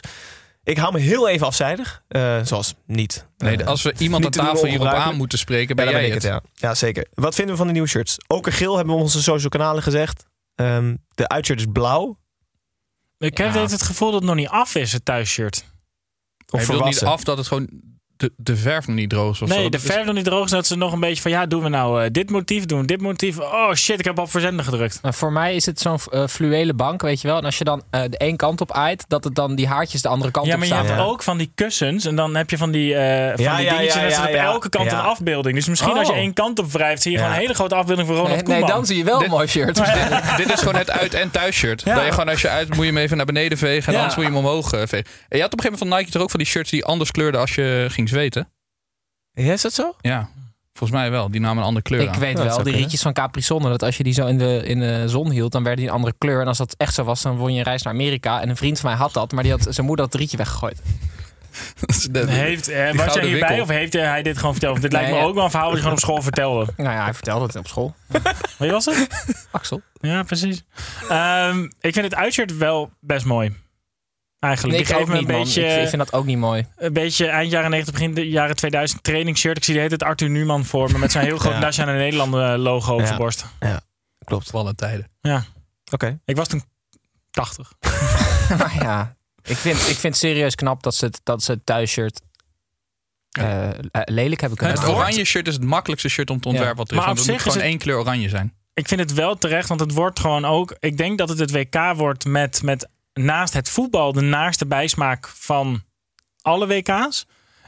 Ik 0.63 0.77
hou 0.77 0.93
me 0.93 0.99
heel 0.99 1.27
even 1.29 1.47
afzijdig. 1.47 2.03
Eh, 2.07 2.39
zoals 2.43 2.73
niet. 2.85 3.27
Nee, 3.37 3.57
Eh, 3.57 3.67
als 3.67 3.81
we 3.81 3.93
iemand 3.97 4.25
aan 4.25 4.31
tafel 4.31 4.65
hierop 4.67 4.87
aan 4.87 5.15
moeten 5.15 5.37
spreken, 5.37 5.67
ja, 5.67 5.75
ben 5.75 5.85
dan 5.85 5.93
jij 5.93 6.03
ben 6.03 6.13
het. 6.13 6.23
het. 6.23 6.31
Ja. 6.53 6.67
ja, 6.67 6.75
zeker. 6.75 7.07
Wat 7.13 7.35
vinden 7.35 7.51
we 7.53 7.57
van 7.57 7.67
de 7.67 7.73
nieuwe 7.73 7.87
shirts? 7.87 8.17
Okergeel 8.27 8.75
hebben 8.75 8.93
we 8.93 8.99
op 8.99 9.05
onze 9.05 9.21
social 9.23 9.49
kanalen 9.49 9.83
gezegd. 9.83 10.25
Ehm, 10.55 10.95
de 11.15 11.27
uitshirt 11.27 11.59
is 11.59 11.65
blauw. 11.71 12.17
Ik 13.17 13.37
heb 13.37 13.53
Ja. 13.53 13.61
het 13.61 13.81
gevoel 13.81 14.11
dat 14.11 14.19
het 14.19 14.27
nog 14.29 14.37
niet 14.37 14.47
af 14.49 14.75
is, 14.75 14.93
het 14.93 15.05
thuisshirt. 15.05 15.65
Of 16.49 16.67
Hij 16.67 16.77
wil 16.77 16.85
niet 16.85 17.03
af 17.03 17.23
dat 17.23 17.37
het 17.37 17.47
gewoon 17.47 17.69
de, 18.21 18.31
de 18.37 18.55
verf 18.55 18.87
nog 18.87 18.95
niet 18.95 19.09
droog 19.09 19.33
is. 19.33 19.41
Of 19.41 19.49
zo. 19.49 19.55
Nee, 19.55 19.69
de 19.69 19.77
is- 19.77 19.83
verf 19.83 20.05
nog 20.05 20.15
niet 20.15 20.25
droog 20.25 20.45
is. 20.45 20.51
Dat 20.51 20.67
ze 20.67 20.77
nog 20.77 20.93
een 20.93 20.99
beetje 20.99 21.21
van, 21.21 21.31
ja, 21.31 21.45
doen 21.45 21.63
we 21.63 21.69
nou 21.69 22.03
eh, 22.03 22.09
dit 22.11 22.29
motief, 22.29 22.65
doen 22.65 22.79
we 22.81 22.85
dit 22.85 23.01
motief. 23.01 23.39
Oh 23.39 23.73
shit, 23.73 23.99
ik 23.99 24.05
heb 24.05 24.19
op 24.19 24.31
verzenden 24.31 24.65
gedrukt. 24.65 24.99
Nou, 25.01 25.15
voor 25.15 25.31
mij 25.31 25.55
is 25.55 25.65
het 25.65 25.79
zo'n 25.79 25.99
eh, 26.11 26.27
fluwelen 26.27 26.75
bank, 26.75 27.01
weet 27.01 27.21
je 27.21 27.27
wel. 27.27 27.37
En 27.37 27.45
als 27.45 27.57
je 27.57 27.63
dan 27.63 27.83
eh, 27.89 28.01
de 28.09 28.17
één 28.17 28.35
kant 28.37 28.61
op 28.61 28.71
aait, 28.71 29.05
dat 29.07 29.23
het 29.23 29.35
dan 29.35 29.55
die 29.55 29.67
haartjes 29.67 30.01
de 30.01 30.07
andere 30.07 30.31
kant 30.31 30.45
Ja, 30.45 30.51
op 30.53 30.57
maar 30.59 30.67
je 30.67 30.73
staan. 30.73 30.85
hebt 30.85 30.97
Ja. 30.99 31.05
ook 31.05 31.23
van 31.23 31.37
die 31.37 31.51
kussens. 31.55 32.05
En 32.05 32.15
dan 32.15 32.35
heb 32.35 32.49
je 32.49 32.57
van 32.57 32.71
die, 32.71 32.95
eh 32.95 33.27
van 33.35 33.43
Ja, 33.43 33.55
die 33.55 33.65
ja, 33.65 33.71
dingetjes. 33.71 33.93
ja, 33.93 33.99
en 33.99 34.07
dat 34.07 34.15
ja, 34.17 34.21
zit 34.21 34.29
op 34.29 34.35
ja. 34.35 34.43
elke 34.43 34.69
kant 34.69 34.91
Ja. 34.91 34.97
een 34.99 35.05
afbeelding. 35.05 35.55
Dus 35.55 35.67
misschien 35.67 35.93
als 35.97 36.07
je 36.07 36.13
Oh. 36.13 36.19
één 36.19 36.33
kant 36.33 36.59
op 36.59 36.71
wrijft, 36.71 37.01
zie 37.01 37.11
je 37.11 37.17
Ja. 37.17 37.23
gewoon 37.23 37.37
een 37.39 37.43
hele 37.43 37.55
grote 37.57 37.75
afbeelding 37.75 38.07
van 38.07 38.17
Ronald 38.17 38.35
Nee, 38.35 38.45
nee, 38.45 38.57
Koeman. 38.59 38.75
dan 38.75 38.85
zie 38.85 38.97
je 38.97 39.03
wel 39.03 39.23
een 39.23 39.29
mooi 39.29 39.47
shirt. 39.47 39.75
dit, 39.75 39.85
dit 40.47 40.53
is 40.53 40.59
gewoon 40.59 40.75
het 40.75 40.91
uit- 40.91 41.13
en 41.13 41.31
thuisshirt. 41.31 41.81
Ja. 41.85 41.95
Dat 41.95 42.05
je 42.05 42.11
gewoon 42.11 42.29
als 42.29 42.41
je 42.41 42.49
uit 42.49 42.67
moet 42.67 42.77
je 42.85 42.91
hem 42.91 42.97
even 42.97 43.17
naar 43.17 43.25
beneden 43.25 43.57
vegen 43.57 43.85
en 43.87 43.91
Ja. 43.93 43.97
anders 43.97 44.15
moet 44.15 44.25
je 44.25 44.31
hem 44.31 44.39
omhoog 44.45 44.69
vegen. 44.69 44.89
En 45.29 45.37
je 45.37 45.41
had 45.41 45.53
op 45.53 45.59
een 45.59 45.63
gegeven 45.63 45.63
moment 45.71 45.79
van 45.79 45.97
Nike 45.97 46.11
toch 46.11 46.21
ook 46.21 46.29
van 46.29 46.39
die 46.39 46.47
shirts 46.49 46.69
die 46.69 46.85
anders 46.85 47.11
kleurden 47.11 47.41
als 47.41 47.55
je 47.55 47.85
ging 47.89 48.09
zweten? 48.11 48.49
Ja, 49.33 49.53
is 49.53 49.61
dat 49.61 49.73
zo? 49.73 49.95
Ja, 50.01 50.29
volgens 50.73 50.99
mij 50.99 51.11
wel. 51.11 51.31
Die 51.31 51.41
namen 51.41 51.57
een 51.57 51.63
andere 51.67 51.83
kleur 51.85 52.01
Ik 52.01 52.07
aan. 52.09 52.19
weet 52.19 52.29
Ja, 52.29 52.33
dat 52.35 52.43
wel, 52.43 52.51
zou 52.51 52.63
die 52.63 52.63
kunnen. 52.63 52.81
rietjes 52.81 53.01
van 53.01 53.13
Capri 53.13 53.41
Sonne, 53.41 53.69
dat 53.69 53.83
als 53.83 53.97
je 53.97 54.03
die 54.03 54.13
zo 54.13 54.25
in 54.27 54.37
de, 54.37 54.61
in 54.65 54.79
de 54.79 55.03
zon 55.09 55.29
hield, 55.31 55.51
dan 55.51 55.63
werden 55.63 55.79
die 55.81 55.89
een 55.89 55.95
andere 55.95 56.15
kleur. 56.17 56.41
En 56.41 56.47
als 56.47 56.57
dat 56.57 56.75
echt 56.77 56.93
zo 56.93 57.03
was, 57.03 57.21
dan 57.21 57.37
won 57.37 57.51
je 57.53 57.57
een 57.57 57.63
reis 57.65 57.81
naar 57.81 57.93
Amerika. 57.93 58.41
En 58.41 58.49
een 58.49 58.57
vriend 58.57 58.79
van 58.79 58.89
mij 58.89 58.99
had 58.99 59.13
dat, 59.13 59.31
maar 59.31 59.43
die 59.43 59.51
had 59.51 59.67
zijn 59.69 59.85
moeder 59.85 60.03
had 60.05 60.13
het 60.13 60.21
rietje 60.21 60.37
weggegooid. 60.37 60.81
Heeft, 62.27 62.67
eh, 62.67 62.85
was 62.85 62.95
gouden 62.95 63.13
jij 63.13 63.23
hierbij 63.27 63.47
wikkel. 63.47 63.61
of 63.63 63.67
heeft 63.69 63.95
eh, 63.95 64.03
hij 64.03 64.21
dit 64.23 64.37
gewoon 64.37 64.51
verteld? 64.51 64.71
Want 64.71 64.83
dit 64.83 64.91
lijkt 64.91 65.07
Nee, 65.07 65.17
me 65.17 65.21
ja. 65.23 65.29
ook 65.29 65.35
wel 65.35 65.43
een 65.43 65.49
verhaal 65.49 65.67
dat 65.67 65.75
je 65.77 65.81
gewoon 65.83 65.97
op 65.97 66.03
school 66.03 66.21
vertelde. 66.21 66.65
Nou 66.77 66.89
ja, 66.95 67.03
hij 67.03 67.13
vertelde 67.13 67.45
het 67.45 67.55
op 67.55 67.67
school. 67.67 67.95
Wie 68.59 68.71
was 68.71 68.85
het? 68.85 69.07
Axel. 69.51 69.81
Ja, 70.01 70.23
precies. 70.23 70.63
Ehm, 71.09 71.63
ik 71.63 71.93
vind 71.93 72.05
het 72.05 72.15
uitshirt 72.15 72.57
wel 72.57 72.91
best 72.99 73.25
mooi. 73.25 73.55
Eigenlijk. 74.41 74.73
Nee, 74.77 74.85
ik 74.87 74.91
geeft 74.91 75.01
ook 75.01 75.07
me 75.13 75.17
een 75.17 75.25
man. 75.33 75.43
beetje, 75.43 75.61
Ik, 75.65 75.81
ik 75.81 75.87
vind 75.89 75.97
dat 76.01 76.13
ook 76.13 76.25
niet 76.25 76.37
mooi. 76.37 76.65
een 76.77 76.93
beetje 76.93 77.27
eind 77.27 77.51
jaren 77.51 77.69
90, 77.69 77.93
begin 77.93 78.13
de 78.13 78.29
jaren 78.29 78.55
2000 78.55 79.03
trainingsshirt. 79.03 79.57
Ik 79.57 79.63
zie 79.63 79.73
de 79.73 79.79
hele 79.79 79.97
tijd 79.97 80.09
Arthur 80.09 80.29
Newman 80.29 80.65
voor 80.65 80.91
me 80.91 80.97
met 80.97 81.11
zijn 81.11 81.25
heel 81.25 81.37
groot 81.43 81.53
Ja. 81.53 81.59
Nationale 81.59 81.97
Nederlanden 81.97 82.59
logo 82.59 82.93
op 82.93 82.99
Ja. 82.99 83.05
zijn 83.05 83.17
borst. 83.17 83.45
Klopt. 84.25 84.53
Alle 84.53 84.75
tijden. 84.75 85.09
Ja, 85.21 85.43
Oké. 85.91 86.19
ik 86.25 86.35
was 86.35 86.47
toen 86.47 86.63
80. 87.31 87.73
maar 88.57 88.75
ja, 88.83 89.15
ik 89.43 89.55
vind, 89.57 89.77
ik 89.77 89.83
vind 89.83 90.01
het 90.03 90.17
serieus 90.17 90.55
knap 90.55 90.83
dat 90.83 90.95
ze 90.95 91.05
het, 91.05 91.21
dat 91.23 91.43
ze 91.43 91.51
het 91.51 91.65
thuisshirt 91.65 92.21
eh, 93.31 93.69
eh, 93.69 93.73
lelijk 94.05 94.39
hebben 94.41 94.57
kunnen 94.59 94.79
Het 94.79 94.87
oranje 94.89 95.25
shirt 95.25 95.47
is 95.47 95.53
het 95.53 95.63
makkelijkste 95.63 96.09
shirt 96.09 96.29
om 96.29 96.39
te 96.39 96.47
ontwerpen 96.47 96.77
wat 96.77 96.85
er 96.87 96.91
is. 96.93 96.97
Maar 96.97 97.07
Want 97.07 97.19
op 97.19 97.25
het 97.25 97.33
moet 97.33 97.41
gewoon 97.43 97.57
het- 97.57 97.67
één 97.67 97.77
kleur 97.77 97.97
oranje 97.97 98.29
zijn. 98.29 98.53
Ik 98.73 98.87
vind 98.87 98.99
het 98.99 99.13
wel 99.13 99.35
terecht, 99.37 99.67
want 99.67 99.79
het 99.79 99.93
wordt 99.93 100.19
gewoon 100.19 100.45
ook... 100.45 100.75
Ik 100.79 100.97
denk 100.97 101.17
dat 101.17 101.29
het 101.29 101.39
het 101.39 101.51
WK 101.51 101.75
wordt 101.95 102.25
met, 102.25 102.61
met 102.63 102.87
naast 103.13 103.53
het 103.53 103.69
voetbal 103.69 104.11
de 104.13 104.21
naaste 104.21 104.65
bijsmaak 104.65 105.27
van 105.27 105.83
alle 106.41 106.67
WK's. 106.67 107.25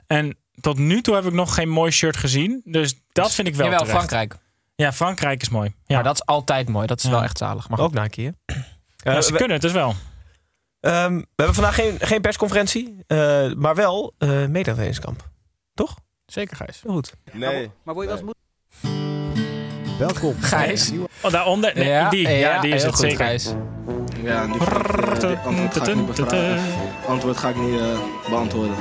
En 0.07 0.37
tot 0.61 0.77
nu 0.77 1.01
toe 1.01 1.15
heb 1.15 1.25
ik 1.25 1.33
nog 1.33 1.53
geen 1.55 1.69
mooi 1.69 1.91
shirt 1.91 2.17
gezien. 2.17 2.61
Dus 2.65 2.95
dat 3.11 3.33
vind 3.33 3.47
ik 3.47 3.55
wel 3.55 3.65
Jawel, 3.65 3.79
terecht. 3.85 3.97
Frankrijk. 3.97 4.41
Ja, 4.75 4.91
Frankrijk 4.93 5.41
is 5.41 5.49
mooi. 5.49 5.73
Ja, 5.85 5.95
Maar 5.95 6.03
dat 6.03 6.13
is 6.15 6.25
altijd 6.25 6.69
mooi. 6.69 6.87
Dat 6.87 6.97
is 6.97 7.03
Ja. 7.03 7.09
wel 7.09 7.23
echt 7.23 7.37
zalig. 7.37 7.69
Maar 7.69 7.79
Ook 7.79 7.93
Nike, 7.93 8.21
hè? 8.21 8.53
ja, 8.97 9.15
Eh, 9.15 9.21
ze 9.21 9.31
we, 9.31 9.37
kunnen 9.37 9.53
het 9.53 9.61
dus 9.61 9.71
wel. 9.71 9.95
ehm, 10.79 11.15
we 11.17 11.25
hebben 11.35 11.55
vandaag 11.55 11.75
geen, 11.75 11.97
geen 11.99 12.21
persconferentie. 12.21 13.03
eh, 13.07 13.53
maar 13.53 13.75
wel 13.75 14.13
uh. 14.19 14.45
Toch? 15.73 15.95
Zeker, 16.25 16.55
Gijs. 16.57 16.81
Goed. 16.85 17.13
Nee. 17.31 17.71
Maar 17.83 17.93
word 17.93 18.07
je 18.09 18.13
wel 18.15 18.23
eens 18.23 18.33
Welkom. 19.97 20.35
Gijs. 20.39 20.91
Oh, 21.21 21.31
daaronder. 21.31 21.75
Nee, 21.75 22.09
die, 22.09 22.29
ja, 22.29 22.61
die 22.61 22.73
is 22.73 22.83
het 22.83 22.91
goed, 22.91 22.99
zeker. 22.99 23.17
Gijs. 23.17 23.53
Ja, 24.23 24.47
die, 24.47 24.61
vraag, 24.61 25.23
eh, 25.23 25.45
antwoord 25.45 25.77
ga 25.77 25.87
ik 25.87 25.95
niet 25.95 26.05
bevragen. 26.05 27.07
Antwoord 27.07 27.37
ga 27.37 27.49
ik 27.49 27.55
niet 27.55 27.79
eh, 27.79 27.99
beantwoorden. 28.29 28.75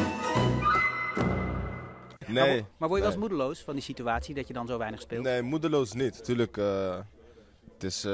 Nee. 2.27 2.65
Maar 2.77 2.89
word 2.89 3.01
je 3.01 3.07
wel 3.07 3.11
eens 3.11 3.21
moedeloos 3.21 3.61
van 3.61 3.75
die 3.75 3.83
situatie 3.83 4.35
dat 4.35 4.47
je 4.47 4.53
dan 4.53 4.67
zo 4.67 4.79
weinig 4.79 5.01
speelt? 5.01 5.23
Nee, 5.23 5.43
moedeloos 5.43 5.93
niet. 5.93 6.25
Tuurlijk, 6.25 6.57
uh, 6.57 6.97
het 7.75 7.85
is 7.85 8.05
uh, 8.05 8.13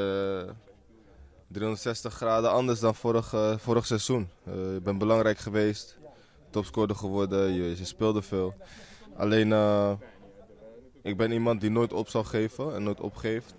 360 1.48 2.14
graden 2.14 2.50
anders 2.50 2.80
dan 2.80 2.94
vorig, 2.94 3.32
uh, 3.32 3.56
vorig 3.56 3.86
seizoen. 3.86 4.28
je 4.44 4.80
bent 4.82 4.98
belangrijk 4.98 5.38
geweest, 5.38 5.98
topscorer 6.50 6.96
geworden, 6.96 7.52
je, 7.52 7.76
je 7.76 7.84
speelde 7.84 8.22
veel. 8.22 8.54
Alleen, 9.16 9.52
ik 11.02 11.16
ben 11.16 11.32
iemand 11.32 11.60
die 11.60 11.70
nooit 11.70 11.92
op 11.92 12.08
zal 12.08 12.24
geven 12.24 12.74
en 12.74 12.82
nooit 12.82 13.00
opgeeft. 13.00 13.54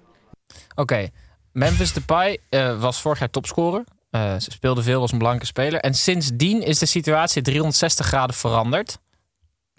Oké, 0.69 0.81
okay. 0.81 1.11
Memphis 1.51 1.93
Depay 1.93 2.39
was 2.79 3.01
vorig 3.01 3.19
jaar 3.19 3.29
topscorer. 3.29 3.83
ze 4.11 4.47
speelde 4.51 4.83
veel 4.83 5.01
als 5.01 5.11
een 5.11 5.17
blanke 5.17 5.45
speler. 5.45 5.79
En 5.79 5.93
sindsdien 5.93 6.61
is 6.61 6.79
de 6.79 6.85
situatie 6.85 7.41
360 7.41 8.05
graden 8.05 8.35
veranderd. 8.35 8.99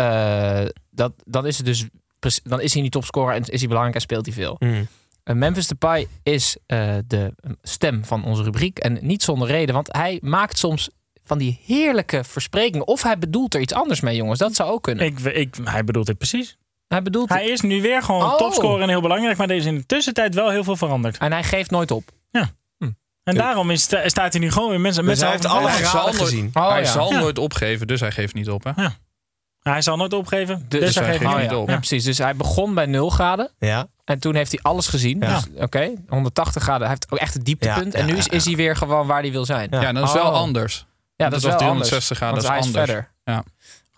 Uh, 0.00 0.64
dat, 0.90 1.12
dan 1.24 1.46
is 1.46 1.56
het 1.56 1.66
dus 1.66 1.88
dan 2.42 2.60
is 2.60 2.72
hij 2.72 2.82
niet 2.82 2.92
topscorer 2.92 3.34
en 3.34 3.42
is 3.42 3.58
hij 3.58 3.68
belangrijk 3.68 3.94
en 3.94 4.00
speelt 4.00 4.26
hij 4.26 4.34
veel. 4.34 4.56
Mm. 4.58 4.88
Uh, 5.24 5.36
Memphis 5.36 5.66
Depay 5.66 6.06
is 6.22 6.56
uh, 6.66 6.94
de 7.06 7.34
stem 7.62 8.04
van 8.04 8.24
onze 8.24 8.42
rubriek 8.42 8.78
en 8.78 8.98
niet 9.00 9.22
zonder 9.22 9.48
reden, 9.48 9.74
want 9.74 9.92
hij 9.92 10.18
maakt 10.22 10.58
soms 10.58 10.90
van 11.24 11.38
die 11.38 11.60
heerlijke 11.64 12.24
versprekingen 12.24 12.86
of 12.86 13.02
hij 13.02 13.18
bedoelt 13.18 13.54
er 13.54 13.60
iets 13.60 13.72
anders 13.72 14.00
mee, 14.00 14.16
jongens. 14.16 14.38
Dat 14.38 14.54
zou 14.54 14.70
ook 14.70 14.82
kunnen. 14.82 15.04
Ik, 15.04 15.18
ik, 15.20 15.56
hij 15.64 15.84
bedoelt 15.84 16.06
dit 16.06 16.18
precies. 16.18 16.56
Hij 16.90 17.02
bedoelt. 17.02 17.28
Hij 17.28 17.46
is 17.48 17.60
nu 17.60 17.82
weer 17.82 18.02
gewoon 18.02 18.22
Oh. 18.24 18.36
topscorer 18.36 18.82
en 18.82 18.88
heel 18.88 19.00
belangrijk, 19.00 19.36
maar 19.36 19.50
er 19.50 19.56
is 19.56 19.64
in 19.64 19.76
de 19.76 19.86
tussentijd 19.86 20.34
wel 20.34 20.48
heel 20.50 20.64
veel 20.64 20.76
veranderd. 20.76 21.18
En 21.18 21.32
hij 21.32 21.42
geeft 21.44 21.70
nooit 21.70 21.90
op. 21.90 22.04
Ja. 22.30 22.48
En 23.22 23.34
daarom 23.34 23.70
is, 23.70 23.82
sta- 23.82 24.08
staat 24.08 24.32
hij 24.32 24.42
nu 24.42 24.50
gewoon 24.50 24.68
weer 24.70 24.80
mensen 24.80 25.04
met 25.04 25.14
Dus 25.14 25.22
hij 25.28 25.38
zijn 25.38 25.42
heeft 25.42 25.60
alle 25.60 25.70
Hij 25.76 25.82
graden 25.86 26.14
gezien. 26.14 26.50
Oh, 26.54 26.68
hij 26.70 26.80
ja. 26.80 26.90
zal 26.90 27.12
Ja. 27.12 27.18
nooit 27.18 27.38
opgeven, 27.38 27.86
dus 27.86 28.00
hij 28.00 28.10
geeft 28.12 28.34
niet 28.34 28.50
op. 28.50 28.64
Hè? 28.64 28.86
Hij 29.60 29.82
zal 29.82 29.96
nooit 29.96 30.12
opgeven. 30.12 30.64
Dus, 30.68 30.80
Dus 30.80 30.94
hij 30.94 31.04
hij 31.04 31.12
geeft 31.12 31.24
geeft 31.24 31.40
niet 31.40 31.48
niet 31.50 31.56
op. 31.56 31.62
op. 31.62 31.68
Ja, 31.68 31.76
precies. 31.76 32.04
Dus 32.04 32.18
hij 32.18 32.36
begon 32.36 32.74
bij 32.74 32.86
0 32.86 33.10
graden. 33.10 33.50
Ja. 33.58 33.86
En 34.04 34.18
toen 34.18 34.34
heeft 34.34 34.50
hij 34.50 34.60
alles 34.62 34.86
gezien. 34.86 35.18
Ja. 35.20 35.34
Dus, 35.54 35.62
Oké, 35.64 35.90
180 36.08 36.62
graden. 36.62 36.80
Hij 36.82 36.90
heeft 36.90 37.12
ook 37.12 37.18
echt 37.18 37.34
het 37.34 37.44
dieptepunt. 37.44 37.92
Ja, 37.92 37.98
en 37.98 38.06
nu 38.06 38.12
ja, 38.12 38.18
is, 38.18 38.24
ja, 38.24 38.32
is 38.32 38.44
hij 38.44 38.56
weer 38.56 38.76
gewoon 38.76 39.06
waar 39.06 39.20
hij 39.20 39.30
wil 39.32 39.44
zijn. 39.44 39.68
Ja. 39.70 39.80
Ja, 39.80 39.92
dat 39.92 40.04
is 40.06 40.12
wel 40.12 40.26
Oh. 40.26 40.32
anders. 40.32 40.86
Ja, 41.16 41.28
Dat 41.28 41.30
dat, 41.30 41.38
is 41.42 41.48
wel 41.48 41.56
360 41.58 42.16
graden, 42.16 42.34
dat 42.34 42.44
is 42.44 42.50
hij 42.50 42.58
anders. 42.60 42.84
verder. 42.84 43.10
Ja. 43.24 43.44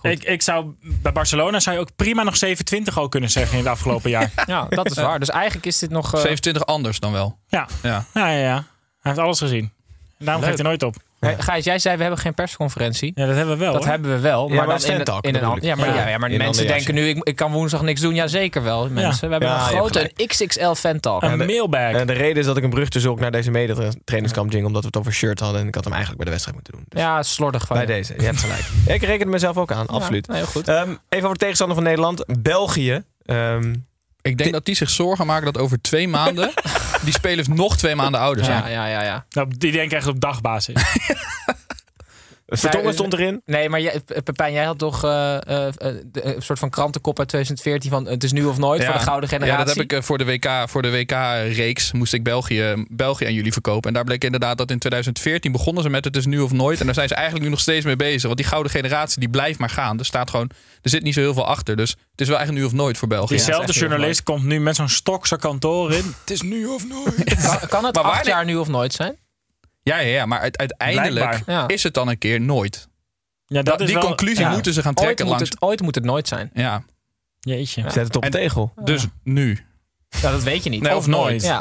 Ik, 0.03 0.25
ik 0.25 0.43
zou, 0.43 0.75
bij 0.81 1.13
Barcelona 1.13 1.61
zou 1.61 1.77
je 1.77 1.83
ook 1.83 1.97
prima 1.97 2.23
nog 2.23 2.37
27 2.37 2.99
al 2.99 3.09
kunnen 3.09 3.31
zeggen 3.31 3.53
in 3.59 3.65
het 3.65 3.73
afgelopen 3.73 4.11
jaar. 4.11 4.31
Ja, 4.47 4.67
dat 4.69 4.91
is 4.91 4.97
waar. 4.97 5.19
Dus 5.19 5.29
eigenlijk 5.31 5.67
is 5.67 5.79
dit 5.79 5.91
nog... 5.91 6.15
eh, 6.15 6.21
27 6.21 6.67
anders 6.67 7.01
dan 7.01 7.13
wel. 7.13 7.39
Ja. 7.49 7.69
Ja. 7.83 8.05
Ja, 8.15 8.29
ja, 8.29 8.39
ja. 8.39 8.55
Hij 8.55 8.65
heeft 9.13 9.19
alles 9.19 9.39
gezien. 9.39 9.73
En 10.19 10.25
daarom 10.25 10.45
Leuk. 10.45 10.51
geeft 10.53 10.63
hij 10.63 10.69
nooit 10.69 10.83
op. 10.83 10.97
Hey, 11.27 11.37
Gijs, 11.39 11.65
jij 11.65 11.79
zei 11.79 11.95
we 11.97 12.03
hebben 12.03 12.21
geen 12.21 12.35
persconferentie. 12.35 13.13
Ja, 13.15 13.27
dat 13.27 13.37
hebben 13.37 13.55
we 13.59 13.65
wel. 13.65 13.73
Dat 13.73 13.83
hoor. 13.83 13.91
hebben 13.91 14.11
we 14.11 14.21
wel. 14.21 14.49
Ja, 14.49 14.65
Maar, 14.65 14.85
in, 14.85 15.35
een 15.35 15.45
an- 15.45 15.59
ja, 15.61 15.75
maar, 15.75 16.09
Ja. 16.09 16.19
maar 16.19 16.31
mensen 16.31 16.67
denken 16.67 16.95
nu, 16.95 17.09
ik, 17.09 17.25
ik 17.25 17.37
kan 17.37 17.53
woensdag 17.53 17.83
niks 17.83 18.01
doen. 18.01 18.15
Ja, 18.15 18.27
zeker 18.27 18.63
wel, 18.63 18.89
mensen. 18.91 19.25
We 19.27 19.31
hebben 19.31 19.49
Ja, 19.49 19.55
een 19.57 19.63
grote, 19.77 20.11
een 20.17 20.27
XXL 20.27 20.73
fan 20.73 21.01
talk. 21.01 21.23
Een 21.23 21.39
mailbag. 21.39 21.93
En 21.93 22.07
de 22.07 22.13
reden 22.13 22.37
is 22.37 22.47
dat 22.47 22.57
ik 22.57 22.63
een 22.65 22.71
brug 22.71 22.89
te 22.89 23.01
zoek 23.01 23.21
naar 23.21 23.31
deze 23.31 23.51
medetrainingskamp 23.51 24.51
jingle, 24.51 24.67
omdat 24.67 24.81
we 24.83 24.87
het 24.87 24.97
over 24.97 25.13
shirt 25.13 25.41
hadden. 25.41 25.61
En 25.61 25.67
ik 25.67 25.75
had 25.75 25.85
hem 25.85 25.93
eigenlijk 25.93 26.25
bij 26.25 26.33
de 26.33 26.39
wedstrijd 26.39 26.57
moeten 26.65 26.73
doen. 26.79 26.85
Dus 26.89 27.01
Ja, 27.01 27.23
slordig 27.23 27.67
van 27.67 27.77
bij 27.77 27.87
je. 27.87 27.93
deze. 27.93 28.15
Je 28.19 28.25
hebt 28.25 28.41
gelijk. 28.41 28.65
Ik 28.97 29.03
reken 29.03 29.25
er 29.27 29.33
mezelf 29.33 29.57
ook 29.57 29.73
aan, 29.73 29.87
absoluut. 29.87 30.27
Ja, 30.27 30.35
heel 30.35 30.45
goed. 30.47 30.69
Ehm, 30.69 30.89
even 31.09 31.25
over 31.25 31.33
de 31.33 31.39
tegenstander 31.39 31.77
van 31.77 31.85
Nederland. 31.85 32.25
België. 32.43 33.03
Ehm, 33.25 33.75
Ik 34.23 34.39
denk 34.39 34.53
dat 34.53 34.65
die 34.65 34.75
zich 34.75 34.91
zorgen 34.91 35.27
maken 35.27 35.53
dat 35.53 35.63
over 35.63 35.81
twee 35.81 36.09
maanden 36.09 36.51
die 37.05 37.13
spelers 37.13 37.49
nog 37.49 37.77
twee 37.77 37.95
maanden 37.95 38.21
ouder 38.21 38.45
zijn. 38.45 38.59
Ja, 38.59 38.69
ja, 38.69 38.87
ja, 38.87 39.03
ja. 39.03 39.25
Nou, 39.31 39.49
die 39.59 39.73
denken 39.73 39.97
echt 39.97 40.07
op 40.07 40.21
dagbasis. 40.21 40.75
Vertongen 42.59 42.85
Nee, 42.87 42.95
stond 42.95 43.13
erin. 43.13 43.43
Nee, 43.47 43.69
maar 43.69 43.81
jij, 43.81 44.01
Pe- 44.05 44.23
Pepijn, 44.23 44.53
jij 44.53 44.65
had 44.65 44.79
toch 44.79 45.05
eh, 45.05 45.35
eh, 45.47 45.67
eh, 45.67 45.95
een 46.13 46.43
soort 46.43 46.59
van 46.59 46.71
krantenkop 46.71 47.19
uit 47.19 47.29
2014 47.29 47.91
van 47.91 48.07
het 48.07 48.25
is 48.25 48.33
nu 48.33 48.45
of 48.45 48.59
nooit 48.59 48.85
voor 48.85 48.93
de 48.95 48.99
gouden 49.01 49.29
generatie. 49.29 49.59
Ja, 49.59 49.65
dat 49.65 49.75
heb 49.75 49.85
ik 49.85 49.93
eh, 49.93 50.03
voor 50.03 50.19
de 50.19 50.25
WK, 50.25 50.49
voor 50.69 50.83
de 50.83 50.91
WK-reeks 50.91 51.93
moest 51.93 52.13
ik 52.13 52.23
België, 52.23 52.85
België 52.89 53.25
aan 53.27 53.35
jullie 53.35 53.53
verkopen. 53.53 53.89
En 53.89 53.95
daar 53.95 54.05
bleek 54.05 54.25
inderdaad 54.25 54.59
dat 54.59 54.71
in 54.71 54.79
2014 54.79 55.53
begonnen 55.53 55.83
ze 55.83 55.89
met 55.91 56.05
het 56.05 56.17
is 56.17 56.27
nu 56.27 56.41
of 56.41 56.53
nooit. 56.53 56.79
En 56.81 56.85
daar 56.87 56.95
zijn 56.95 57.09
ze 57.09 57.15
eigenlijk 57.15 57.45
nu 57.45 57.51
nog 57.51 57.61
steeds 57.61 57.85
mee 57.85 57.97
bezig. 57.97 58.23
Want 58.23 58.37
die 58.37 58.47
gouden 58.47 58.73
generatie 58.73 59.21
die 59.21 59.29
blijft 59.31 59.59
maar 59.59 59.71
gaan. 59.71 59.99
Er 59.99 60.05
staat 60.05 60.31
gewoon, 60.31 60.51
er 60.83 60.91
zit 60.91 61.03
niet 61.03 61.15
zo 61.15 61.21
heel 61.21 61.35
veel 61.35 61.47
achter. 61.47 61.77
Dus 61.77 61.91
het 61.91 62.21
is 62.21 62.29
wel 62.29 62.37
eigenlijk 62.37 62.67
nu 62.67 62.73
of 62.73 62.81
nooit 62.83 62.99
voor 62.99 63.09
België. 63.09 63.35
Diezelfde 63.35 63.73
journalist 63.73 64.23
komt 64.23 64.45
nu 64.45 64.61
met 64.61 64.77
zo'n 64.77 64.89
stok 64.89 65.27
zijn 65.27 65.41
kantoor 65.41 65.93
in. 65.93 66.15
Het 66.21 66.31
is 66.31 66.43
nu 66.43 66.67
of 66.67 66.89
nooit. 66.89 67.25
Kan, 67.43 67.69
kan 67.69 67.85
het 67.85 67.95
Maar 67.95 68.05
acht 68.05 68.17
waar- 68.17 68.27
jaar 68.27 68.45
nu 68.45 68.57
of 68.57 68.69
nooit 68.69 68.93
zijn? 68.93 69.17
Ja, 69.83 69.99
ja, 69.99 70.09
ja, 70.09 70.27
maar 70.27 70.41
uit- 70.41 70.59
uiteindelijk 70.59 71.29
Blijkbaar. 71.29 71.71
Is 71.71 71.83
het 71.83 71.95
dan 71.95 72.09
een 72.09 72.19
keer 72.19 72.41
nooit. 72.41 72.89
Ja, 73.47 73.63
Dat, 73.63 73.79
die 73.79 73.99
conclusie 73.99 74.45
ja. 74.45 74.51
moeten 74.51 74.73
ze 74.73 74.83
gaan 74.83 74.97
Ooit 74.97 75.05
trekken 75.05 75.27
moet, 75.27 75.35
langs. 75.35 75.51
het, 75.51 75.63
ooit 75.63 75.81
moet 75.81 75.95
het 75.95 76.05
nooit 76.05 76.29
zijn. 76.29 76.51
Ja, 76.55 76.85
Jeetje. 77.41 77.83
Zet 77.91 78.07
het 78.07 78.17
op 78.17 78.25
tegel. 78.25 78.73
dus 78.85 79.07
nu. 79.23 79.59
Ja, 80.09 80.31
dat 80.31 80.43
weet 80.43 80.65
je 80.65 80.71
niet. 80.71 80.83
Nee, 80.83 80.97
of 80.97 81.07
nooit. 81.07 81.43
Ja. 81.43 81.59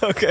Oké. 0.00 0.26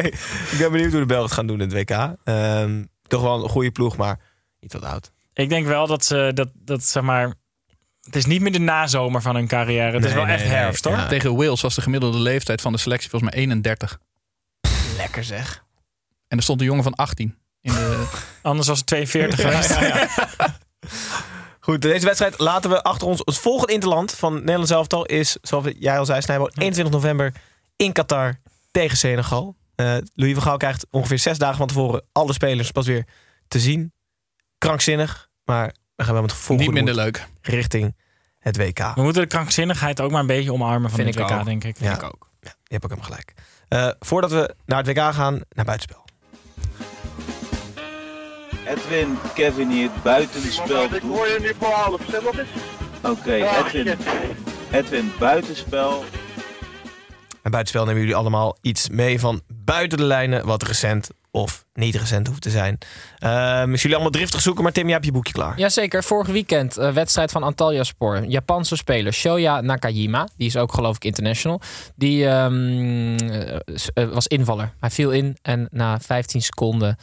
Ik 0.52 0.56
ben 0.58 0.72
benieuwd 0.72 0.92
hoe 0.92 1.00
de 1.00 1.06
Belgen 1.06 1.26
het 1.26 1.34
gaan 1.34 1.48
doen 1.48 1.62
in 1.62 1.70
het 1.70 1.90
WK. 1.90 2.16
Ehm, 2.24 2.84
toch 3.08 3.22
wel 3.22 3.44
een 3.44 3.50
goede 3.50 3.72
ploeg, 3.72 3.98
maar 3.98 4.20
niet 4.60 4.74
wat 4.74 4.84
oud. 4.84 5.12
Ik 5.34 5.50
denk 5.50 5.66
wel 5.68 5.88
dat 5.88 6.06
ze 6.06 6.32
dat, 6.34 6.50
dat 6.54 6.84
zeg 6.84 7.04
maar. 7.04 7.34
Het 8.02 8.16
is 8.16 8.26
niet 8.26 8.42
meer 8.42 8.52
de 8.52 8.60
nazomer 8.60 9.22
van 9.22 9.36
hun 9.36 9.48
carrière. 9.48 9.92
Het 9.96 10.06
is 10.06 10.14
wel 10.14 10.26
nee, 10.26 10.34
echt 10.34 10.44
nee. 10.44 10.54
herfst 10.54 10.84
hoor. 10.86 10.96
Ja. 10.96 11.08
Tegen 11.08 11.36
Wales 11.36 11.62
was 11.62 11.76
de 11.76 11.82
gemiddelde 11.82 12.20
leeftijd 12.20 12.62
van 12.62 12.72
de 12.72 12.78
selectie 12.78 13.10
volgens 13.10 13.32
mij 13.32 13.42
31. 13.42 14.00
Lekker 14.98 15.24
zeg. 15.24 15.64
En 16.28 16.38
er 16.38 16.44
stond 16.44 16.60
een 16.60 16.66
jongen 16.66 16.84
van 16.84 16.94
18. 16.96 17.38
In 17.62 17.72
de... 17.74 18.08
Anders 18.42 18.68
was 18.68 18.78
het 18.78 18.88
42 18.88 19.42
geweest. 19.42 19.78
Goed, 21.60 21.82
deze 21.82 22.06
wedstrijd 22.06 22.40
laten 22.40 22.70
we 22.70 22.84
achter 22.84 23.08
ons. 23.08 23.22
Het 23.26 23.38
volgende 23.38 23.74
interland 23.74 24.12
van 24.12 24.34
Nederland 24.34 24.72
elftal 24.72 25.06
is, 25.06 25.38
zoals 25.42 25.66
jij 25.80 26.00
al 26.00 26.06
zei, 26.06 26.22
Snijbo, 26.22 26.48
21 26.54 26.94
november 26.94 27.34
in 27.76 27.92
Qatar 27.92 28.40
tegen 28.72 28.98
Senegal. 28.98 29.56
Eh, 29.76 29.98
Louis 30.14 30.34
van 30.34 30.44
Gaal 30.44 30.58
krijgt 30.58 30.86
ongeveer 30.90 31.20
zes 31.20 31.38
dagen 31.38 31.58
van 31.58 31.68
tevoren 31.68 32.06
alle 32.12 32.34
spelers 32.34 32.72
pas 32.72 32.86
weer 32.88 33.06
te 33.48 33.60
zien. 33.60 33.94
Krankzinnig, 34.58 35.30
maar 35.44 35.74
we 35.96 36.04
gaan 36.04 36.14
wel 36.14 36.22
met 36.22 36.32
gevoel 36.32 36.58
Niet 36.58 36.72
minder 36.72 36.96
leuk. 36.96 37.28
richting 37.42 37.96
het 38.40 38.58
WK. 38.58 38.78
We 38.96 39.02
moeten 39.02 39.22
de 39.22 39.28
krankzinnigheid 39.28 40.02
ook 40.02 40.12
maar 40.12 40.20
een 40.22 40.28
beetje 40.28 40.54
omarmen 40.54 40.90
van 40.90 41.00
Vind 41.00 41.16
het 41.16 41.24
ik 41.24 41.30
WK, 41.32 41.40
ook. 41.40 41.46
denk 41.46 41.64
ik. 41.64 41.80
Ja. 41.80 41.94
Ik 41.94 42.04
ook. 42.04 42.30
Ja, 42.42 42.54
je 42.64 42.74
hebt 42.78 42.84
ook 42.84 42.90
helemaal 42.90 43.10
gelijk. 43.10 43.34
Eh, 43.68 43.90
voordat 44.00 44.32
we 44.32 44.56
naar 44.66 44.78
het 44.78 44.88
WK 44.88 45.14
gaan, 45.14 45.42
naar 45.50 45.66
buitenspel. 45.66 46.06
Edwin, 48.66 49.18
Kevin 49.34 49.70
hier, 49.70 49.90
buitenspel. 50.04 50.84
Ik 50.84 51.02
hoor 51.02 51.28
je 51.28 51.38
nu 51.40 51.54
voor 51.60 51.72
half, 51.72 52.22
wat 52.24 52.38
is 52.38 52.48
Oké, 53.02 53.34
Edwin. 53.34 53.98
Edwin, 54.72 55.12
buitenspel. 55.20 56.04
En 57.44 57.52
buitenspel 57.52 57.86
nemen 57.86 58.02
jullie 58.02 58.16
allemaal 58.16 58.58
iets 58.62 58.90
mee 58.90 59.20
van 59.20 59.42
buiten 59.48 59.98
de 59.98 60.04
lijnen, 60.04 60.46
wat 60.46 60.64
recent 60.64 61.10
of 61.32 61.66
niet 61.74 61.96
recent 61.96 62.28
hoeft 62.28 62.42
te 62.42 62.50
zijn. 62.50 62.78
Is 63.74 63.82
jullie 63.82 63.96
allemaal 63.96 64.12
driftig 64.12 64.42
zoeken, 64.42 64.64
maar 64.64 64.72
Tim, 64.72 64.84
jij 64.84 64.94
hebt 64.94 65.06
je 65.06 65.12
boekje 65.12 65.34
klaar. 65.34 65.60
Jazeker, 65.60 66.04
vorig 66.04 66.28
weekend 66.28 66.78
eh, 66.78 66.92
wedstrijd 66.92 67.32
van 67.32 67.44
Antalya 67.44 67.84
Sport. 67.84 68.32
Japanse 68.32 68.76
speler 68.76 69.14
Shoya 69.14 69.62
Nakajima, 69.62 70.28
die 70.38 70.48
is 70.48 70.58
ook 70.58 70.74
geloof 70.74 70.96
ik 70.96 71.04
international. 71.04 71.62
Die 71.96 72.28
ehm, 72.28 73.18
eh, 73.18 73.56
eh, 73.94 74.10
was 74.10 74.28
invaller. 74.28 74.74
Hij 74.80 74.90
viel 74.90 75.12
in 75.12 75.38
en 75.42 75.68
na 75.72 76.00
15 76.00 76.42
seconden 76.42 76.98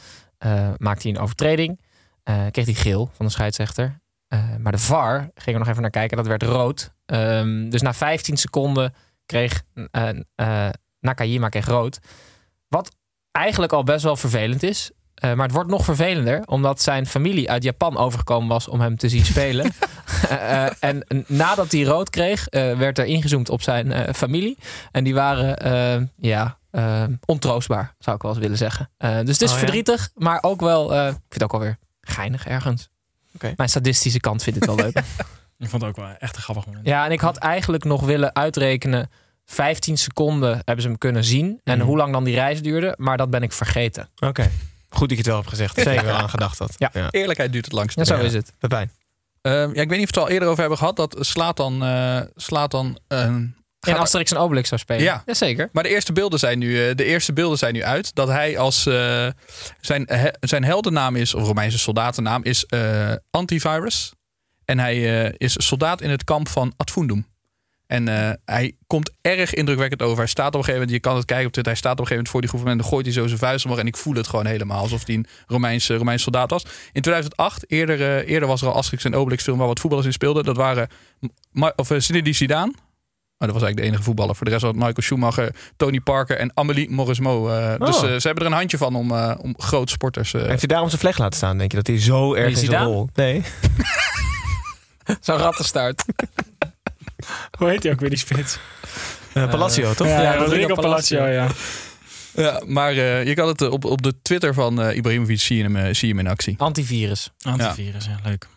maakte 0.77 1.07
hij 1.07 1.17
een 1.17 1.23
overtreding. 1.23 1.79
Kreeg 2.51 2.65
hij 2.65 2.73
geel 2.73 3.09
van 3.13 3.25
de 3.25 3.31
scheidsrechter. 3.31 3.99
Maar 4.59 4.71
de 4.71 4.77
VAR 4.77 5.29
ging 5.35 5.55
er 5.55 5.59
nog 5.59 5.67
even 5.67 5.81
naar 5.81 5.91
kijken, 5.91 6.17
dat 6.17 6.27
werd 6.27 6.43
rood. 6.43 6.91
Ehm, 7.05 7.69
dus 7.69 7.81
na 7.81 7.93
15 7.93 8.37
seconden 8.37 8.93
kreeg 9.29 9.61
eh, 9.91 10.09
eh, 10.35 10.69
Nakajima 10.99 11.49
kreeg 11.49 11.65
rood. 11.65 11.99
Wat 12.67 12.91
eigenlijk 13.31 13.73
al 13.73 13.83
best 13.83 14.03
wel 14.03 14.15
vervelend 14.15 14.63
is. 14.63 14.91
Eh, 15.13 15.33
maar 15.33 15.45
het 15.45 15.55
wordt 15.55 15.69
nog 15.69 15.83
vervelender, 15.83 16.41
omdat 16.45 16.81
zijn 16.81 17.05
familie 17.05 17.49
uit 17.49 17.63
Japan 17.63 17.97
overgekomen 17.97 18.47
was 18.47 18.67
om 18.67 18.81
hem 18.81 18.97
te 18.97 19.09
zien 19.09 19.25
spelen. 19.25 19.71
En 20.79 21.05
nadat 21.27 21.71
hij 21.71 21.81
rood 21.83 22.09
kreeg, 22.09 22.47
werd 22.51 22.97
er 22.97 23.05
ingezoomd 23.05 23.49
op 23.49 23.61
zijn 23.61 24.15
familie. 24.15 24.57
En 24.91 25.03
die 25.03 25.13
waren, 25.13 26.11
ja, 26.17 26.57
ontroostbaar, 27.25 27.95
zou 27.99 28.15
ik 28.15 28.21
wel 28.21 28.31
eens 28.31 28.39
willen 28.39 28.57
zeggen. 28.57 28.89
Dus 28.97 29.09
het 29.09 29.41
is 29.41 29.41
Oh, 29.41 29.53
ja? 29.53 29.57
verdrietig, 29.57 30.09
maar 30.15 30.43
ook 30.43 30.59
wel, 30.59 31.07
ik 31.07 31.11
vind 31.11 31.33
het 31.33 31.43
ook 31.43 31.53
alweer 31.53 31.77
geinig 32.01 32.47
ergens. 32.47 32.89
Mijn 33.55 33.69
sadistische 33.69 34.19
kant 34.19 34.43
vindt 34.43 34.59
het 34.59 34.67
wel 34.67 34.85
leuk. 34.85 35.01
Ik 35.59 35.69
vond 35.69 35.81
het 35.81 35.91
ook 35.91 35.97
wel 35.97 36.15
echt 36.19 36.35
een 36.35 36.41
grappig 36.41 36.65
moment. 36.65 36.85
Ja, 36.87 37.05
en 37.05 37.11
ik 37.11 37.19
had 37.19 37.37
eigenlijk 37.37 37.83
nog 37.83 38.01
willen 38.05 38.35
uitrekenen. 38.35 39.09
15 39.45 39.97
seconden 39.97 40.51
hebben 40.55 40.81
ze 40.81 40.87
hem 40.87 40.97
kunnen 40.97 41.23
zien. 41.23 41.59
En 41.63 41.77
Mhm. 41.77 41.87
hoe 41.87 41.97
lang 41.97 42.13
dan 42.13 42.23
die 42.23 42.35
reis 42.35 42.61
duurde. 42.61 42.93
Maar 42.97 43.17
dat 43.17 43.29
ben 43.29 43.43
ik 43.43 43.51
vergeten. 43.53 44.09
Oké. 44.19 44.49
Goed 44.89 44.99
dat 44.99 45.09
je 45.09 45.15
het 45.17 45.25
wel 45.25 45.35
hebt 45.35 45.49
gezegd. 45.49 45.75
Zeker 45.81 46.05
wel 46.05 46.15
aan 46.15 46.29
gedacht 46.29 46.59
had. 46.59 46.75
Ja. 46.77 46.91
Eerlijkheid 47.11 47.51
duurt 47.51 47.65
het 47.65 47.73
langst. 47.73 47.97
Ja, 47.97 48.03
zo 48.03 48.15
Ja. 48.15 48.21
is 48.21 48.33
het. 48.33 48.53
Pepijn. 48.59 48.91
Ehm, 49.41 49.55
ja, 49.73 49.81
ik 49.81 49.89
weet 49.89 49.97
niet 49.99 50.07
of 50.09 50.13
we 50.15 50.19
het 50.19 50.29
al 50.29 50.29
eerder 50.29 50.47
over 50.47 50.59
hebben 50.59 50.77
gehad. 50.77 50.95
Dat 50.95 51.15
Slatan, 51.19 51.83
eh 51.83 52.21
Slatan 52.35 52.99
In 53.87 53.95
Asterix 53.95 54.31
en 54.31 54.37
Obelix 54.37 54.67
zou 54.69 54.81
spelen. 54.81 55.03
Ja. 55.03 55.23
Jazeker. 55.25 55.69
Maar 55.71 55.83
de 55.83 55.89
eerste 55.89 56.13
beelden 56.13 56.39
zijn 56.39 56.59
nu, 56.59 56.87
eh, 56.89 56.95
de 56.95 57.03
eerste 57.03 57.33
beelden 57.33 57.57
zijn 57.57 57.73
nu 57.73 57.83
uit. 57.83 58.15
Dat 58.15 58.27
hij 58.27 58.57
als 58.57 58.85
eh, 58.85 59.27
zijn, 59.81 60.03
he- 60.05 60.31
zijn 60.39 60.63
heldennaam 60.63 61.15
is, 61.15 61.33
of 61.33 61.43
Romeinse 61.47 61.79
soldatennaam, 61.79 62.43
is 62.43 62.65
eh, 62.65 63.11
Antivirus. 63.31 64.13
En 64.69 64.79
hij 64.79 65.23
eh, 65.25 65.33
is 65.37 65.55
soldaat 65.67 66.01
in 66.01 66.09
het 66.09 66.23
kamp 66.23 66.47
van 66.49 66.73
Adfundum. 66.77 67.25
En 67.87 68.07
eh, 68.07 68.31
hij 68.45 68.75
komt 68.87 69.11
erg 69.21 69.53
indrukwekkend 69.53 70.01
over. 70.01 70.17
Hij 70.17 70.27
staat 70.27 70.47
op 70.47 70.53
een 70.53 70.59
gegeven 70.59 70.79
moment, 70.81 70.95
je 71.03 71.09
kan 71.09 71.15
het 71.15 71.25
kijken 71.25 71.45
op 71.45 71.51
Twitter, 71.51 71.71
hij 71.73 71.81
staat 71.81 71.91
op 71.93 71.99
een 71.99 72.05
gegeven 72.07 72.25
moment 72.25 72.29
voor 72.31 72.41
die 72.41 72.49
groep 72.49 72.71
en 72.71 72.77
dan 72.77 72.87
gooit 72.91 73.05
hij 73.05 73.13
zo 73.15 73.27
zijn 73.27 73.39
vuist 73.39 73.65
omhoog. 73.65 73.79
En 73.79 73.87
ik 73.87 73.97
voel 73.97 74.13
het 74.13 74.27
gewoon 74.27 74.45
helemaal 74.45 74.81
alsof 74.81 75.05
hij 75.05 75.15
een 75.15 75.25
Romeinse, 75.47 75.95
Romeinse 75.95 76.23
soldaat 76.23 76.49
was. 76.49 76.63
In 76.91 77.01
2008, 77.01 77.71
eerder, 77.71 78.01
eh, 78.01 78.29
eerder 78.33 78.47
was 78.47 78.61
er 78.61 78.67
al 78.67 78.73
Asterix 78.75 79.03
en 79.05 79.15
Obelix 79.15 79.43
film 79.43 79.57
waar 79.57 79.67
wat 79.67 79.79
voetballers 79.79 80.07
in 80.07 80.13
speelden. 80.13 80.43
Dat 80.43 80.55
waren 80.57 80.87
Ma- 81.51 81.73
of, 81.75 81.89
uh, 81.91 81.99
Zinedine 81.99 82.35
Zidane. 82.35 82.71
Maar 83.37 83.47
dat 83.47 83.57
was 83.57 83.63
eigenlijk 83.63 83.77
de 83.77 83.83
enige 83.87 84.03
voetballer. 84.03 84.35
Voor 84.35 84.45
de 84.45 84.51
rest 84.51 84.63
was 84.63 84.71
het 84.73 84.81
Michael 84.83 85.01
Schumacher, 85.05 85.55
Tony 85.75 85.99
Parker 85.99 86.37
en 86.37 86.51
Amélie 86.53 86.89
Mauresmo. 86.89 87.47
eh, 87.49 87.79
Dus 87.79 87.95
Oh. 87.95 88.01
ze 88.01 88.07
hebben 88.27 88.43
er 88.45 88.51
een 88.51 88.57
handje 88.57 88.77
van 88.77 88.95
om, 88.95 89.11
eh 89.11 89.35
om 89.41 89.53
grote 89.57 89.91
sporters... 89.91 90.33
eh, 90.33 90.41
Heeft 90.41 90.59
hij 90.59 90.67
daarom 90.67 90.89
zijn 90.89 91.01
vlecht 91.01 91.19
laten 91.19 91.37
staan? 91.37 91.57
Denk 91.57 91.71
je 91.71 91.77
dat 91.77 91.87
hij 91.87 91.99
zo 92.01 92.33
erg 92.33 92.53
Wie, 92.53 92.63
in 92.63 92.71
zijn 92.71 92.83
rol... 92.83 93.09
Nee. 93.13 93.41
Zo'n 95.21 95.37
rattenstaart. 95.37 96.03
Hoe 97.57 97.69
heet 97.69 97.83
hij 97.83 97.91
ook 97.91 97.99
weer, 97.99 98.09
die 98.09 98.19
spits? 98.19 98.57
Eh, 99.33 99.49
Palacio, 99.49 99.93
toch? 99.93 100.07
Ja, 100.07 100.21
Ja, 100.21 100.35
Rodrigo 100.35 100.49
Rodrigo 100.49 100.81
Palacio, 100.81 101.25
ja. 101.25 101.47
Ja, 102.33 102.61
maar 102.65 102.91
eh, 102.91 103.25
je 103.25 103.33
kan 103.33 103.47
het 103.47 103.61
eh, 103.61 103.71
op, 103.71 103.85
op 103.85 104.01
de 104.01 104.21
Twitter 104.21 104.53
van 104.53 104.81
eh 104.81 104.95
Ibrahimovic 104.95 105.39
zie 105.39 105.57
je 105.57 105.63
hem, 105.63 105.75
eh, 105.75 105.93
zie 105.93 106.07
je 106.07 106.13
hem 106.15 106.25
in 106.25 106.31
actie. 106.31 106.55
Antivirus. 106.57 107.31
Antivirus, 107.41 108.05
ja, 108.05 108.19
leuk. 108.23 108.47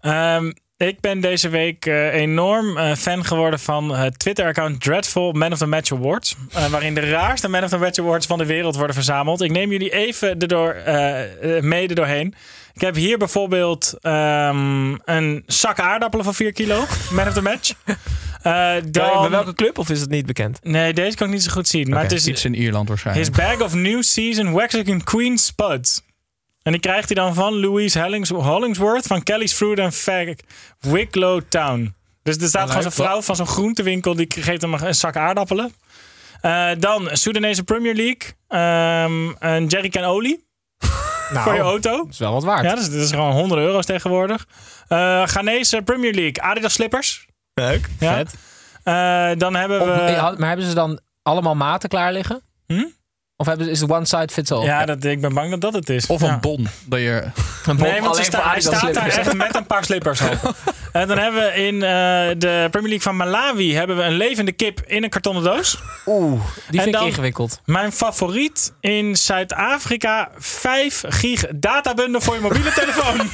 Ehm, 0.00 0.52
Ik 0.82 1.00
ben 1.00 1.20
deze 1.20 1.48
week 1.48 1.86
eh, 1.86 2.14
enorm 2.14 2.76
eh, 2.78 2.94
fan 2.94 3.24
geworden 3.24 3.60
van 3.60 3.94
het 3.94 4.18
Twitter-account 4.18 4.80
Dreadful 4.80 5.32
Man 5.32 5.52
of 5.52 5.58
the 5.58 5.66
Match 5.66 5.92
Awards. 5.92 6.36
eh, 6.52 6.66
waarin 6.66 6.94
de 6.94 7.00
raarste 7.00 7.48
Man 7.48 7.62
of 7.64 7.70
the 7.70 7.78
Match 7.78 7.98
Awards 7.98 8.26
van 8.26 8.38
de 8.38 8.46
wereld 8.46 8.76
worden 8.76 8.94
verzameld. 8.94 9.42
Ik 9.42 9.50
neem 9.50 9.70
jullie 9.70 9.90
even 9.92 10.38
erdoor, 10.38 10.70
eh, 10.72 11.56
eh, 11.56 11.62
mee 11.62 11.88
erdoorheen. 11.88 12.34
Ik 12.74 12.80
heb 12.80 12.94
hier 12.94 13.18
bijvoorbeeld 13.18 13.94
ehm, 14.00 14.94
een 15.04 15.42
zak 15.46 15.78
aardappelen 15.80 16.24
van 16.24 16.34
4 16.34 16.52
kilo. 16.52 16.84
Man 17.10 17.26
of 17.26 17.32
the 17.32 17.42
Match. 17.42 17.72
Eh, 18.42 18.74
Bij 18.90 19.28
welke 19.30 19.54
club 19.54 19.78
of 19.78 19.90
is 19.90 20.00
het 20.00 20.10
niet 20.10 20.26
bekend? 20.26 20.58
Nee, 20.62 20.92
deze 20.92 21.16
kan 21.16 21.26
ik 21.26 21.32
niet 21.32 21.42
zo 21.42 21.50
goed 21.50 21.68
zien. 21.68 21.88
Maar 21.90 22.02
het 22.02 22.12
is 22.12 22.26
Iets 22.26 22.44
in 22.44 22.54
Ierland 22.54 22.88
waarschijnlijk. 22.88 23.26
His 23.26 23.44
bag 23.44 23.60
of 23.62 23.74
new 23.74 24.02
season 24.02 24.52
Mexican 24.52 25.04
Queen 25.04 25.38
Spuds. 25.38 26.02
En 26.62 26.72
die 26.72 26.80
krijgt 26.80 27.06
hij 27.08 27.24
dan 27.24 27.34
van 27.34 27.60
Louise 27.60 28.00
Hollings- 28.00 28.30
Hollingsworth 28.30 29.06
van 29.06 29.22
Kelly's 29.22 29.52
Fruit 29.52 29.78
and 29.78 29.94
Fag 29.94 30.26
Wicklow 30.78 31.40
Town. 31.48 31.94
Dus 32.22 32.36
er 32.36 32.48
staat 32.48 32.68
gewoon 32.68 32.82
zo'n 32.82 32.92
vrouw 32.92 33.22
van 33.22 33.36
zo'n 33.36 33.46
groentewinkel 33.46 34.14
die 34.14 34.26
geeft 34.28 34.62
hem 34.62 34.74
een 34.74 34.94
zak 34.94 35.16
aardappelen. 35.16 35.74
Eh, 36.40 36.70
dan 36.78 37.08
Soedanese 37.12 37.62
Premier 37.62 37.94
League. 37.94 38.32
Ehm, 38.48 39.32
een 39.38 39.66
jerrycan 39.66 40.04
olie. 40.04 40.44
voor 41.32 41.54
je 41.54 41.60
auto. 41.60 41.90
Nou, 41.90 42.02
Dat 42.02 42.12
is 42.12 42.18
wel 42.18 42.32
wat 42.32 42.44
waard. 42.44 42.64
Ja, 42.64 42.74
dus 42.74 42.90
dat 42.90 43.00
is 43.00 43.10
gewoon 43.10 43.32
100 43.32 43.60
euro's 43.60 43.86
tegenwoordig. 43.86 44.46
Eh 44.88 45.26
Ghanese 45.26 45.82
Premier 45.82 46.12
League. 46.14 46.42
Adidas 46.42 46.72
slippers. 46.72 47.26
Leuk. 47.54 47.88
Ja. 47.98 48.14
Vet. 48.14 48.34
Eh, 48.82 49.38
dan 49.38 49.54
hebben 49.54 49.78
we... 49.78 49.84
Op- 50.30 50.38
maar 50.38 50.48
hebben 50.48 50.66
ze 50.66 50.74
dan 50.74 51.00
allemaal 51.22 51.54
maten 51.54 51.88
klaar 51.88 52.12
liggen? 52.12 52.40
Hm? 52.66 52.84
Of 53.42 53.48
hebben, 53.48 53.66
ze- 53.66 53.72
is 53.72 53.80
het 53.80 53.90
one 53.90 54.04
size 54.06 54.28
fits 54.32 54.50
all? 54.50 54.64
Ja, 54.64 54.84
dat, 54.84 55.04
ik 55.04 55.20
ben 55.20 55.34
bang 55.34 55.50
dat 55.50 55.60
dat 55.60 55.72
het 55.74 55.88
is. 55.88 56.06
Of 56.06 56.20
Ja. 56.20 56.32
een 56.32 56.40
bon. 56.40 56.68
Dat 56.86 57.00
je... 57.00 57.22
Een 57.66 57.76
bon 57.76 57.88
Nee, 57.88 58.00
want 58.00 58.16
ze 58.16 58.22
sta- 58.22 58.50
hij 58.50 58.60
staat 58.60 58.94
daar 58.94 59.06
echt 59.06 59.32
met 59.34 59.54
een 59.56 59.66
paar 59.66 59.84
slippers 59.84 60.20
op. 60.20 60.54
En 60.92 61.08
dan 61.08 61.18
hebben 61.18 61.40
we 61.42 61.54
in 61.66 61.74
eh, 61.74 61.80
de 62.38 62.68
Premier 62.70 62.88
League 62.88 63.00
van 63.00 63.16
Malawi 63.16 63.74
hebben 63.74 63.96
we 63.96 64.02
een 64.02 64.12
levende 64.16 64.52
kip 64.52 64.80
in 64.86 65.02
een 65.02 65.10
kartonnen 65.10 65.42
doos. 65.42 65.78
Oeh, 66.06 66.40
die 66.68 66.78
En 66.80 66.84
vind 66.84 66.96
ik 66.96 67.02
ingewikkeld. 67.02 67.60
Mijn 67.64 67.92
favoriet 67.92 68.72
in 68.80 69.16
Zuid-Afrika: 69.16 70.30
5 70.38 71.04
gig 71.08 71.44
databundel 71.54 72.20
voor 72.20 72.34
je 72.34 72.40
mobiele 72.40 72.72
telefoon. 72.72 73.20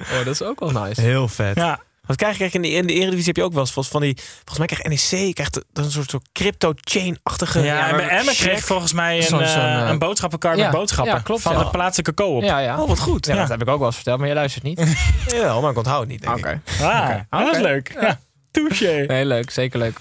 Oh, 0.00 0.24
dat 0.24 0.26
is 0.34 0.42
ook 0.42 0.60
wel 0.60 0.70
nice. 0.70 1.00
Heel 1.00 1.28
vet. 1.28 1.56
Ja. 1.56 1.80
Wat 2.06 2.16
krijg 2.16 2.32
je 2.32 2.38
kijk, 2.38 2.54
in 2.54 2.62
de, 2.62 2.70
in 2.70 2.86
de 2.86 2.92
Eredivisie 2.92 3.26
heb 3.26 3.36
je 3.36 3.42
ook 3.42 3.52
wel 3.52 3.60
eens 3.74 3.88
van- 3.88 4.00
die... 4.00 4.16
Volgens 4.44 4.58
mij 4.58 4.66
krijgt 4.66 5.10
NEC 5.12 5.34
krijgt 5.34 5.64
een 5.72 5.90
soort, 5.90 6.10
soort 6.10 6.28
crypto-chain-achtige... 6.32 7.60
Ja, 7.60 7.88
en 7.88 7.96
bij 7.96 8.08
Emmen 8.08 8.34
kreeg 8.34 8.64
volgens 8.64 8.92
mij 8.92 9.30
een, 9.32 9.40
eh, 9.40 9.82
eh, 9.82 9.88
een 9.88 9.98
boodschappenkar 9.98 10.56
ja, 10.56 10.62
met 10.62 10.72
boodschappen. 10.72 11.14
ja, 11.14 11.20
klopt, 11.20 11.42
van 11.42 11.52
ja. 11.52 11.64
de 11.64 11.70
plaatselijke 11.70 12.14
co-op. 12.14 12.42
Ja, 12.42 12.58
ja. 12.58 12.80
Oh, 12.80 12.88
wat 12.88 12.98
goed. 12.98 13.26
Ja, 13.26 13.34
Ja. 13.34 13.40
dat 13.40 13.48
heb 13.48 13.62
ik 13.62 13.68
ook 13.68 13.78
wel 13.78 13.86
eens 13.86 13.94
verteld, 13.96 14.18
maar 14.18 14.28
je 14.28 14.34
luistert 14.34 14.64
niet. 14.64 14.80
Ja, 15.26 15.60
maar 15.60 15.70
ik 15.70 15.76
onthoud 15.76 16.00
het 16.00 16.08
niet, 16.08 16.22
denk 16.22 16.36
Oké. 16.38 16.50
ik. 16.50 16.80
Ah, 16.82 17.10
Oké. 17.30 17.44
dat 17.44 17.54
is 17.54 17.60
leuk. 17.62 17.96
Ja. 18.00 18.18
Touché. 18.50 19.04
Nee, 19.06 19.24
leuk. 19.24 19.50
Zeker 19.50 19.78
leuk. 19.78 19.98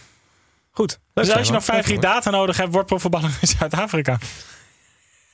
Goed. 0.72 1.00
Dus 1.14 1.32
als 1.32 1.48
je 1.48 1.54
nog 1.54 1.64
5 1.64 1.84
gig 1.86 1.92
hoor. 1.94 2.02
data 2.02 2.30
nodig 2.30 2.58
hebt, 2.58 2.72
wordt 2.72 2.88
profvoetballer 2.88 3.30
in 3.42 3.48
Zuid-Afrika. 3.60 4.18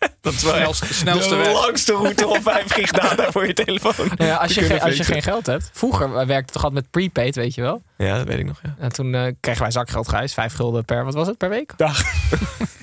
Dat 0.21 0.33
is 0.33 0.41
wel 0.43 0.53
Snelste, 0.53 0.85
echt 0.85 0.95
snelste 0.95 1.29
de 1.29 1.35
weg. 1.35 1.53
langste 1.65 1.93
route 1.93 2.27
om 2.27 2.41
5 2.41 2.71
gig 2.73 2.91
data 2.91 3.31
voor 3.31 3.47
je 3.47 3.53
telefoon. 3.53 4.11
Ja, 4.15 4.35
als, 4.35 4.53
je 4.53 4.81
als 4.81 4.97
je 4.97 5.03
geen 5.03 5.21
geld 5.21 5.45
hebt. 5.45 5.69
Vroeger 5.73 6.13
we 6.13 6.25
werkte 6.25 6.53
toch 6.53 6.63
altijd 6.63 6.81
met 6.81 6.91
prepaid, 6.91 7.35
weet 7.35 7.55
je 7.55 7.61
wel. 7.61 7.81
Ja, 7.97 8.17
dat 8.17 8.27
weet 8.27 8.39
ik 8.39 8.45
nog, 8.45 8.59
ja. 8.63 8.75
En 8.79 8.91
toen 8.93 9.15
eh, 9.15 9.31
kregen 9.39 9.61
wij 9.61 9.71
zakgeld, 9.71 10.09
Gijs. 10.09 10.33
Vijf 10.33 10.53
gulden 10.53 10.85
per, 10.85 11.05
wat 11.05 11.13
was 11.13 11.27
het, 11.27 11.37
per 11.37 11.49
week? 11.49 11.73
Dag. 11.77 12.01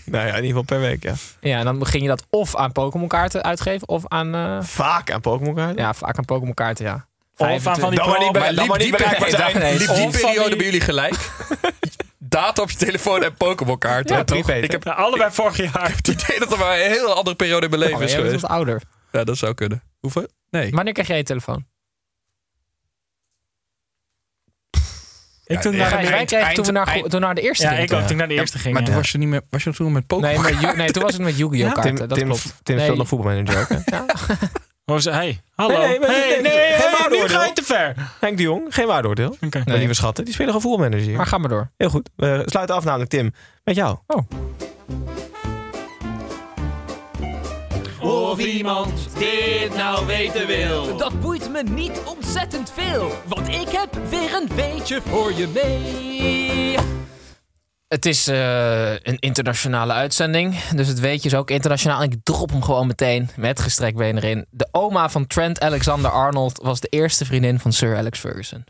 Nou 0.05 0.27
ja, 0.27 0.35
in 0.35 0.45
ieder 0.45 0.47
geval 0.61 0.63
per 0.79 0.81
week, 0.81 1.03
ja. 1.03 1.15
Ja, 1.41 1.59
en 1.59 1.65
dan 1.65 1.87
ging 1.87 2.03
je 2.03 2.09
dat 2.09 2.23
of 2.31 2.57
aan 2.57 2.73
Pokémon 2.73 3.09
kaarten 3.09 3.43
uitgeven, 3.43 3.89
of 3.89 4.03
aan... 4.07 4.35
eh, 4.35 4.59
Vaak 4.63 5.11
aan 5.13 5.21
Pokémon 5.21 5.55
kaarten. 5.55 5.77
ja, 5.83 5.95
vaak 5.95 6.19
aan 6.19 6.25
Pokémon 6.25 6.55
kaarten, 6.55 6.85
ja. 6.85 7.07
Of 7.37 7.47
aan 7.47 7.61
van 7.81 7.91
die 7.91 7.99
Dan 7.99 8.09
maar 8.09 8.19
niet, 8.19 8.31
pro- 8.33 8.41
bij- 8.41 8.55
dan 8.55 8.67
maar 8.67 8.79
niet 8.79 8.91
bereikbaar 8.91 9.31
zijn. 9.31 9.59
Nee, 9.59 9.79
Liep 9.79 9.89
of 9.89 9.97
die 9.97 10.11
periode 10.11 10.57
bij 10.57 10.65
jullie 10.65 10.81
gelijk? 10.81 11.15
Data 12.29 12.63
op 12.63 12.71
je 12.71 12.77
telefoon 12.77 13.23
en 13.23 13.35
Pokémon 13.35 13.79
kaarten. 13.79 14.17
Ja, 14.17 14.25
toch? 14.25 14.51
Ik 14.51 14.71
heb 14.71 14.85
Ja, 14.85 14.93
allebei 14.93 15.31
vorig 15.33 15.57
jaar. 15.73 15.93
het 15.97 16.09
idee 16.09 16.39
dat 16.39 16.53
er 16.53 16.59
maar 16.59 16.75
een 16.81 16.91
hele 16.91 17.13
andere 17.13 17.37
periode 17.37 17.65
in 17.65 17.71
mijn 17.71 17.83
leven 17.83 17.99
Oh, 17.99 18.05
is 18.05 18.15
geweest. 18.15 18.41
wat 18.41 18.51
ouder. 18.51 18.83
Ja, 19.13 19.25
dat 19.25 19.37
zou 19.39 19.55
kunnen. 19.55 19.83
Hoeveel? 20.01 20.29
Nee. 20.51 20.71
Wanneer 20.71 20.93
krijg 20.93 21.09
jij 21.09 21.17
je 21.17 21.23
telefoon? 21.23 21.67
Ik 25.45 25.61
toen 25.61 25.73
Ja, 25.73 25.79
naar 25.79 25.91
wij 26.03 26.25
kregen 26.25 26.55
toen 26.55 26.65
we 26.65 26.73
naar, 26.73 26.87
eind- 26.87 27.03
toen 27.11 27.21
we 27.21 27.27
naar 27.27 27.35
de 27.35 27.41
eerste 27.41 27.63
Ja, 27.65 27.71
gingen. 27.71 27.85
ik 27.85 27.93
ook 27.93 28.07
toen 28.07 28.17
naar 28.17 28.29
de 28.29 28.35
eerste 28.35 28.59
ging. 28.59 28.73
maar 28.75 28.83
ja. 28.83 28.89
toen 28.89 28.97
was 28.97 29.11
je, 29.11 29.19
niet 29.19 29.29
meer, 29.29 29.43
was 29.51 29.65
je 29.65 29.73
toen 29.73 29.93
met 29.93 30.07
Pokémon? 30.07 30.43
Nee, 30.43 30.75
nee, 30.75 30.91
toen 30.91 31.03
was 31.03 31.13
het 31.13 31.23
met 31.23 31.37
Yu-Gi-Oh 31.39 31.67
Ja? 31.67 31.73
kaarten. 31.73 31.95
Tim, 31.95 32.09
dat 32.09 32.19
Tim, 32.19 32.27
klopt. 32.27 32.55
Tim 32.63 32.75
Nee. 32.75 32.85
speelt 32.85 32.99
nog 32.99 33.09
voetbalmanager 33.09 33.61
ook, 33.61 33.69
hè? 33.69 33.79
Oh, 34.91 34.97
ze- 34.99 35.11
hey, 35.11 35.41
hallo. 35.55 35.79
Nee, 35.79 35.99
nee, 35.99 36.09
hey, 36.09 36.29
nee, 36.29 36.41
nee, 36.43 36.53
geen 36.53 36.91
hey, 37.11 37.19
nu 37.23 37.29
ga 37.29 37.45
je 37.45 37.53
te 37.53 37.63
ver. 37.65 37.95
Henk 38.21 38.37
de 38.37 38.43
Jong, 38.43 38.75
geen 38.75 38.87
waardeoordeel. 38.87 39.37
Oké. 39.45 39.63
Mijn 39.65 39.79
lieve 39.79 39.95
schatten, 39.95 40.25
die 40.25 40.35
spelen 40.35 40.53
gewoon 40.53 40.69
voetbalmanager 40.71 41.07
hier. 41.09 41.17
Maar 41.17 41.27
ga 41.27 41.39
maar 41.39 41.49
door. 41.49 41.71
Heel 41.77 41.89
goed. 41.91 42.09
We 42.17 42.43
sluiten 42.47 42.77
af 42.77 42.85
namelijk, 42.85 43.11
Tim, 43.11 43.35
met 43.65 43.75
jou. 43.77 43.97
Of 48.01 48.39
iemand 48.39 49.09
dit 49.19 49.77
nou 49.77 50.07
weten 50.07 50.47
wil. 50.47 50.97
Dat 50.97 51.21
boeit 51.21 51.51
me 51.53 51.63
niet 51.63 52.01
ontzettend 52.05 52.73
veel, 52.77 53.13
want 53.27 53.49
ik 53.49 53.69
heb 53.69 53.99
weer 54.09 54.35
een 54.35 54.49
weetje 54.57 55.01
voor 55.09 55.33
je 55.33 55.49
mee. 55.55 56.77
Het 57.89 58.07
is 58.07 58.27
eh, 58.27 58.93
een 58.93 59.19
internationale 59.19 59.93
uitzending. 59.93 60.59
Dus 60.59 60.89
het 60.89 61.01
weetje 61.01 61.29
is 61.29 61.35
ook 61.35 61.51
internationaal. 61.51 62.03
Ik 62.03 62.15
drop 62.23 62.51
hem 62.51 62.63
gewoon 62.63 62.87
meteen 62.87 63.29
met 63.37 63.61
gestrekt 63.61 63.97
been 63.97 64.17
erin. 64.17 64.47
De 64.51 64.69
oma 64.71 65.09
van 65.09 65.27
Trent 65.27 65.61
Alexander-Arnold 65.61 66.61
was 66.63 66.81
de 66.81 66.89
eerste 66.89 67.25
vriendin 67.25 67.59
van 67.59 67.73
Sir 67.73 67.97
Alex 67.97 68.19
Ferguson. 68.19 68.65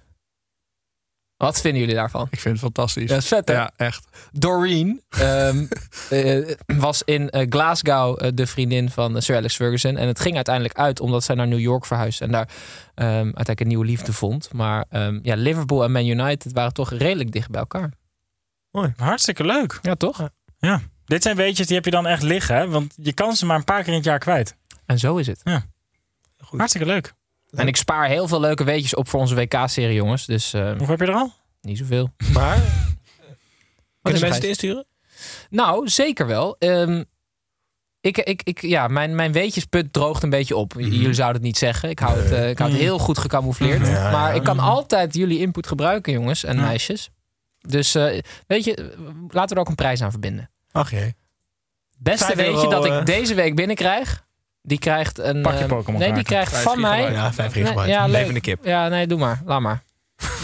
Wat 1.37 1.61
vinden 1.61 1.81
jullie 1.81 1.95
daarvan? 1.95 2.27
Ik 2.31 2.41
vind 2.41 2.55
het 2.55 2.63
fantastisch. 2.63 3.11
Ja, 3.11 3.17
is 3.17 3.29
vet 3.29 3.49
hè? 3.49 3.55
Ja, 3.55 3.71
echt. 3.77 4.09
Doreen 4.33 5.03
ehm, 5.09 5.67
eh, 6.11 6.55
was 6.67 7.03
in 7.05 7.31
eh, 7.31 7.47
Glasgow 7.49 8.31
de 8.35 8.47
vriendin 8.47 8.91
van 8.91 9.23
Sir 9.23 9.37
Alex 9.37 9.57
Ferguson. 9.57 9.97
En 9.97 10.07
het 10.07 10.21
ging 10.21 10.35
uiteindelijk 10.35 10.79
uit 10.79 11.01
omdat 11.01 11.25
zij 11.25 11.35
naar 11.35 11.49
New 11.49 11.59
York 11.59 11.87
verhuisde. 11.87 12.25
En 12.25 12.31
daar 12.31 12.49
ehm, 12.95 13.09
uiteindelijk 13.09 13.61
een 13.61 13.69
nieuwe 13.69 13.85
liefde 13.85 14.13
vond. 14.13 14.53
Maar 14.53 14.85
ehm, 14.91 15.19
ja, 15.23 15.35
Liverpool 15.35 15.85
en 15.85 15.93
Man 15.93 16.07
United 16.07 16.53
waren 16.53 16.73
toch 16.73 16.91
redelijk 16.91 17.33
dicht 17.33 17.51
bij 17.51 17.61
elkaar. 17.61 17.93
Hartstikke 18.97 19.45
leuk. 19.45 19.79
Ja, 19.83 19.95
toch? 19.95 20.29
Ja. 20.59 20.81
Dit 21.05 21.23
zijn 21.23 21.37
weetjes 21.37 21.67
die 21.67 21.77
heb 21.77 21.85
je 21.85 21.91
dan 21.91 22.07
echt 22.07 22.23
liggen, 22.23 22.57
hè? 22.57 22.69
want 22.69 22.95
je 22.97 23.13
kan 23.13 23.37
ze 23.37 23.47
maar 23.47 23.57
een 23.57 23.65
paar 23.65 23.79
keer 23.83 23.89
in 23.89 23.95
het 23.95 24.05
jaar 24.05 24.19
kwijt. 24.19 24.57
En 24.87 24.99
zo 24.99 25.17
is 25.17 25.27
het. 25.27 25.41
Ja. 25.45 25.65
Hartstikke 26.37 26.87
leuk. 26.87 27.13
En 27.51 27.67
ik 27.67 27.77
spaar 27.77 28.09
heel 28.09 28.29
veel 28.29 28.41
leuke 28.41 28.65
weetjes 28.65 28.95
op 28.95 29.09
voor 29.09 29.21
onze 29.21 29.35
WK-serie, 29.35 29.95
jongens. 29.95 30.27
Dus 30.27 30.53
eh, 30.53 30.67
Hoeveel 30.69 30.87
heb 30.89 31.01
je 31.01 31.07
er 31.07 31.13
al? 31.15 31.33
niet 31.61 31.79
zoveel. 31.79 32.11
Maar, 32.33 32.57
kunnen 34.03 34.21
mensen 34.21 34.41
het 34.41 34.45
insturen? 34.45 34.87
Nou, 35.51 35.89
zeker 35.89 36.27
wel. 36.27 36.57
Ehm, 36.59 37.05
ik, 38.01 38.19
ik, 38.19 38.43
ik, 38.43 38.63
ja, 38.63 38.89
mijn, 38.89 39.15
mijn 39.15 39.33
weetjesput 39.33 39.93
droogt 39.93 40.23
een 40.23 40.31
beetje 40.31 40.57
op. 40.57 40.73
J- 40.77 40.79
Jullie 40.83 41.15
zouden 41.15 41.37
het 41.37 41.45
niet 41.47 41.59
zeggen. 41.59 41.91
Ik 41.91 41.99
hou 41.99 42.19
het, 42.19 42.31
eh, 42.33 42.49
ik 42.51 42.59
hou 42.59 42.71
het 42.71 42.81
heel 42.81 42.99
goed 42.99 43.19
gecamoufleerd. 43.19 43.87
Ja, 43.87 44.11
maar 44.11 44.29
ja. 44.29 44.35
ik 44.35 44.43
kan 44.43 44.59
altijd 44.59 45.15
jullie 45.15 45.39
input 45.39 45.67
gebruiken, 45.67 46.13
jongens 46.13 46.45
en 46.45 46.57
Ja. 46.57 46.63
meisjes. 46.63 47.11
Dus 47.61 47.95
eh, 47.95 48.19
weet 48.47 48.65
je, 48.65 48.95
laten 49.29 49.49
we 49.49 49.55
er 49.55 49.61
ook 49.61 49.69
een 49.69 49.75
prijs 49.75 50.03
aan 50.03 50.11
verbinden. 50.11 50.51
Ach 50.73 50.91
jee. 50.91 51.15
Beste 51.99 52.35
weetje 52.37 52.69
dat 52.69 52.85
eh. 52.87 52.97
ik 52.97 53.07
deze 53.07 53.35
week 53.35 53.55
binnenkrijg, 53.55 54.25
die 54.63 54.79
krijgt 54.79 55.19
een... 55.19 55.43
Pak 55.43 55.53
je 55.53 55.59
ehm, 55.59 55.69
Pokémon 55.69 56.01
Nee, 56.01 56.13
die 56.13 56.23
krijgt 56.25 56.53
Vijf 56.53 56.63
van 56.63 56.81
mij... 56.81 57.13
Ja, 57.13 57.33
5 57.33 57.55
Nee, 57.55 57.65
gigabyte. 57.65 57.89
ja. 57.89 58.07
Levende 58.07 58.41
kip. 58.41 58.65
Ja, 58.65 58.89
nee, 58.89 59.07
doe 59.07 59.19
maar. 59.19 59.43
Laat 59.45 59.61
maar. 59.61 59.83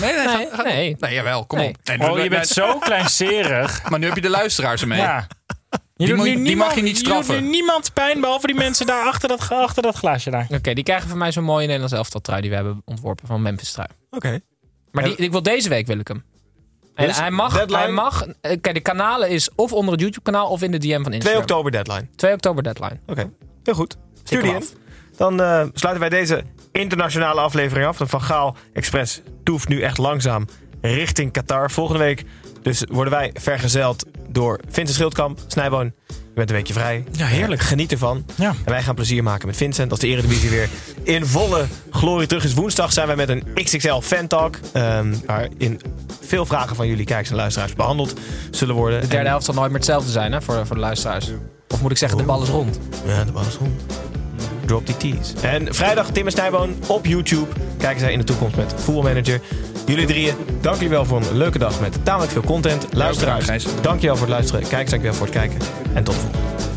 Nee, 0.00 0.12
nee, 0.12 0.26
Nee, 0.26 0.64
nee. 0.64 0.96
nee 0.98 1.14
jawel, 1.14 1.46
kom 1.46 1.58
Nee. 1.58 1.68
op. 1.68 1.76
Nee, 1.98 2.10
Oh, 2.10 2.18
je 2.22 2.28
bent 2.28 2.46
zo 2.48 2.78
kleinserig. 2.78 3.82
Maar 3.90 3.98
nu 3.98 4.06
heb 4.06 4.14
je 4.14 4.20
de 4.20 4.30
luisteraars 4.30 4.80
ermee. 4.80 4.98
Ja. 4.98 5.26
Je 5.96 6.06
Die 6.06 6.14
doet 6.16 6.24
nu 6.24 6.44
die 6.44 6.56
mag 6.56 6.74
je 6.74 6.82
niet 6.82 6.94
doet 6.94 7.04
straffen. 7.04 7.42
nu 7.42 7.48
niemand 7.50 7.92
pijn, 7.92 8.20
behalve 8.20 8.46
die 8.46 8.56
mensen 8.56 8.86
daar 8.86 9.06
achter 9.06 9.28
dat, 9.28 9.50
achter 9.50 9.82
dat 9.82 9.94
glaasje 9.96 10.30
daar. 10.30 10.46
Oké, 10.50 10.74
die 10.74 10.84
krijgen 10.84 11.08
van 11.08 11.18
mij 11.18 11.32
zo'n 11.32 11.44
mooie 11.44 11.64
Nederlands 11.64 11.94
elftal 11.94 12.20
trui 12.20 12.40
die 12.40 12.50
we 12.50 12.56
hebben 12.56 12.82
ontworpen 12.84 13.26
van 13.26 13.42
Memphis 13.42 13.72
trui. 13.72 13.88
Oké. 14.10 14.40
Maar 14.90 15.04
die, 15.04 15.16
ik 15.16 15.30
wil 15.30 15.42
deze 15.42 15.68
week 15.68 15.86
wil 15.86 15.98
ik 15.98 16.08
hem. 16.08 16.24
En 16.94 17.06
Dus 17.06 17.18
hij 17.20 17.30
mag, 17.30 17.52
deadline? 17.54 17.78
hij 17.82 17.90
mag. 17.92 18.22
eh, 18.26 18.30
Kijk, 18.40 18.74
de 18.74 18.80
kanalen 18.80 19.28
is 19.28 19.48
of 19.54 19.72
onder 19.72 19.92
het 19.92 20.00
YouTube 20.00 20.22
kanaal 20.22 20.48
of 20.48 20.62
in 20.62 20.70
de 20.70 20.78
DM 20.78 20.92
van 20.92 21.02
2 21.02 21.14
Instagram. 21.14 21.40
oktober 21.40 21.70
deadline. 21.72 22.08
2 22.16 22.32
oktober 22.32 22.62
deadline. 22.62 22.98
Oké, 23.06 23.30
heel 23.64 23.74
goed. 23.74 23.96
Stuur 24.22 24.42
die 24.42 24.54
in. 24.54 24.64
Dan 25.16 25.40
eh, 25.40 25.64
sluiten 25.74 26.00
wij 26.00 26.08
deze 26.08 26.42
internationale 26.72 27.40
aflevering 27.40 27.86
af. 27.86 27.96
De 27.96 28.06
Van 28.06 28.22
Gaal 28.22 28.56
Express 28.72 29.20
toeft 29.44 29.68
nu 29.68 29.80
echt 29.80 29.98
langzaam 29.98 30.46
richting 30.80 31.32
Qatar. 31.32 31.70
Volgende 31.70 32.00
week 32.04 32.24
dus 32.64 32.84
worden 32.90 33.12
wij 33.12 33.30
vergezeld 33.34 34.04
door 34.28 34.60
Vincent 34.64 34.96
Schildkamp, 34.96 35.38
Snijboon. 35.46 35.92
Je 36.06 36.40
bent 36.40 36.48
een 36.50 36.56
weekje 36.56 36.72
vrij. 36.72 37.04
Ja, 37.12 37.26
heerlijk. 37.26 37.60
Geniet 37.60 37.92
ervan. 37.92 38.24
Ja. 38.34 38.48
En 38.48 38.70
wij 38.70 38.82
gaan 38.82 38.94
plezier 38.94 39.22
maken 39.22 39.46
met 39.46 39.56
Vincent. 39.56 39.90
Als 39.90 40.00
de 40.00 40.06
Eredivisie 40.06 40.50
weer 40.50 40.68
in 41.02 41.26
volle 41.26 41.64
glorie 41.90 42.26
terug 42.26 42.44
is. 42.44 42.54
Woensdag 42.54 42.92
zijn 42.92 43.06
wij 43.06 43.16
met 43.16 43.28
een 43.28 43.44
XXL 43.54 43.98
Fan 44.00 44.26
Talk. 44.26 44.58
ehm, 44.72 45.14
waarin 45.26 45.80
veel 46.20 46.46
vragen 46.46 46.76
van 46.76 46.86
jullie 46.86 47.04
kijkers 47.04 47.30
en 47.30 47.36
luisteraars 47.36 47.72
behandeld 47.74 48.14
zullen 48.50 48.74
worden. 48.74 49.00
De 49.00 49.06
derde 49.06 49.28
helft 49.28 49.44
zal 49.44 49.54
nooit 49.54 49.68
meer 49.68 49.76
hetzelfde 49.76 50.10
zijn 50.10 50.32
hè, 50.32 50.42
voor, 50.42 50.66
voor 50.66 50.76
de 50.76 50.82
luisteraars. 50.82 51.30
Of 51.68 51.82
moet 51.82 51.90
ik 51.90 51.96
zeggen, 51.96 52.18
de 52.18 52.24
bal 52.24 52.42
is 52.42 52.48
rond. 52.48 52.78
Ja, 53.06 53.24
de 53.24 53.32
bal 53.32 53.44
is 53.46 53.54
rond. 53.56 53.82
Drop 54.66 54.86
die 54.86 54.96
T's. 55.20 55.32
En 55.42 55.74
vrijdag 55.74 56.10
Tim 56.10 56.26
en 56.26 56.32
Snijboon 56.32 56.74
op 56.86 57.06
YouTube. 57.06 57.46
Kijken 57.78 58.00
zij 58.00 58.12
in 58.12 58.18
de 58.18 58.24
toekomst 58.24 58.56
met 58.56 58.74
voetbalmanager. 58.76 59.40
Jullie 59.86 60.06
drieën, 60.06 60.34
dank 60.60 60.76
jullie 60.76 60.90
wel 60.90 61.04
voor 61.04 61.16
een 61.16 61.36
leuke 61.36 61.58
dag 61.58 61.80
met 61.80 62.04
tamelijk 62.04 62.32
veel 62.32 62.42
content. 62.42 62.86
Luisteraars, 62.92 63.46
dank 63.80 64.00
je 64.00 64.06
wel 64.06 64.16
voor 64.16 64.26
het 64.26 64.34
luisteren. 64.34 64.68
Kijkers, 64.68 64.90
dank 64.90 65.02
je 65.02 65.08
wel 65.08 65.16
voor 65.16 65.26
het 65.26 65.34
kijken. 65.34 65.58
En 65.94 66.04
tot 66.04 66.14
de 66.14 66.20
volgende. 66.20 66.73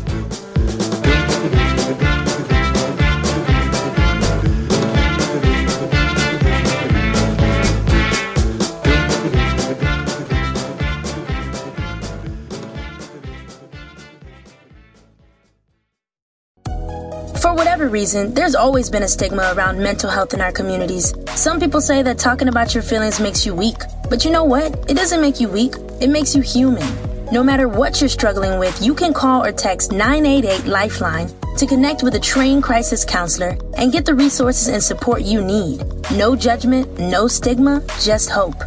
Reason, 17.88 18.34
there's 18.34 18.54
always 18.54 18.90
been 18.90 19.02
a 19.02 19.08
stigma 19.08 19.52
around 19.56 19.78
mental 19.78 20.10
health 20.10 20.34
in 20.34 20.40
our 20.40 20.52
communities. 20.52 21.14
Some 21.34 21.58
people 21.60 21.80
say 21.80 22.02
that 22.02 22.18
talking 22.18 22.48
about 22.48 22.74
your 22.74 22.82
feelings 22.82 23.20
makes 23.20 23.44
you 23.46 23.54
weak. 23.54 23.78
But 24.08 24.24
you 24.24 24.30
know 24.30 24.44
what? 24.44 24.72
It 24.90 24.94
doesn't 24.94 25.20
make 25.20 25.40
you 25.40 25.48
weak, 25.48 25.74
it 26.00 26.08
makes 26.08 26.34
you 26.34 26.42
human. 26.42 26.86
No 27.32 27.42
matter 27.42 27.68
what 27.68 28.00
you're 28.00 28.08
struggling 28.08 28.58
with, 28.58 28.80
you 28.82 28.94
can 28.94 29.12
call 29.12 29.44
or 29.44 29.52
text 29.52 29.92
988 29.92 30.66
Lifeline 30.66 31.28
to 31.56 31.66
connect 31.66 32.02
with 32.02 32.14
a 32.14 32.20
trained 32.20 32.62
crisis 32.62 33.04
counselor 33.04 33.56
and 33.76 33.92
get 33.92 34.06
the 34.06 34.14
resources 34.14 34.68
and 34.68 34.82
support 34.82 35.22
you 35.22 35.44
need. 35.44 35.82
No 36.12 36.36
judgment, 36.36 36.98
no 36.98 37.28
stigma, 37.28 37.82
just 38.00 38.30
hope. 38.30 38.62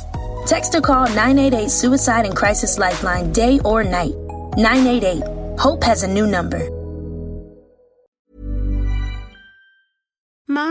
Text 0.45 0.75
or 0.75 0.81
call 0.81 1.05
988 1.07 1.69
Suicide 1.69 2.25
and 2.25 2.35
Crisis 2.35 2.77
Lifeline 2.77 3.31
day 3.31 3.59
or 3.63 3.83
night. 3.83 4.13
988. 4.57 5.59
Hope 5.59 5.83
has 5.83 6.03
a 6.03 6.07
new 6.07 6.27
number. 6.27 6.80